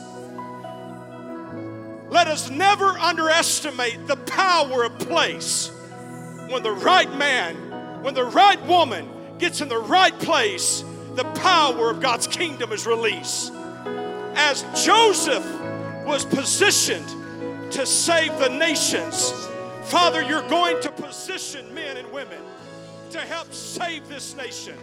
Let 2.09 2.29
us 2.29 2.51
never 2.51 2.91
underestimate 2.99 4.07
the 4.07 4.17
power 4.17 4.85
of 4.85 4.99
place. 4.99 5.71
When 6.49 6.63
the 6.63 6.73
right 6.73 7.13
man, 7.17 7.57
when 8.03 8.15
the 8.15 8.25
right 8.25 8.65
woman 8.67 9.09
gets 9.39 9.61
in 9.61 9.69
the 9.69 9.79
right 9.79 10.17
place, 10.21 10.85
the 11.15 11.25
power 11.25 11.91
of 11.91 12.01
God's 12.01 12.27
kingdom 12.27 12.73
is 12.73 12.87
released. 12.87 13.53
As 14.35 14.65
Joseph 14.85 15.45
was 16.07 16.25
positioned 16.25 17.09
to 17.73 17.85
save 17.85 18.39
the 18.39 18.51
nations, 18.51 19.33
Father, 19.85 20.23
you're 20.23 20.49
going 20.49 20.81
to 20.83 20.91
position 20.93 21.75
men 21.75 21.97
and 21.97 22.11
women 22.13 22.41
to 23.11 23.19
help 23.19 23.53
save 23.53 24.07
this 24.09 24.37
nation. 24.37 24.77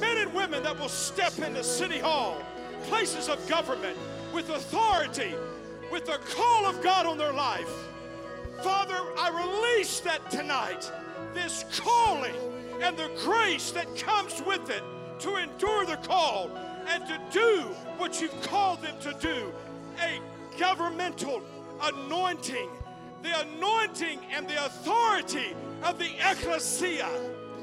Men 0.00 0.18
and 0.18 0.34
women 0.34 0.62
that 0.64 0.78
will 0.78 0.88
step 0.88 1.38
into 1.38 1.62
City 1.62 1.98
Hall, 1.98 2.42
places 2.84 3.28
of 3.28 3.46
government 3.48 3.96
with 4.32 4.50
authority, 4.50 5.34
with 5.92 6.06
the 6.06 6.18
call 6.34 6.64
of 6.64 6.82
God 6.82 7.04
on 7.04 7.18
their 7.18 7.34
life. 7.34 7.70
Father, 8.62 8.96
I 9.18 9.28
release 9.28 10.00
that 10.00 10.30
tonight, 10.30 10.90
this 11.34 11.66
calling 11.76 12.34
and 12.80 12.96
the 12.96 13.10
grace 13.18 13.70
that 13.72 13.94
comes 13.96 14.42
with 14.46 14.70
it 14.70 14.82
to 15.18 15.36
endure 15.36 15.84
the 15.84 15.98
call 15.98 16.50
and 16.88 17.06
to 17.06 17.20
do 17.30 17.60
what 17.98 18.20
you've 18.22 18.40
called 18.42 18.80
them 18.80 18.96
to 19.00 19.12
do. 19.20 19.52
A 20.02 20.18
governmental 20.58 21.42
anointing, 21.82 22.70
the 23.22 23.40
anointing 23.40 24.20
and 24.32 24.48
the 24.48 24.64
authority 24.64 25.54
of 25.84 25.98
the 25.98 26.10
ecclesia, 26.30 27.08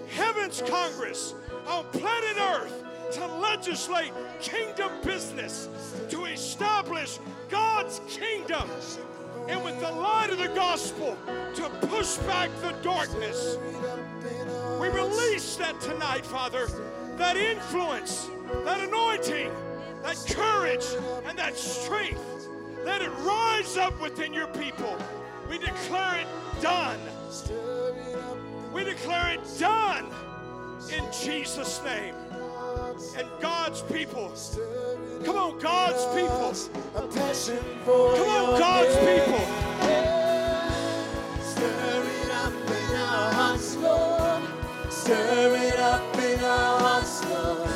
heaven's 0.09 0.61
Congress 0.61 1.33
on 1.67 1.83
planet 1.85 2.37
Earth 2.37 2.83
to 3.11 3.25
legislate 3.25 4.13
kingdom 4.39 4.91
business, 5.03 5.67
to 6.09 6.25
establish 6.25 7.19
God's 7.49 8.01
kingdom, 8.07 8.69
and 9.47 9.63
with 9.63 9.79
the 9.79 9.91
light 9.91 10.29
of 10.29 10.37
the 10.37 10.49
gospel 10.49 11.17
to 11.55 11.69
push 11.87 12.17
back 12.17 12.49
the 12.61 12.71
darkness. 12.83 13.57
We 14.79 14.89
release 14.89 15.55
that 15.55 15.79
tonight, 15.81 16.25
Father, 16.25 16.67
that 17.17 17.35
influence, 17.35 18.29
that 18.63 18.79
anointing, 18.87 19.51
that 20.03 20.17
courage, 20.29 20.85
and 21.25 21.37
that 21.37 21.57
strength. 21.57 22.47
Let 22.85 23.01
it 23.01 23.11
rise 23.19 23.75
up 23.75 23.99
within 24.01 24.33
your 24.33 24.47
people. 24.47 24.97
We 25.49 25.57
declare 25.57 26.21
it 26.21 26.27
done. 26.61 26.99
We 28.71 28.83
declare 28.83 29.33
it 29.33 29.41
done 29.59 30.05
in 30.93 31.03
Jesus' 31.11 31.83
name. 31.83 32.15
And 33.17 33.27
God's 33.39 33.81
people, 33.81 34.31
come 35.25 35.37
on, 35.37 35.59
God's 35.59 36.05
people, 36.15 36.53
come 38.15 38.29
on, 38.29 38.59
God's 38.59 38.95
people. 38.97 39.45
Stir 41.41 42.03
it 42.05 42.31
up 42.31 42.53
in 42.69 42.95
our 42.95 43.33
hearts, 43.33 43.75
Lord. 43.75 44.43
Stir 44.89 45.55
it 45.55 45.79
up 45.79 46.17
in 46.17 46.43
our 46.43 46.79
hearts, 46.79 47.25
Lord. 47.29 47.69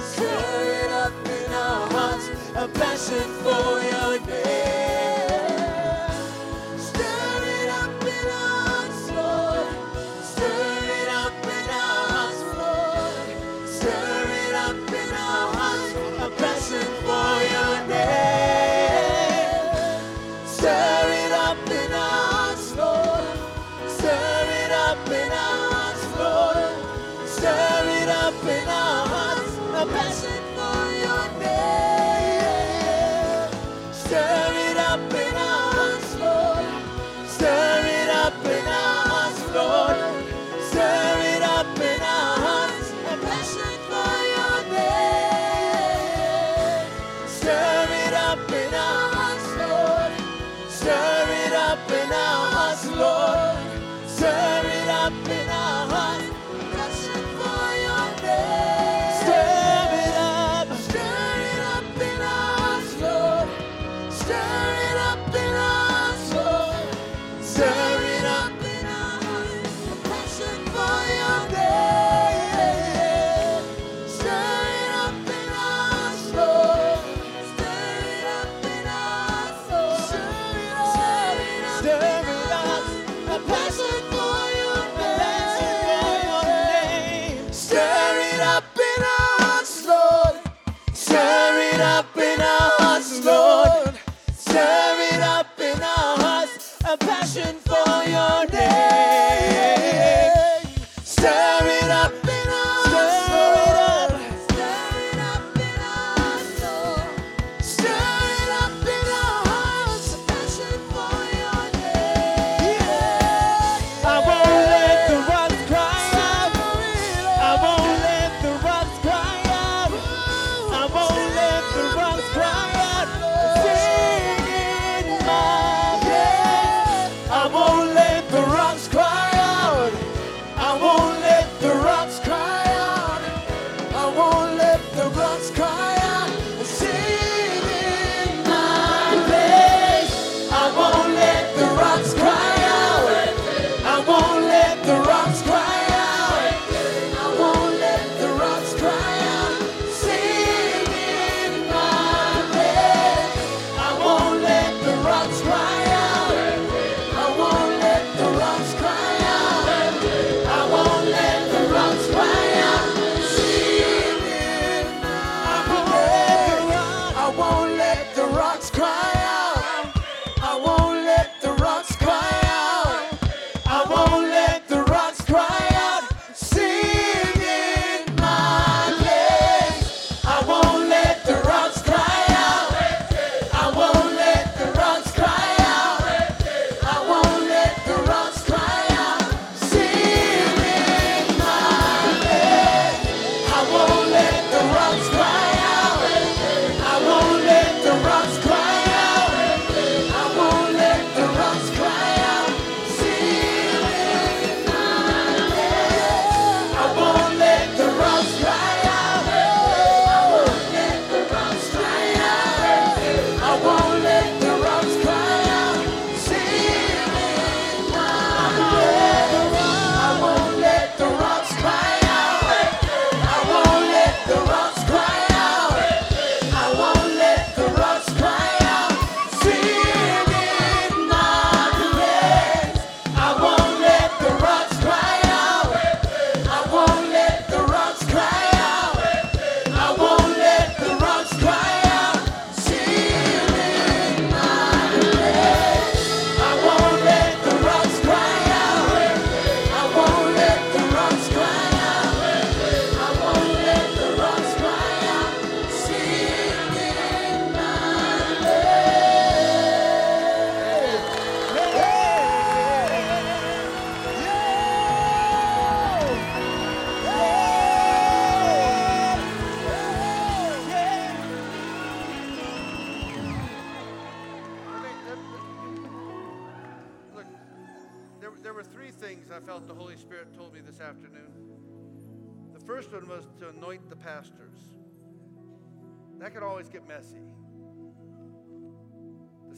Stir 0.00 0.84
it 0.84 0.90
up 0.90 1.12
in 1.26 1.52
our 1.52 1.88
hearts, 1.90 2.28
a 2.56 2.68
passion 2.68 3.28
for 3.42 3.80
your 3.80 4.26
name. 4.26 4.43
Up 55.04 55.43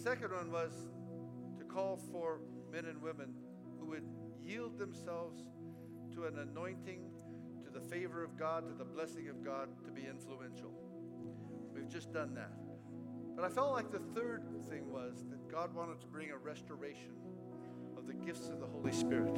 second 0.07 0.31
one 0.31 0.53
was 0.53 0.71
to 1.59 1.65
call 1.65 1.99
for 2.13 2.39
men 2.71 2.85
and 2.85 3.03
women 3.03 3.35
who 3.81 3.87
would 3.87 4.05
yield 4.41 4.79
themselves 4.79 5.43
to 6.15 6.27
an 6.27 6.39
anointing, 6.39 7.11
to 7.65 7.71
the 7.73 7.81
favor 7.81 8.23
of 8.23 8.37
God, 8.37 8.69
to 8.69 8.73
the 8.73 8.85
blessing 8.85 9.29
of 9.29 9.45
God, 9.45 9.69
to 9.85 9.91
be 9.91 10.07
influential. 10.09 10.71
We've 11.75 11.89
just 11.89 12.13
done 12.13 12.35
that. 12.35 12.53
But 13.35 13.47
I 13.47 13.49
felt 13.49 13.73
like 13.73 13.91
the 13.91 13.99
third 14.15 14.45
thing 14.71 14.93
was 14.93 15.25
that 15.29 15.51
God 15.51 15.75
wanted 15.75 16.01
to 16.03 16.07
bring 16.07 16.31
a 16.31 16.39
restoration 16.39 17.17
of 17.99 18.07
the 18.07 18.15
gifts 18.15 18.49
of 18.49 18.61
the 18.61 18.67
Holy 18.67 18.93
Spirit. 18.93 19.35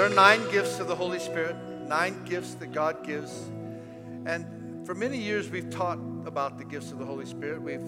There 0.00 0.08
are 0.10 0.14
nine 0.14 0.50
gifts 0.50 0.80
of 0.80 0.88
the 0.88 0.94
Holy 0.94 1.18
Spirit, 1.18 1.56
nine 1.86 2.24
gifts 2.24 2.54
that 2.54 2.72
God 2.72 3.06
gives. 3.06 3.50
And 4.24 4.86
for 4.86 4.94
many 4.94 5.18
years, 5.18 5.50
we've 5.50 5.68
taught 5.68 5.98
about 6.24 6.56
the 6.56 6.64
gifts 6.64 6.90
of 6.90 6.98
the 6.98 7.04
Holy 7.04 7.26
Spirit. 7.26 7.60
We've 7.60 7.84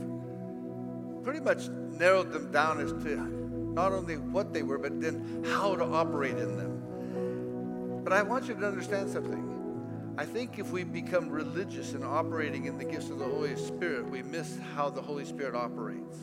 pretty 1.25 1.41
much 1.41 1.71
narrowed 1.71 2.31
them 2.31 2.53
down 2.53 2.81
as 2.81 2.93
to 3.05 3.17
not 3.17 3.93
only 3.93 4.19
what 4.19 4.53
they 4.53 4.63
were, 4.63 4.77
but 4.77 5.01
then 5.01 5.43
how 5.57 5.75
to 5.75 5.85
operate 5.85 6.37
in 6.37 6.59
them. 6.59 8.03
But 8.05 8.13
I 8.13 8.21
want 8.21 8.47
you 8.47 8.57
to 8.57 8.67
understand 8.67 9.09
something. 9.09 10.15
I 10.19 10.27
think 10.27 10.59
if 10.59 10.71
we 10.71 10.85
become 10.85 11.31
religious 11.31 11.95
in 11.95 12.05
operating 12.05 12.67
in 12.67 12.77
the 12.77 12.85
gifts 12.85 13.09
of 13.09 13.21
the 13.21 13.25
Holy 13.25 13.57
Spirit, 13.57 14.07
we 14.11 14.23
miss 14.23 14.59
how 14.77 14.91
the 14.91 15.01
Holy 15.01 15.25
Spirit 15.25 15.55
operates. 15.55 16.19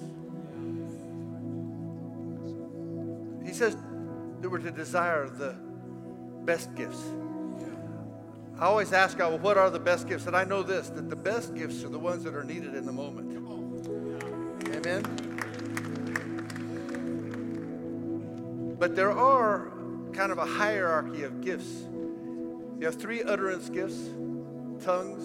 He 3.44 3.56
says 3.56 3.76
that 4.42 4.50
we're 4.52 4.60
to 4.60 4.70
desire 4.70 5.28
the 5.28 5.68
best 6.50 6.74
gifts. 6.74 7.04
I 8.58 8.66
always 8.66 8.92
ask 8.92 9.20
God, 9.20 9.30
well, 9.30 9.38
what 9.38 9.56
are 9.60 9.70
the 9.70 9.80
best 9.80 10.08
gifts? 10.08 10.26
And 10.26 10.36
I 10.36 10.46
know 10.46 10.64
this 10.64 10.90
that 10.90 11.08
the 11.08 11.16
best 11.16 11.54
gifts 11.54 11.84
are 11.84 11.90
the 11.90 12.00
ones 12.00 12.24
that 12.24 12.34
are 12.34 12.44
needed 12.44 12.74
in 12.74 12.88
the 12.88 12.92
moment. 12.92 13.38
Amen. 14.74 15.04
But 18.80 18.96
there 18.96 19.12
are 19.12 19.72
kind 20.12 20.32
of 20.32 20.40
a 20.40 20.46
hierarchy 20.46 21.22
of 21.22 21.42
gifts. 21.42 21.84
You 22.80 22.86
have 22.88 22.96
three 22.96 23.22
utterance 23.22 23.70
gifts 23.70 24.10
tongues, 24.84 25.24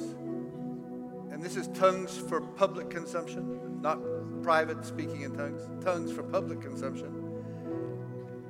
and 1.33 1.43
this 1.43 1.57
is 1.57 1.69
tongues 1.69 2.19
for 2.19 2.43
public 2.43 2.91
consumption, 2.91 3.81
not 3.81 3.99
private 4.43 4.85
speaking 4.85 5.23
in 5.23 5.35
tongues, 5.35 5.63
tongues 5.83 6.13
for 6.13 6.23
public 6.23 6.61
consumption, 6.61 7.43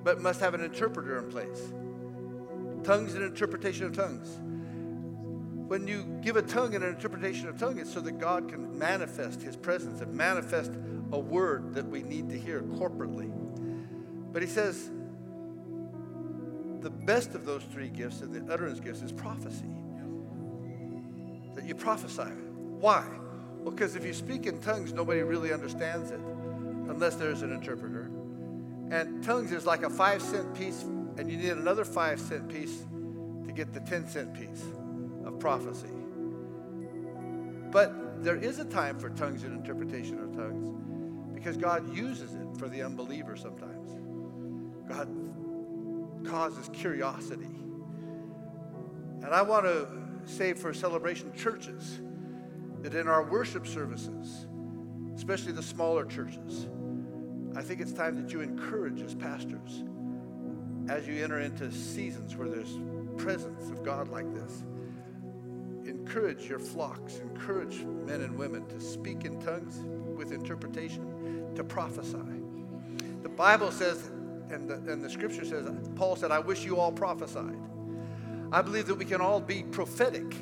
but 0.02 0.20
must 0.20 0.40
have 0.40 0.54
an 0.54 0.60
interpreter 0.60 1.20
in 1.20 1.30
place. 1.30 1.72
Tongues 2.84 3.14
and 3.14 3.24
interpretation 3.24 3.86
of 3.86 3.92
tongues. 3.96 4.38
When 5.66 5.88
you 5.88 6.04
give 6.22 6.36
a 6.36 6.42
tongue 6.42 6.74
and 6.74 6.84
an 6.84 6.94
interpretation 6.94 7.48
of 7.48 7.58
tongue, 7.58 7.78
it's 7.78 7.92
so 7.92 8.00
that 8.00 8.18
God 8.18 8.48
can 8.48 8.78
manifest 8.78 9.42
his 9.42 9.56
presence 9.56 10.02
and 10.02 10.12
manifest 10.14 10.72
a 11.10 11.18
word 11.18 11.74
that 11.74 11.86
we 11.86 12.02
need 12.02 12.28
to 12.28 12.38
hear 12.38 12.60
corporately. 12.60 13.32
But 14.32 14.42
he 14.42 14.48
says, 14.48 14.90
the 16.80 16.90
best 16.90 17.34
of 17.34 17.46
those 17.46 17.62
three 17.72 17.88
gifts 17.88 18.20
and 18.20 18.34
the 18.34 18.52
utterance 18.52 18.78
gifts 18.78 19.00
is 19.00 19.10
prophecy. 19.10 19.64
That 21.54 21.64
you 21.64 21.74
prophesy. 21.74 22.30
Why? 22.78 23.06
Well, 23.60 23.70
because 23.70 23.96
if 23.96 24.04
you 24.04 24.12
speak 24.12 24.44
in 24.44 24.60
tongues, 24.60 24.92
nobody 24.92 25.22
really 25.22 25.50
understands 25.50 26.10
it 26.10 26.20
unless 26.20 27.14
there's 27.14 27.40
an 27.40 27.52
interpreter. 27.52 28.10
And 28.90 29.24
tongues 29.24 29.50
is 29.50 29.64
like 29.64 29.82
a 29.82 29.88
five 29.88 30.20
cent 30.20 30.54
piece, 30.54 30.84
and 31.16 31.30
you 31.30 31.36
need 31.36 31.50
another 31.50 31.84
five 31.84 32.20
cent 32.20 32.48
piece 32.48 32.84
to 33.46 33.52
get 33.52 33.72
the 33.72 33.80
10 33.80 34.08
cent 34.08 34.34
piece 34.34 34.64
of 35.24 35.38
prophecy. 35.38 35.88
But 37.70 38.22
there 38.22 38.36
is 38.36 38.58
a 38.58 38.64
time 38.64 38.98
for 38.98 39.10
tongues 39.10 39.42
and 39.42 39.52
interpretation 39.58 40.18
of 40.20 40.34
tongues 40.34 40.70
because 41.34 41.56
God 41.56 41.94
uses 41.94 42.34
it 42.34 42.56
for 42.58 42.68
the 42.68 42.82
unbeliever 42.82 43.36
sometimes. 43.36 43.90
God 44.88 45.08
causes 46.26 46.70
curiosity. 46.72 47.54
And 49.22 49.26
I 49.26 49.42
want 49.42 49.64
to 49.66 49.88
say 50.26 50.52
for 50.52 50.72
celebration 50.72 51.32
churches 51.34 52.00
that 52.82 52.94
in 52.94 53.08
our 53.08 53.24
worship 53.24 53.66
services, 53.66 54.46
especially 55.16 55.52
the 55.52 55.62
smaller 55.62 56.04
churches, 56.04 56.68
I 57.56 57.62
think 57.62 57.80
it's 57.80 57.92
time 57.92 58.20
that 58.22 58.32
you 58.32 58.40
encourage 58.40 59.00
as 59.02 59.14
pastors 59.14 59.84
as 60.88 61.06
you 61.06 61.22
enter 61.22 61.40
into 61.40 61.70
seasons 61.72 62.36
where 62.36 62.48
there's 62.48 62.78
presence 63.16 63.70
of 63.70 63.82
God 63.82 64.08
like 64.08 64.32
this. 64.34 64.64
Encourage 65.86 66.48
your 66.48 66.58
flocks, 66.58 67.18
encourage 67.18 67.84
men 67.84 68.20
and 68.22 68.36
women 68.36 68.66
to 68.68 68.80
speak 68.80 69.24
in 69.24 69.40
tongues 69.40 69.80
with 70.16 70.32
interpretation, 70.32 71.52
to 71.54 71.64
prophesy. 71.64 72.18
The 73.22 73.28
Bible 73.28 73.70
says 73.70 74.10
and 74.50 74.68
the, 74.68 74.74
and 74.92 75.02
the 75.02 75.10
scripture 75.10 75.44
says, 75.44 75.68
Paul 75.96 76.16
said, 76.16 76.30
I 76.30 76.38
wish 76.38 76.64
you 76.64 76.78
all 76.78 76.92
prophesied. 76.92 77.58
I 78.52 78.62
believe 78.62 78.86
that 78.86 78.94
we 78.94 79.04
can 79.04 79.20
all 79.20 79.40
be 79.40 79.62
prophetic. 79.62 80.36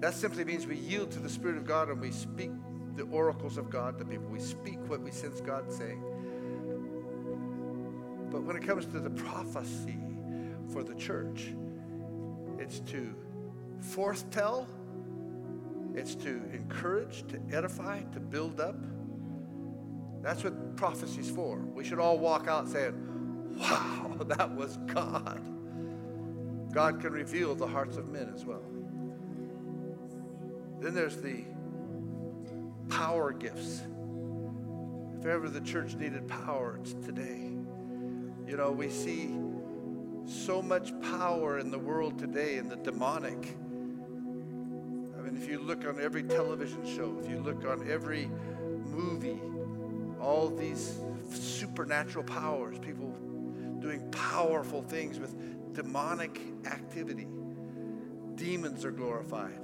That 0.00 0.14
simply 0.14 0.44
means 0.44 0.66
we 0.66 0.76
yield 0.76 1.10
to 1.12 1.18
the 1.18 1.28
Spirit 1.28 1.56
of 1.56 1.66
God 1.66 1.88
and 1.88 2.00
we 2.00 2.10
speak 2.10 2.50
the 2.96 3.04
oracles 3.04 3.56
of 3.56 3.70
God 3.70 3.98
to 3.98 4.04
people. 4.04 4.26
We 4.26 4.40
speak 4.40 4.78
what 4.88 5.00
we 5.00 5.10
sense 5.10 5.40
God 5.40 5.72
saying. 5.72 6.02
But 8.30 8.42
when 8.42 8.56
it 8.56 8.66
comes 8.66 8.86
to 8.86 9.00
the 9.00 9.10
prophecy 9.10 9.98
for 10.72 10.82
the 10.82 10.94
church, 10.94 11.54
it's 12.58 12.80
to 12.80 13.14
foretell, 13.80 14.68
it's 15.94 16.14
to 16.16 16.42
encourage, 16.52 17.26
to 17.28 17.40
edify, 17.56 18.00
to 18.12 18.20
build 18.20 18.60
up. 18.60 18.76
That's 20.22 20.44
what 20.44 20.76
prophecy's 20.76 21.30
for. 21.30 21.58
We 21.58 21.84
should 21.84 21.98
all 21.98 22.18
walk 22.18 22.48
out 22.48 22.68
saying, 22.68 23.56
Wow, 23.58 24.16
that 24.26 24.54
was 24.54 24.76
God. 24.86 25.40
God 26.72 27.00
can 27.00 27.12
reveal 27.12 27.54
the 27.54 27.66
hearts 27.66 27.96
of 27.96 28.08
men 28.08 28.30
as 28.34 28.44
well. 28.44 28.62
Then 30.80 30.94
there's 30.94 31.16
the 31.16 31.44
power 32.88 33.32
gifts. 33.32 33.82
If 35.18 35.26
ever 35.26 35.48
the 35.48 35.60
church 35.60 35.94
needed 35.94 36.28
power, 36.28 36.78
it's 36.80 36.92
today. 36.92 37.47
You 38.48 38.56
know, 38.56 38.70
we 38.70 38.88
see 38.88 39.28
so 40.24 40.62
much 40.62 40.98
power 41.02 41.58
in 41.58 41.70
the 41.70 41.78
world 41.78 42.18
today 42.18 42.56
in 42.56 42.70
the 42.70 42.76
demonic. 42.76 43.54
I 45.18 45.20
mean, 45.20 45.36
if 45.36 45.46
you 45.46 45.60
look 45.60 45.86
on 45.86 46.00
every 46.00 46.22
television 46.22 46.82
show, 46.86 47.18
if 47.22 47.28
you 47.28 47.40
look 47.40 47.66
on 47.66 47.86
every 47.90 48.30
movie, 48.86 49.38
all 50.18 50.48
these 50.48 50.98
supernatural 51.30 52.24
powers, 52.24 52.78
people 52.78 53.14
doing 53.80 54.10
powerful 54.12 54.80
things 54.80 55.18
with 55.18 55.74
demonic 55.74 56.40
activity. 56.64 57.26
Demons 58.36 58.82
are 58.82 58.92
glorified. 58.92 59.60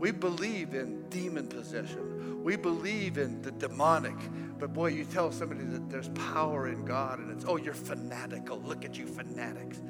We 0.00 0.12
believe 0.12 0.72
in 0.72 1.02
demon 1.10 1.46
possession. 1.46 2.42
We 2.42 2.56
believe 2.56 3.18
in 3.18 3.42
the 3.42 3.52
demonic. 3.52 4.16
But 4.58 4.72
boy, 4.72 4.88
you 4.88 5.04
tell 5.04 5.30
somebody 5.30 5.62
that 5.64 5.90
there's 5.90 6.08
power 6.08 6.68
in 6.68 6.86
God 6.86 7.18
and 7.18 7.30
it's, 7.30 7.44
oh, 7.46 7.56
you're 7.56 7.74
fanatical. 7.74 8.62
Look 8.62 8.86
at 8.86 8.96
you, 8.96 9.06
fanatics. 9.06 9.82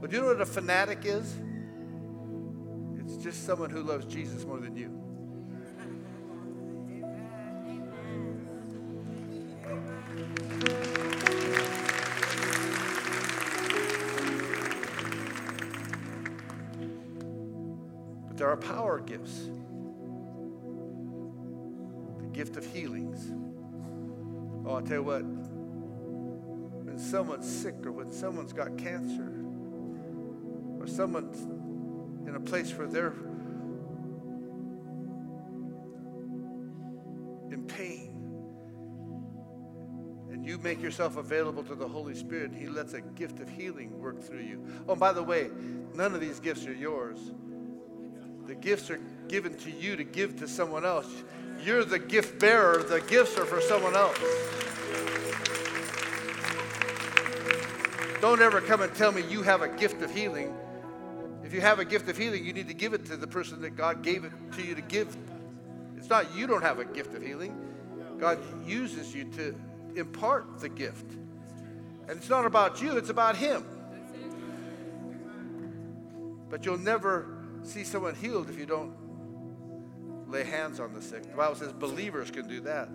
But 0.00 0.10
do 0.10 0.16
you 0.16 0.22
know 0.22 0.28
what 0.28 0.40
a 0.40 0.46
fanatic 0.46 1.00
is? 1.04 1.34
It's 2.98 3.22
just 3.22 3.44
someone 3.44 3.68
who 3.68 3.82
loves 3.82 4.06
Jesus 4.06 4.46
more 4.46 4.60
than 4.60 4.74
you. 4.74 5.07
There 18.38 18.48
are 18.48 18.56
power 18.56 19.00
gifts. 19.00 19.50
The 22.20 22.28
gift 22.32 22.56
of 22.56 22.64
healings. 22.64 23.32
Oh, 24.64 24.76
I'll 24.76 24.82
tell 24.82 24.98
you 24.98 25.02
what, 25.02 25.24
when 26.84 26.98
someone's 26.98 27.50
sick 27.50 27.74
or 27.84 27.90
when 27.90 28.12
someone's 28.12 28.52
got 28.52 28.78
cancer 28.78 29.44
or 30.78 30.86
someone's 30.86 31.40
in 32.28 32.36
a 32.36 32.40
place 32.40 32.72
where 32.74 32.86
they're 32.86 33.14
in 37.50 37.64
pain 37.66 38.14
and 40.30 40.46
you 40.46 40.58
make 40.58 40.80
yourself 40.80 41.16
available 41.16 41.64
to 41.64 41.74
the 41.74 41.88
Holy 41.88 42.14
Spirit, 42.14 42.52
He 42.54 42.68
lets 42.68 42.92
a 42.92 43.00
gift 43.00 43.40
of 43.40 43.48
healing 43.48 43.98
work 43.98 44.20
through 44.20 44.42
you. 44.42 44.64
Oh, 44.86 44.94
by 44.94 45.12
the 45.12 45.24
way, 45.24 45.50
none 45.94 46.14
of 46.14 46.20
these 46.20 46.38
gifts 46.38 46.66
are 46.66 46.74
yours. 46.74 47.32
The 48.48 48.54
gifts 48.54 48.88
are 48.88 48.98
given 49.28 49.54
to 49.58 49.70
you 49.70 49.94
to 49.94 50.04
give 50.04 50.38
to 50.38 50.48
someone 50.48 50.86
else. 50.86 51.06
You're 51.62 51.84
the 51.84 51.98
gift 51.98 52.40
bearer, 52.40 52.82
the 52.82 53.02
gifts 53.02 53.36
are 53.36 53.44
for 53.44 53.60
someone 53.60 53.94
else. 53.94 54.18
Don't 58.22 58.40
ever 58.40 58.62
come 58.62 58.80
and 58.80 58.94
tell 58.94 59.12
me 59.12 59.22
you 59.28 59.42
have 59.42 59.60
a 59.60 59.68
gift 59.68 60.00
of 60.00 60.10
healing. 60.14 60.54
If 61.44 61.52
you 61.52 61.60
have 61.60 61.78
a 61.78 61.84
gift 61.84 62.08
of 62.08 62.16
healing, 62.16 62.42
you 62.42 62.54
need 62.54 62.68
to 62.68 62.74
give 62.74 62.94
it 62.94 63.04
to 63.06 63.18
the 63.18 63.26
person 63.26 63.60
that 63.60 63.76
God 63.76 64.02
gave 64.02 64.24
it 64.24 64.32
to 64.52 64.62
you 64.62 64.74
to 64.74 64.80
give. 64.80 65.14
It's 65.98 66.08
not 66.08 66.34
you 66.34 66.46
don't 66.46 66.62
have 66.62 66.78
a 66.78 66.86
gift 66.86 67.14
of 67.14 67.22
healing. 67.22 67.54
God 68.18 68.38
uses 68.66 69.14
you 69.14 69.24
to 69.32 69.54
impart 69.94 70.58
the 70.60 70.70
gift. 70.70 71.12
And 72.08 72.16
it's 72.16 72.30
not 72.30 72.46
about 72.46 72.80
you, 72.80 72.96
it's 72.96 73.10
about 73.10 73.36
Him. 73.36 73.62
But 76.48 76.64
you'll 76.64 76.78
never 76.78 77.37
see 77.62 77.84
someone 77.84 78.14
healed 78.14 78.48
if 78.48 78.58
you 78.58 78.66
don't 78.66 78.94
lay 80.28 80.44
hands 80.44 80.80
on 80.80 80.92
the 80.92 81.02
sick. 81.02 81.22
The 81.22 81.36
Bible 81.36 81.56
says 81.56 81.72
believers 81.72 82.30
can 82.30 82.46
do 82.46 82.60
that. 82.62 82.88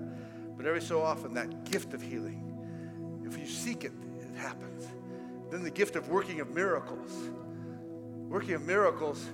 But 0.55 0.65
every 0.65 0.81
so 0.81 1.01
often, 1.01 1.33
that 1.33 1.69
gift 1.69 1.93
of 1.93 2.01
healing, 2.01 3.23
if 3.25 3.37
you 3.37 3.47
seek 3.47 3.83
it, 3.83 3.91
it 4.21 4.37
happens. 4.37 4.87
Then 5.49 5.63
the 5.63 5.71
gift 5.71 5.95
of 5.95 6.09
working 6.09 6.39
of 6.39 6.51
miracles. 6.51 7.11
Working 8.27 8.53
of 8.53 8.63
miracles, 8.63 9.25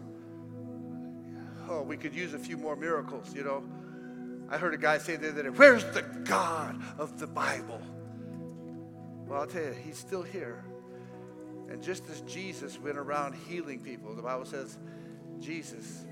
oh, 1.69 1.83
we 1.83 1.97
could 1.97 2.13
use 2.13 2.33
a 2.33 2.39
few 2.39 2.57
more 2.57 2.75
miracles, 2.75 3.33
you 3.33 3.43
know. 3.43 3.63
I 4.49 4.57
heard 4.57 4.73
a 4.73 4.77
guy 4.77 4.97
say 4.97 5.15
the 5.15 5.29
other 5.29 5.43
day, 5.43 5.49
Where's 5.49 5.85
the 5.85 6.01
God 6.23 6.81
of 6.97 7.19
the 7.19 7.27
Bible? 7.27 7.81
Well, 9.27 9.41
I'll 9.41 9.47
tell 9.47 9.63
you, 9.63 9.73
he's 9.73 9.97
still 9.97 10.23
here. 10.23 10.63
And 11.69 11.83
just 11.83 12.09
as 12.09 12.21
Jesus 12.21 12.79
went 12.79 12.97
around 12.97 13.35
healing 13.47 13.79
people, 13.79 14.15
the 14.15 14.23
Bible 14.23 14.45
says, 14.45 14.79
Jesus, 15.39 16.05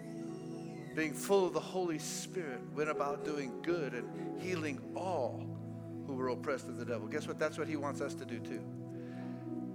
being 0.95 1.13
full 1.13 1.45
of 1.45 1.53
the 1.53 1.59
Holy 1.59 1.99
Spirit, 1.99 2.61
went 2.73 2.89
about 2.89 3.23
doing 3.23 3.51
good 3.61 3.93
and 3.93 4.41
healing 4.41 4.81
all 4.95 5.45
who 6.05 6.15
were 6.15 6.29
oppressed 6.29 6.67
of 6.67 6.77
the 6.77 6.85
devil. 6.85 7.07
Guess 7.07 7.27
what? 7.27 7.37
That's 7.37 7.57
what 7.57 7.67
he 7.67 7.75
wants 7.75 8.01
us 8.01 8.13
to 8.15 8.25
do 8.25 8.39
too. 8.39 8.61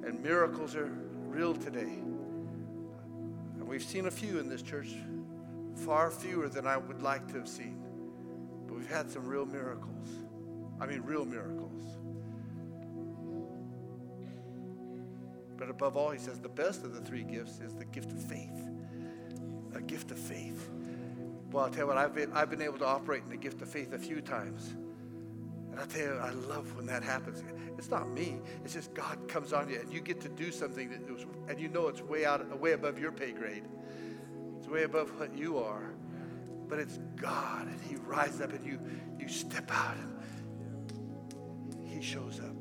And 0.05 0.23
miracles 0.23 0.75
are 0.75 0.91
real 1.27 1.55
today. 1.55 2.01
And 3.59 3.69
we've 3.69 3.83
seen 3.83 4.07
a 4.07 4.11
few 4.11 4.39
in 4.39 4.49
this 4.49 4.63
church, 4.63 4.89
far 5.75 6.11
fewer 6.11 6.49
than 6.49 6.67
I 6.67 6.77
would 6.77 7.03
like 7.03 7.29
to 7.29 7.35
have 7.35 7.49
seen. 7.49 7.81
But 8.67 8.77
we've 8.77 8.91
had 8.91 9.11
some 9.11 9.27
real 9.27 9.47
miracles. 9.47 10.09
I 10.81 10.87
mean, 10.87 11.03
real 11.03 11.25
miracles. 11.25 11.83
But 15.57 15.71
above 15.71 15.97
all, 15.97 16.11
he 16.11 16.19
says 16.19 16.41
the 16.41 16.49
best 16.49 16.83
of 16.83 16.93
the 16.93 17.01
three 17.01 17.23
gifts 17.23 17.61
is 17.61 17.75
the 17.75 17.85
gift 17.85 18.11
of 18.11 18.21
faith. 18.21 18.72
A 19.75 19.81
gift 19.81 20.11
of 20.11 20.19
faith. 20.19 20.69
Well, 21.51 21.65
I'll 21.65 21.71
tell 21.71 21.85
you 21.85 21.87
what, 21.89 21.99
I've 21.99 22.15
been, 22.15 22.33
I've 22.33 22.51
been 22.51 22.63
able 22.63 22.79
to 22.79 22.87
operate 22.87 23.23
in 23.25 23.31
the 23.31 23.37
gift 23.37 23.61
of 23.63 23.69
faith 23.69 23.93
a 23.93 23.99
few 23.99 24.21
times. 24.21 24.75
And 25.71 25.81
I 25.81 25.87
tell 25.87 26.03
you, 26.03 26.19
I 26.19 26.31
love 26.31 26.77
when 26.77 26.87
that 26.87 27.03
happens. 27.03 27.43
It's 27.79 27.91
not 27.91 28.09
me. 28.11 28.37
It's 28.65 28.75
just 28.75 28.95
God 28.95 29.27
comes 29.29 29.53
on 29.53 29.69
you, 29.69 29.81
and 29.81 29.93
you 29.93 30.01
get 30.01 30.21
to 30.21 30.29
do 30.29 30.53
something 30.53 30.91
that 30.91 31.11
was, 31.11 31.27
and 31.49 31.59
you 31.59 31.69
know 31.69 31.89
it's 31.89 32.03
way 32.03 32.25
out, 32.25 32.59
way 32.61 32.73
above 32.73 32.99
your 32.99 33.13
pay 33.13 33.33
grade. 33.33 33.65
It's 34.59 34.69
way 34.69 34.85
above 34.85 35.19
what 35.19 35.37
you 35.37 35.59
are. 35.59 35.95
But 36.69 36.79
it's 36.79 36.99
God, 37.17 37.67
and 37.67 37.81
He 37.81 37.97
rises 37.97 38.41
up, 38.41 38.53
and 38.53 38.65
you 38.65 38.79
you 39.19 39.29
step 39.29 39.71
out, 39.71 39.97
and 39.97 41.89
He 41.89 42.01
shows 42.01 42.41
up. 42.41 42.52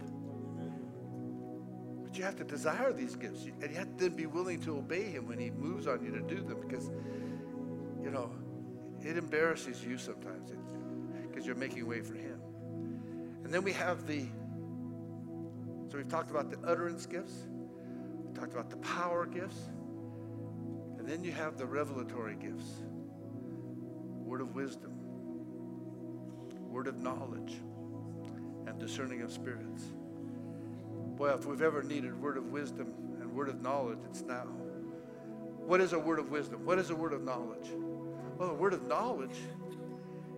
But 2.11 2.17
you 2.17 2.25
have 2.25 2.35
to 2.39 2.43
desire 2.43 2.91
these 2.91 3.15
gifts, 3.15 3.45
and 3.45 3.71
you 3.71 3.77
have 3.77 3.95
to 3.97 4.03
then 4.03 4.17
be 4.17 4.25
willing 4.25 4.59
to 4.63 4.75
obey 4.75 5.03
Him 5.03 5.29
when 5.29 5.39
He 5.39 5.49
moves 5.49 5.87
on 5.87 6.03
you 6.03 6.11
to 6.11 6.19
do 6.19 6.43
them, 6.43 6.59
because 6.59 6.91
you 8.03 8.11
know 8.11 8.33
it 9.01 9.15
embarrasses 9.15 9.81
you 9.81 9.97
sometimes 9.97 10.51
because 11.29 11.45
you're 11.45 11.55
making 11.55 11.87
way 11.87 12.01
for 12.01 12.15
Him. 12.15 12.37
And 13.45 13.53
then 13.53 13.63
we 13.63 13.71
have 13.71 14.05
the, 14.07 14.25
so 15.89 15.97
we've 15.97 16.09
talked 16.09 16.31
about 16.31 16.51
the 16.51 16.59
utterance 16.67 17.05
gifts, 17.05 17.47
we 18.27 18.37
talked 18.37 18.51
about 18.51 18.69
the 18.69 18.77
power 18.77 19.25
gifts, 19.25 19.69
and 20.99 21.07
then 21.07 21.23
you 21.23 21.31
have 21.31 21.57
the 21.57 21.65
revelatory 21.65 22.35
gifts 22.35 22.81
word 24.17 24.41
of 24.41 24.53
wisdom, 24.53 24.91
word 26.69 26.87
of 26.87 26.97
knowledge, 26.97 27.53
and 28.67 28.77
discerning 28.79 29.21
of 29.21 29.31
spirits. 29.31 29.93
Boy, 31.21 31.29
if 31.33 31.45
we've 31.45 31.61
ever 31.61 31.83
needed 31.83 32.19
word 32.19 32.35
of 32.35 32.45
wisdom 32.45 32.95
and 33.21 33.31
word 33.31 33.47
of 33.47 33.61
knowledge, 33.61 33.99
it's 34.09 34.23
now. 34.23 34.45
What 35.67 35.79
is 35.79 35.93
a 35.93 35.99
word 35.99 36.17
of 36.17 36.31
wisdom? 36.31 36.65
What 36.65 36.79
is 36.79 36.89
a 36.89 36.95
word 36.95 37.13
of 37.13 37.21
knowledge? 37.21 37.69
Well, 38.39 38.49
a 38.49 38.53
word 38.55 38.73
of 38.73 38.87
knowledge 38.87 39.37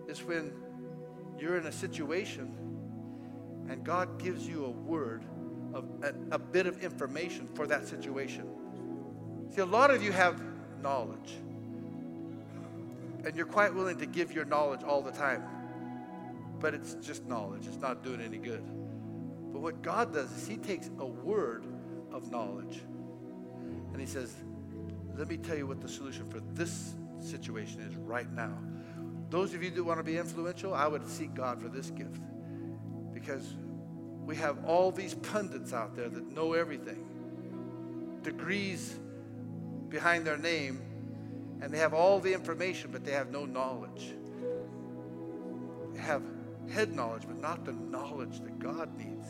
is 0.08 0.22
when 0.22 0.52
you're 1.38 1.56
in 1.56 1.64
a 1.64 1.72
situation 1.72 2.54
and 3.70 3.82
God 3.82 4.22
gives 4.22 4.46
you 4.46 4.66
a 4.66 4.70
word 4.70 5.24
of 5.72 5.86
a, 6.02 6.12
a, 6.32 6.38
bit 6.38 6.66
of 6.66 6.84
information 6.84 7.48
for 7.54 7.66
that 7.66 7.88
situation. 7.88 8.46
See, 9.54 9.62
a 9.62 9.64
lot 9.64 9.90
of 9.90 10.02
you 10.02 10.12
have 10.12 10.38
knowledge, 10.82 11.38
and 13.24 13.34
you're 13.34 13.46
quite 13.46 13.74
willing 13.74 13.96
to 14.00 14.06
give 14.06 14.32
your 14.32 14.44
knowledge 14.44 14.82
all 14.82 15.00
the 15.00 15.12
time, 15.12 15.44
but 16.60 16.74
it's 16.74 16.92
just 16.96 17.24
knowledge, 17.24 17.66
it's 17.66 17.80
not 17.80 18.04
doing 18.04 18.20
any 18.20 18.36
good. 18.36 18.62
But 19.54 19.62
what 19.62 19.82
God 19.82 20.12
does 20.12 20.32
is 20.32 20.48
He 20.48 20.56
takes 20.56 20.90
a 20.98 21.06
word 21.06 21.64
of 22.12 22.32
knowledge 22.32 22.80
and 23.92 24.00
He 24.00 24.06
says, 24.06 24.34
Let 25.16 25.28
me 25.28 25.36
tell 25.36 25.56
you 25.56 25.68
what 25.68 25.80
the 25.80 25.88
solution 25.88 26.28
for 26.28 26.40
this 26.54 26.94
situation 27.20 27.80
is 27.80 27.94
right 27.94 28.30
now. 28.32 28.58
Those 29.30 29.54
of 29.54 29.62
you 29.62 29.70
that 29.70 29.84
want 29.84 30.00
to 30.00 30.04
be 30.04 30.18
influential, 30.18 30.74
I 30.74 30.88
would 30.88 31.08
seek 31.08 31.34
God 31.34 31.62
for 31.62 31.68
this 31.68 31.90
gift 31.90 32.20
because 33.12 33.54
we 34.26 34.34
have 34.36 34.64
all 34.64 34.90
these 34.90 35.14
pundits 35.14 35.72
out 35.72 35.94
there 35.94 36.08
that 36.08 36.32
know 36.32 36.54
everything, 36.54 37.06
degrees 38.22 38.98
behind 39.88 40.26
their 40.26 40.36
name, 40.36 40.82
and 41.60 41.72
they 41.72 41.78
have 41.78 41.94
all 41.94 42.18
the 42.18 42.32
information, 42.32 42.90
but 42.90 43.04
they 43.04 43.12
have 43.12 43.30
no 43.30 43.46
knowledge. 43.46 44.14
They 45.92 46.00
have 46.00 46.22
head 46.72 46.92
knowledge, 46.92 47.22
but 47.28 47.40
not 47.40 47.64
the 47.64 47.72
knowledge 47.72 48.40
that 48.40 48.58
God 48.58 48.98
needs. 48.98 49.28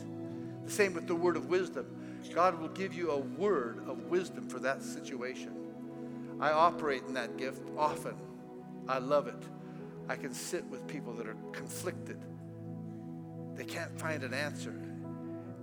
The 0.65 0.71
same 0.71 0.93
with 0.93 1.07
the 1.07 1.15
word 1.15 1.37
of 1.37 1.47
wisdom. 1.47 1.85
God 2.33 2.59
will 2.59 2.69
give 2.69 2.93
you 2.93 3.11
a 3.11 3.17
word 3.17 3.83
of 3.87 4.05
wisdom 4.05 4.47
for 4.49 4.59
that 4.59 4.81
situation. 4.81 5.53
I 6.39 6.51
operate 6.51 7.03
in 7.07 7.13
that 7.13 7.37
gift 7.37 7.61
often. 7.77 8.15
I 8.87 8.97
love 8.97 9.27
it. 9.27 9.41
I 10.09 10.15
can 10.15 10.33
sit 10.33 10.65
with 10.65 10.85
people 10.87 11.13
that 11.13 11.27
are 11.27 11.37
conflicted. 11.51 12.19
They 13.55 13.63
can't 13.63 13.97
find 13.99 14.23
an 14.23 14.33
answer. 14.33 14.71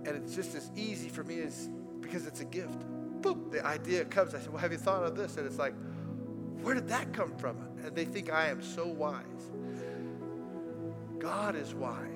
And 0.05 0.07
it's 0.07 0.35
just 0.35 0.55
as 0.55 0.71
easy 0.75 1.09
for 1.09 1.23
me 1.23 1.41
as 1.41 1.69
because 2.01 2.25
it's 2.27 2.41
a 2.41 2.45
gift. 2.45 2.79
Boom, 3.21 3.49
the 3.51 3.65
idea 3.65 4.03
comes. 4.05 4.33
I 4.33 4.39
said, 4.39 4.49
Well, 4.49 4.61
have 4.61 4.71
you 4.71 4.77
thought 4.77 5.03
of 5.03 5.15
this? 5.15 5.37
And 5.37 5.45
it's 5.45 5.59
like, 5.59 5.73
Where 6.61 6.73
did 6.75 6.89
that 6.89 7.13
come 7.13 7.35
from? 7.37 7.57
And 7.85 7.95
they 7.95 8.05
think 8.05 8.31
I 8.31 8.47
am 8.47 8.61
so 8.61 8.87
wise. 8.87 9.23
God 11.19 11.55
is 11.55 11.73
wise. 11.73 12.12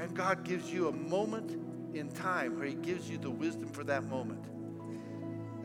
And 0.00 0.14
God 0.14 0.44
gives 0.44 0.72
you 0.72 0.88
a 0.88 0.92
moment 0.92 1.94
in 1.94 2.10
time 2.10 2.58
where 2.58 2.66
He 2.66 2.74
gives 2.74 3.10
you 3.10 3.18
the 3.18 3.30
wisdom 3.30 3.68
for 3.68 3.84
that 3.84 4.04
moment. 4.04 4.44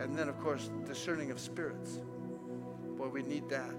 And 0.00 0.18
then, 0.18 0.28
of 0.28 0.38
course, 0.40 0.70
discerning 0.86 1.30
of 1.30 1.38
spirits. 1.38 2.00
Boy, 2.96 3.08
we 3.08 3.22
need 3.22 3.48
that. 3.48 3.74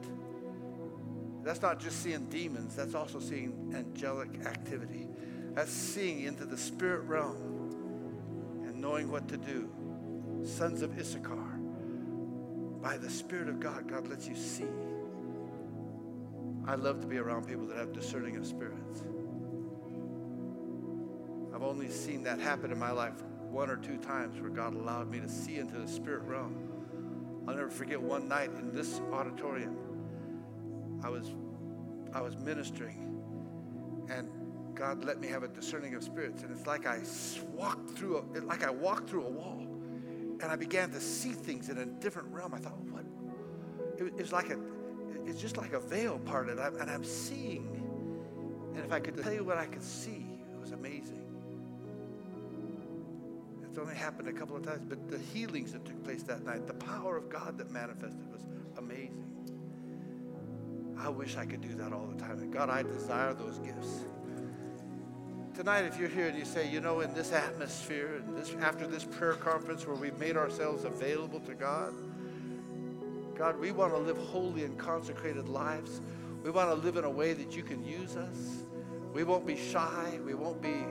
That's 1.44 1.62
not 1.62 1.80
just 1.80 2.02
seeing 2.02 2.26
demons, 2.26 2.76
that's 2.76 2.96
also 2.96 3.20
seeing 3.20 3.74
angelic 3.76 4.46
activity. 4.46 5.08
That's 5.54 5.72
seeing 5.72 6.24
into 6.24 6.46
the 6.46 6.58
spirit 6.58 7.02
realm 7.02 7.38
and 8.66 8.82
knowing 8.82 9.12
what 9.12 9.28
to 9.30 9.38
do. 9.38 9.70
Sons 10.44 10.82
of 10.82 10.98
Issachar. 10.98 11.60
By 12.82 12.98
the 12.98 13.10
Spirit 13.10 13.50
of 13.50 13.60
God, 13.60 13.88
God 13.88 14.08
lets 14.08 14.28
you 14.28 14.36
see. 14.36 14.68
I 16.68 16.76
love 16.76 17.02
to 17.02 17.08
be 17.08 17.18
around 17.18 17.48
people 17.48 17.66
that 17.68 17.78
have 17.78 17.94
discerning 17.94 18.38
of 18.38 18.46
spirits. 18.46 19.04
I've 21.56 21.64
only 21.64 21.90
seen 21.90 22.22
that 22.24 22.40
happen 22.40 22.70
in 22.70 22.78
my 22.78 22.92
life 22.92 23.24
one 23.50 23.70
or 23.70 23.78
two 23.78 23.96
times 23.96 24.42
where 24.42 24.50
God 24.50 24.76
allowed 24.76 25.10
me 25.10 25.22
to 25.22 25.30
see 25.30 25.56
into 25.56 25.78
the 25.78 25.88
spirit 25.88 26.24
realm. 26.24 26.54
I'll 27.48 27.56
never 27.56 27.70
forget 27.70 28.02
one 28.02 28.28
night 28.28 28.50
in 28.60 28.76
this 28.76 29.00
auditorium. 29.14 29.78
I 31.02 31.08
was 31.08 31.34
I 32.14 32.20
was 32.20 32.36
ministering 32.36 33.22
and 34.10 34.30
God 34.76 35.06
let 35.06 35.22
me 35.22 35.30
have 35.30 35.44
a 35.44 35.48
discerning 35.48 35.96
of 35.96 36.04
spirits 36.04 36.44
and 36.44 36.52
it's 36.52 36.68
like 36.68 36.86
I 36.86 37.00
walked 37.54 37.92
through 37.92 38.18
a, 38.18 38.40
like 38.42 38.66
I 38.66 38.70
walked 38.70 39.10
through 39.10 39.26
a 39.26 39.30
wall 39.30 39.62
and 39.62 40.44
I 40.44 40.58
began 40.58 40.92
to 40.92 41.00
see 41.00 41.32
things 41.32 41.70
in 41.70 41.78
a 41.78 41.86
different 41.86 42.28
realm. 42.34 42.54
I 42.54 42.58
thought, 42.58 42.78
what? 42.90 43.06
It, 43.98 44.18
was 44.18 44.34
like 44.34 44.50
a 44.50 44.60
it's 45.26 45.40
just 45.40 45.56
like 45.56 45.72
a 45.72 45.80
veil 45.80 46.20
parted 46.26 46.60
and 46.60 46.92
I'm 46.92 47.06
seeing 47.06 47.82
and 48.76 48.84
if 48.84 48.92
I 48.92 49.00
could 49.00 49.24
tell 49.24 49.32
you 49.32 49.46
what 49.46 49.58
I 49.58 49.68
could 49.68 49.84
see, 49.84 50.26
it 50.54 50.60
was 50.60 50.74
amazing. 50.74 51.25
It's 53.76 53.82
only 53.82 53.96
happened 53.96 54.30
a 54.30 54.32
couple 54.32 54.56
of 54.56 54.64
times, 54.64 54.86
but 54.88 55.10
the 55.12 55.18
healings 55.18 55.74
that 55.74 55.84
took 55.84 56.02
place 56.06 56.24
that 56.24 56.46
night, 56.46 56.66
the 56.66 56.76
power 56.76 57.18
of 57.18 57.28
God 57.28 57.58
that 57.58 57.72
manifested 57.72 58.26
was 58.32 58.48
amazing. 58.78 59.26
I 60.98 61.10
wish 61.10 61.36
I 61.36 61.46
could 61.46 61.60
do 61.60 61.76
that 61.76 61.92
all 61.92 62.08
the 62.08 62.18
time. 62.18 62.50
God, 62.52 62.70
I 62.70 62.84
desire 62.84 63.34
those 63.34 63.60
gifts. 63.60 64.06
Tonight, 65.54 65.82
if 65.84 66.00
you're 66.00 66.08
here 66.08 66.30
and 66.30 66.40
you 66.40 66.46
say, 66.46 66.72
you 66.72 66.80
know, 66.80 67.02
in 67.02 67.14
this 67.14 67.34
atmosphere 67.34 68.22
and 68.26 68.38
this 68.38 68.56
after 68.62 68.88
this 68.88 69.04
prayer 69.04 69.34
conference 69.34 69.86
where 69.86 69.98
we've 69.98 70.18
made 70.20 70.38
ourselves 70.38 70.86
available 70.86 71.42
to 71.42 71.54
God, 71.54 71.94
God, 73.38 73.60
we 73.60 73.74
want 73.74 73.92
to 73.92 74.00
live 74.00 74.18
holy 74.18 74.64
and 74.64 74.80
consecrated 74.80 75.50
lives. 75.50 76.00
We 76.46 76.50
want 76.50 76.70
to 76.70 76.76
live 76.76 76.96
in 76.96 77.04
a 77.04 77.10
way 77.10 77.34
that 77.34 77.58
you 77.58 77.64
can 77.64 77.86
use 77.86 78.16
us. 78.16 78.64
We 79.12 79.26
won't 79.26 79.46
be 79.46 79.58
shy. 79.58 80.18
We 80.26 80.34
won't 80.34 80.62
be 80.62 80.86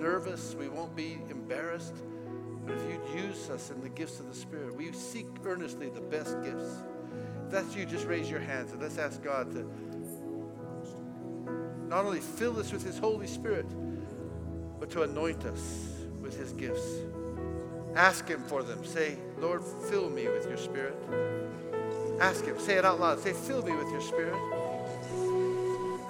nervous. 0.00 0.54
We 0.58 0.70
won't 0.70 0.96
be 0.96 1.18
embarrassed. 1.28 1.96
But 2.64 2.76
if 2.76 2.82
you'd 2.82 3.24
use 3.24 3.50
us 3.50 3.70
in 3.70 3.80
the 3.80 3.88
gifts 3.88 4.20
of 4.20 4.28
the 4.28 4.34
Spirit, 4.34 4.76
we 4.76 4.92
seek 4.92 5.26
earnestly 5.44 5.88
the 5.88 6.00
best 6.00 6.40
gifts. 6.42 6.82
If 7.44 7.50
that's 7.50 7.74
you, 7.74 7.84
just 7.84 8.06
raise 8.06 8.30
your 8.30 8.40
hands 8.40 8.72
and 8.72 8.80
let's 8.80 8.98
ask 8.98 9.22
God 9.22 9.52
to 9.52 9.68
not 11.88 12.04
only 12.04 12.20
fill 12.20 12.58
us 12.58 12.72
with 12.72 12.84
His 12.84 12.98
Holy 12.98 13.26
Spirit, 13.26 13.66
but 14.80 14.90
to 14.90 15.02
anoint 15.02 15.44
us 15.44 15.88
with 16.20 16.38
His 16.38 16.52
gifts. 16.52 16.86
Ask 17.94 18.26
Him 18.28 18.42
for 18.44 18.62
them. 18.62 18.84
Say, 18.84 19.18
Lord, 19.38 19.62
fill 19.90 20.08
me 20.08 20.28
with 20.28 20.48
your 20.48 20.56
Spirit. 20.56 20.96
Ask 22.20 22.44
Him. 22.44 22.58
Say 22.58 22.76
it 22.76 22.84
out 22.84 23.00
loud. 23.00 23.18
Say, 23.18 23.32
fill 23.32 23.62
me 23.62 23.72
with 23.72 23.90
your 23.90 24.00
Spirit. 24.00 24.34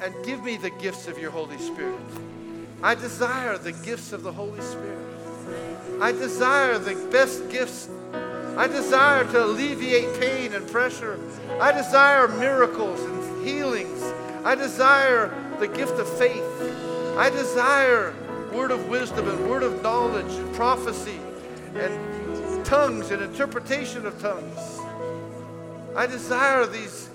And 0.02 0.14
give 0.24 0.44
me 0.44 0.56
the 0.56 0.70
gifts 0.70 1.08
of 1.08 1.18
your 1.18 1.30
Holy 1.30 1.58
Spirit. 1.58 1.98
I 2.82 2.94
desire 2.94 3.58
the 3.58 3.72
gifts 3.72 4.12
of 4.12 4.22
the 4.22 4.32
Holy 4.32 4.60
Spirit. 4.60 5.11
I 6.00 6.12
desire 6.12 6.78
the 6.78 6.94
best 7.10 7.48
gifts. 7.50 7.88
I 8.56 8.66
desire 8.66 9.24
to 9.24 9.44
alleviate 9.44 10.20
pain 10.20 10.52
and 10.52 10.68
pressure. 10.68 11.18
I 11.60 11.72
desire 11.72 12.28
miracles 12.28 13.00
and 13.00 13.46
healings. 13.46 14.02
I 14.44 14.54
desire 14.54 15.32
the 15.58 15.68
gift 15.68 15.98
of 15.98 16.08
faith. 16.18 16.44
I 17.16 17.30
desire 17.30 18.14
word 18.52 18.70
of 18.70 18.88
wisdom 18.88 19.28
and 19.28 19.48
word 19.48 19.62
of 19.62 19.82
knowledge 19.82 20.32
and 20.34 20.54
prophecy 20.54 21.18
and 21.74 22.64
tongues 22.66 23.10
and 23.10 23.22
interpretation 23.22 24.06
of 24.06 24.20
tongues. 24.20 24.80
I 25.96 26.06
desire 26.06 26.66
these 26.66 27.08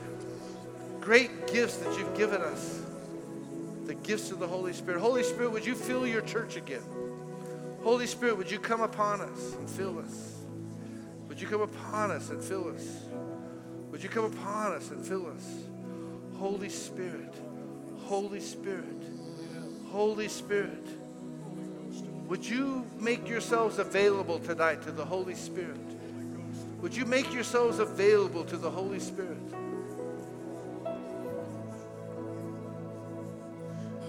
great 1.01 1.47
gifts 1.47 1.77
that 1.77 1.97
you've 1.97 2.17
given 2.17 2.41
us 2.41 2.81
the 3.87 3.95
gifts 3.95 4.31
of 4.31 4.39
the 4.39 4.47
Holy 4.47 4.73
Spirit. 4.73 4.99
Holy 4.99 5.23
Spirit, 5.23 5.51
would 5.53 5.65
you 5.65 5.73
fill 5.73 6.05
your 6.05 6.21
church 6.21 6.57
again? 6.57 6.81
Holy 7.87 8.05
Spirit, 8.05 8.37
would 8.37 8.51
you 8.51 8.59
come 8.59 8.81
upon 8.81 9.21
us 9.21 9.53
and 9.53 9.69
fill 9.69 9.97
us? 9.99 10.41
Would 11.29 11.39
you 11.39 11.47
come 11.47 11.61
upon 11.61 12.11
us 12.11 12.31
and 12.31 12.43
fill 12.43 12.67
us? 12.67 13.05
Would 13.91 14.03
you 14.03 14.09
come 14.09 14.25
upon 14.25 14.73
us 14.73 14.91
and 14.91 15.05
fill 15.05 15.25
us? 15.27 15.49
Holy 16.35 16.67
Spirit, 16.67 17.33
Holy 18.03 18.41
Spirit, 18.41 19.03
Holy 19.85 20.27
Spirit, 20.27 20.85
would 22.27 22.45
you 22.45 22.85
make 22.99 23.25
yourselves 23.25 23.79
available 23.79 24.39
tonight 24.39 24.81
to 24.81 24.91
the 24.91 25.05
Holy 25.05 25.33
Spirit? 25.33 25.79
Would 26.81 26.93
you 26.93 27.05
make 27.05 27.31
yourselves 27.33 27.79
available 27.79 28.43
to 28.43 28.57
the 28.57 28.69
Holy 28.69 28.99
Spirit? 28.99 29.37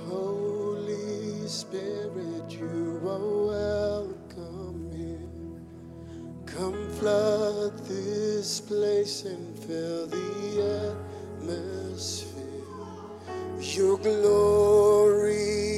Holy 0.09 1.47
Spirit, 1.47 2.51
you 2.51 2.88
are 3.09 3.18
welcome 3.56 4.90
here. 4.94 5.30
Come 6.47 6.90
flood 6.98 7.72
this 7.86 8.60
place 8.60 9.24
and 9.24 9.59
fill 9.59 10.06
the 10.09 10.94
atmosphere. 11.40 12.35
Your 13.60 13.97
glory, 13.98 15.78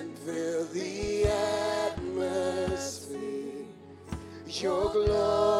and 0.00 0.18
fill 0.20 0.64
the 0.72 1.26
atmosphere. 1.86 3.18
Your 4.46 4.90
glory, 4.90 5.59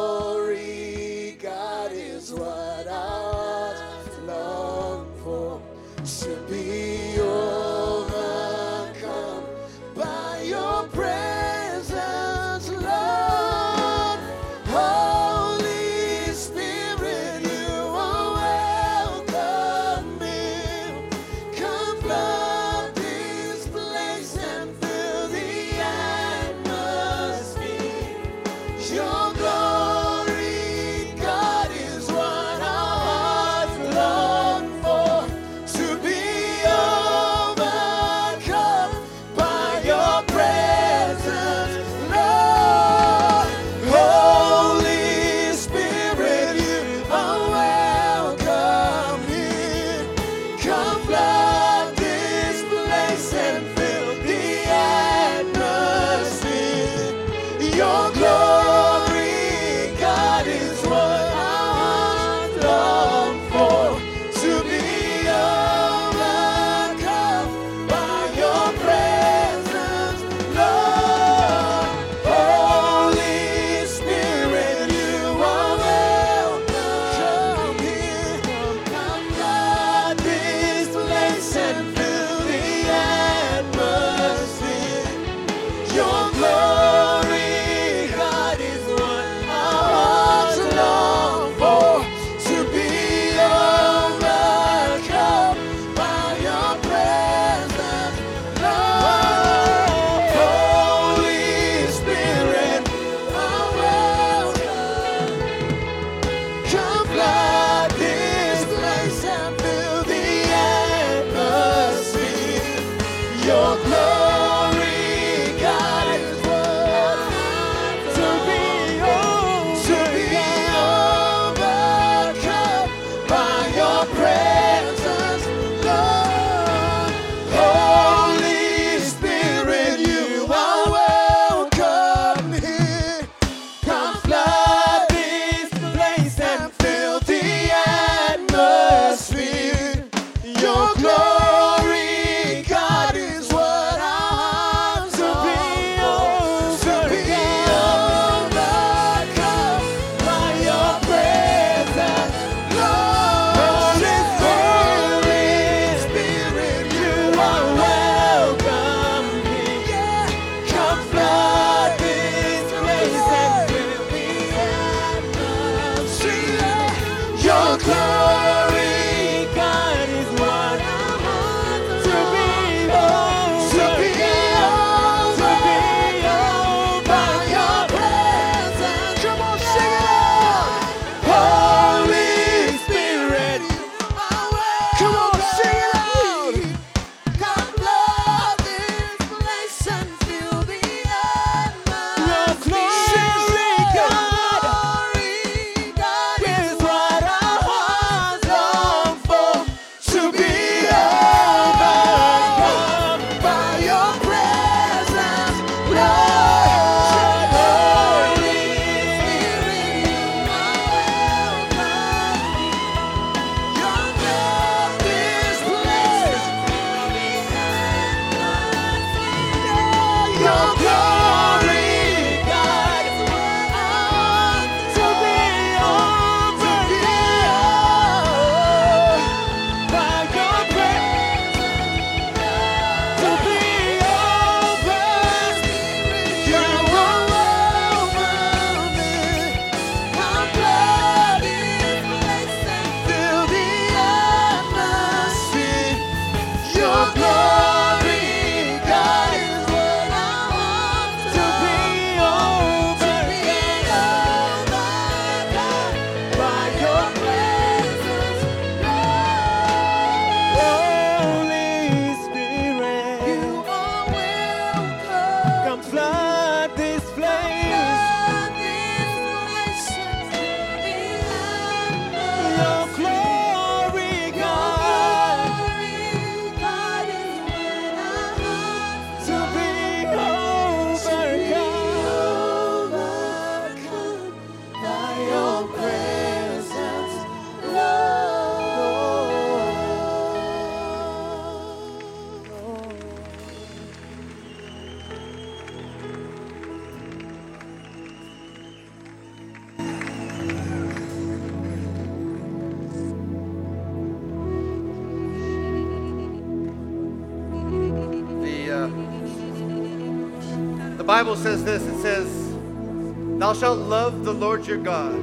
Bible 311.31 311.43
says 311.43 311.63
this 311.63 311.81
it 311.83 312.01
says, 312.01 313.39
Thou 313.39 313.53
shalt 313.53 313.79
love 313.79 314.25
the 314.25 314.33
Lord 314.33 314.67
your 314.67 314.79
God 314.79 315.15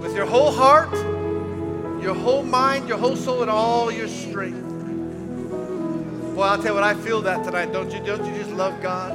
with 0.00 0.16
your 0.16 0.24
whole 0.24 0.50
heart, 0.50 0.90
your 2.02 2.14
whole 2.14 2.42
mind, 2.42 2.88
your 2.88 2.96
whole 2.96 3.14
soul, 3.14 3.42
and 3.42 3.50
all 3.50 3.92
your 3.92 4.08
strength. 4.08 4.62
Boy, 6.34 6.44
I'll 6.44 6.56
tell 6.56 6.68
you 6.68 6.74
what, 6.74 6.82
I 6.82 6.94
feel 6.94 7.20
that 7.20 7.44
tonight, 7.44 7.74
don't 7.74 7.92
you? 7.92 8.02
Don't 8.02 8.24
you 8.24 8.32
just 8.32 8.52
love 8.52 8.80
God? 8.80 9.12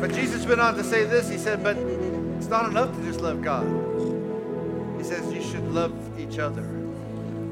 But 0.00 0.14
Jesus 0.14 0.46
went 0.46 0.62
on 0.62 0.76
to 0.76 0.82
say 0.82 1.04
this. 1.04 1.28
He 1.28 1.36
said, 1.36 1.62
But 1.62 1.76
it's 1.76 2.48
not 2.48 2.70
enough 2.70 2.96
to 2.96 3.02
just 3.02 3.20
love 3.20 3.42
God. 3.42 3.66
He 4.96 5.04
says 5.04 5.30
you 5.30 5.42
should 5.42 5.68
love 5.72 5.92
each 6.36 6.40
other. 6.40 6.68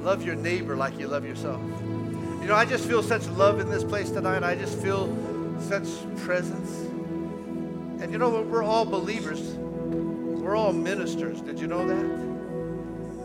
Love 0.03 0.27
your 0.27 0.35
neighbor 0.35 0.77
like 0.77 0.99
you 0.99 1.09
love 1.09 1.25
yourself. 1.25 1.59
You 1.81 2.47
know, 2.47 2.55
I 2.55 2.67
just 2.67 2.87
feel 2.87 3.03
such 3.03 3.27
love 3.29 3.59
in 3.59 3.71
this 3.71 3.83
place 3.83 4.11
tonight. 4.11 4.43
I 4.43 4.55
just 4.55 4.79
feel 4.79 5.09
such 5.59 5.89
presence. 6.19 6.71
And 8.03 8.13
you 8.13 8.19
know? 8.19 8.43
We're 8.43 8.63
all 8.63 8.85
believers. 8.85 9.41
We're 9.41 10.55
all 10.55 10.75
ministers. 10.75 11.41
Did 11.41 11.59
you 11.59 11.67
know 11.67 11.87
that? 11.89 12.05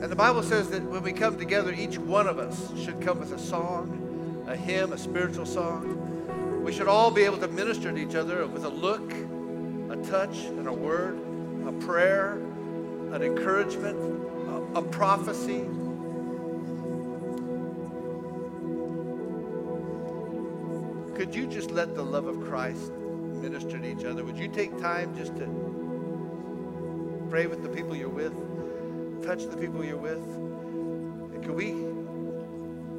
And 0.02 0.10
the 0.10 0.16
Bible 0.16 0.44
says 0.44 0.70
that 0.70 0.82
when 0.84 1.04
we 1.04 1.12
come 1.12 1.38
together, 1.38 1.74
each 1.74 1.98
one 1.98 2.28
of 2.28 2.40
us 2.40 2.72
should 2.82 3.02
come 3.02 3.20
with 3.20 3.34
a 3.34 3.40
song, 3.40 4.46
a 4.48 4.56
hymn, 4.56 4.94
a 4.94 4.98
spiritual 4.98 5.46
song. 5.46 6.64
We 6.64 6.72
should 6.72 6.88
all 6.88 7.12
be 7.12 7.24
able 7.24 7.40
to 7.40 7.50
minister 7.50 7.92
to 7.92 7.98
each 7.98 8.16
other 8.16 8.48
with 8.48 8.64
a 8.64 8.70
look, 8.70 9.12
a 9.92 9.98
touch, 10.10 10.46
and 10.46 10.70
a 10.70 10.74
word, 10.74 11.20
a 11.68 11.74
prayer, 11.86 12.36
an 13.12 13.22
encouragement, 13.22 14.20
a 14.76 14.82
prophecy. 14.82 15.66
Could 21.16 21.36
you 21.36 21.48
just 21.48 21.72
let 21.72 21.96
the 21.96 22.04
love 22.04 22.28
of 22.28 22.40
Christ 22.42 22.92
minister 22.94 23.80
to 23.80 23.86
each 23.86 24.06
other? 24.06 24.24
Would 24.24 24.38
you 24.38 24.48
take 24.48 24.78
time 24.80 25.16
just 25.18 25.36
to 25.38 25.46
pray 27.30 27.48
with 27.48 27.62
the 27.64 27.70
people 27.70 27.96
you're 27.96 28.10
with, 28.10 28.34
touch 29.24 29.46
the 29.46 29.58
people 29.58 29.84
you're 29.84 29.98
with? 29.98 30.24
And 31.34 31.44
could 31.44 31.56
we 31.56 31.90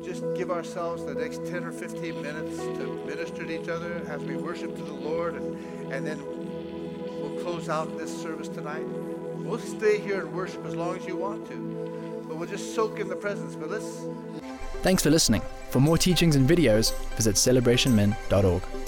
just 0.05 0.25
give 0.35 0.51
ourselves 0.51 1.05
the 1.05 1.15
next 1.15 1.47
10 1.47 1.65
or 1.65 1.73
15 1.73 2.23
minutes 2.23 2.57
to 2.59 3.05
minister 3.07 3.45
to 3.45 3.63
each 3.63 3.69
other 3.69 4.03
as 4.09 4.21
we 4.23 4.37
worship 4.37 4.75
to 4.77 4.83
the 4.83 4.93
Lord, 4.93 5.35
and, 5.35 5.93
and 5.93 6.07
then 6.07 6.19
we'll 6.25 7.43
close 7.43 7.69
out 7.69 7.99
this 7.99 8.11
service 8.23 8.49
tonight. 8.49 8.87
We'll 9.45 9.59
stay 9.59 9.99
here 9.99 10.21
and 10.21 10.33
worship 10.33 10.65
as 10.67 10.75
long 10.77 10.97
as 10.97 11.07
you 11.07 11.17
want 11.17 11.49
to, 11.49 12.25
but 12.29 12.37
we'll 12.37 12.49
just 12.49 12.75
soak 12.75 13.01
in 13.01 13.09
the 13.09 13.17
presence. 13.17 13.55
But 13.57 13.71
let's 13.71 14.05
Thanks 14.83 15.03
for 15.03 15.11
listening. 15.11 15.43
For 15.71 15.81
more 15.81 15.99
teachings 15.99 16.37
and 16.37 16.49
videos, 16.49 16.95
visit 17.17 17.37
celebrationmen.org. 17.37 18.80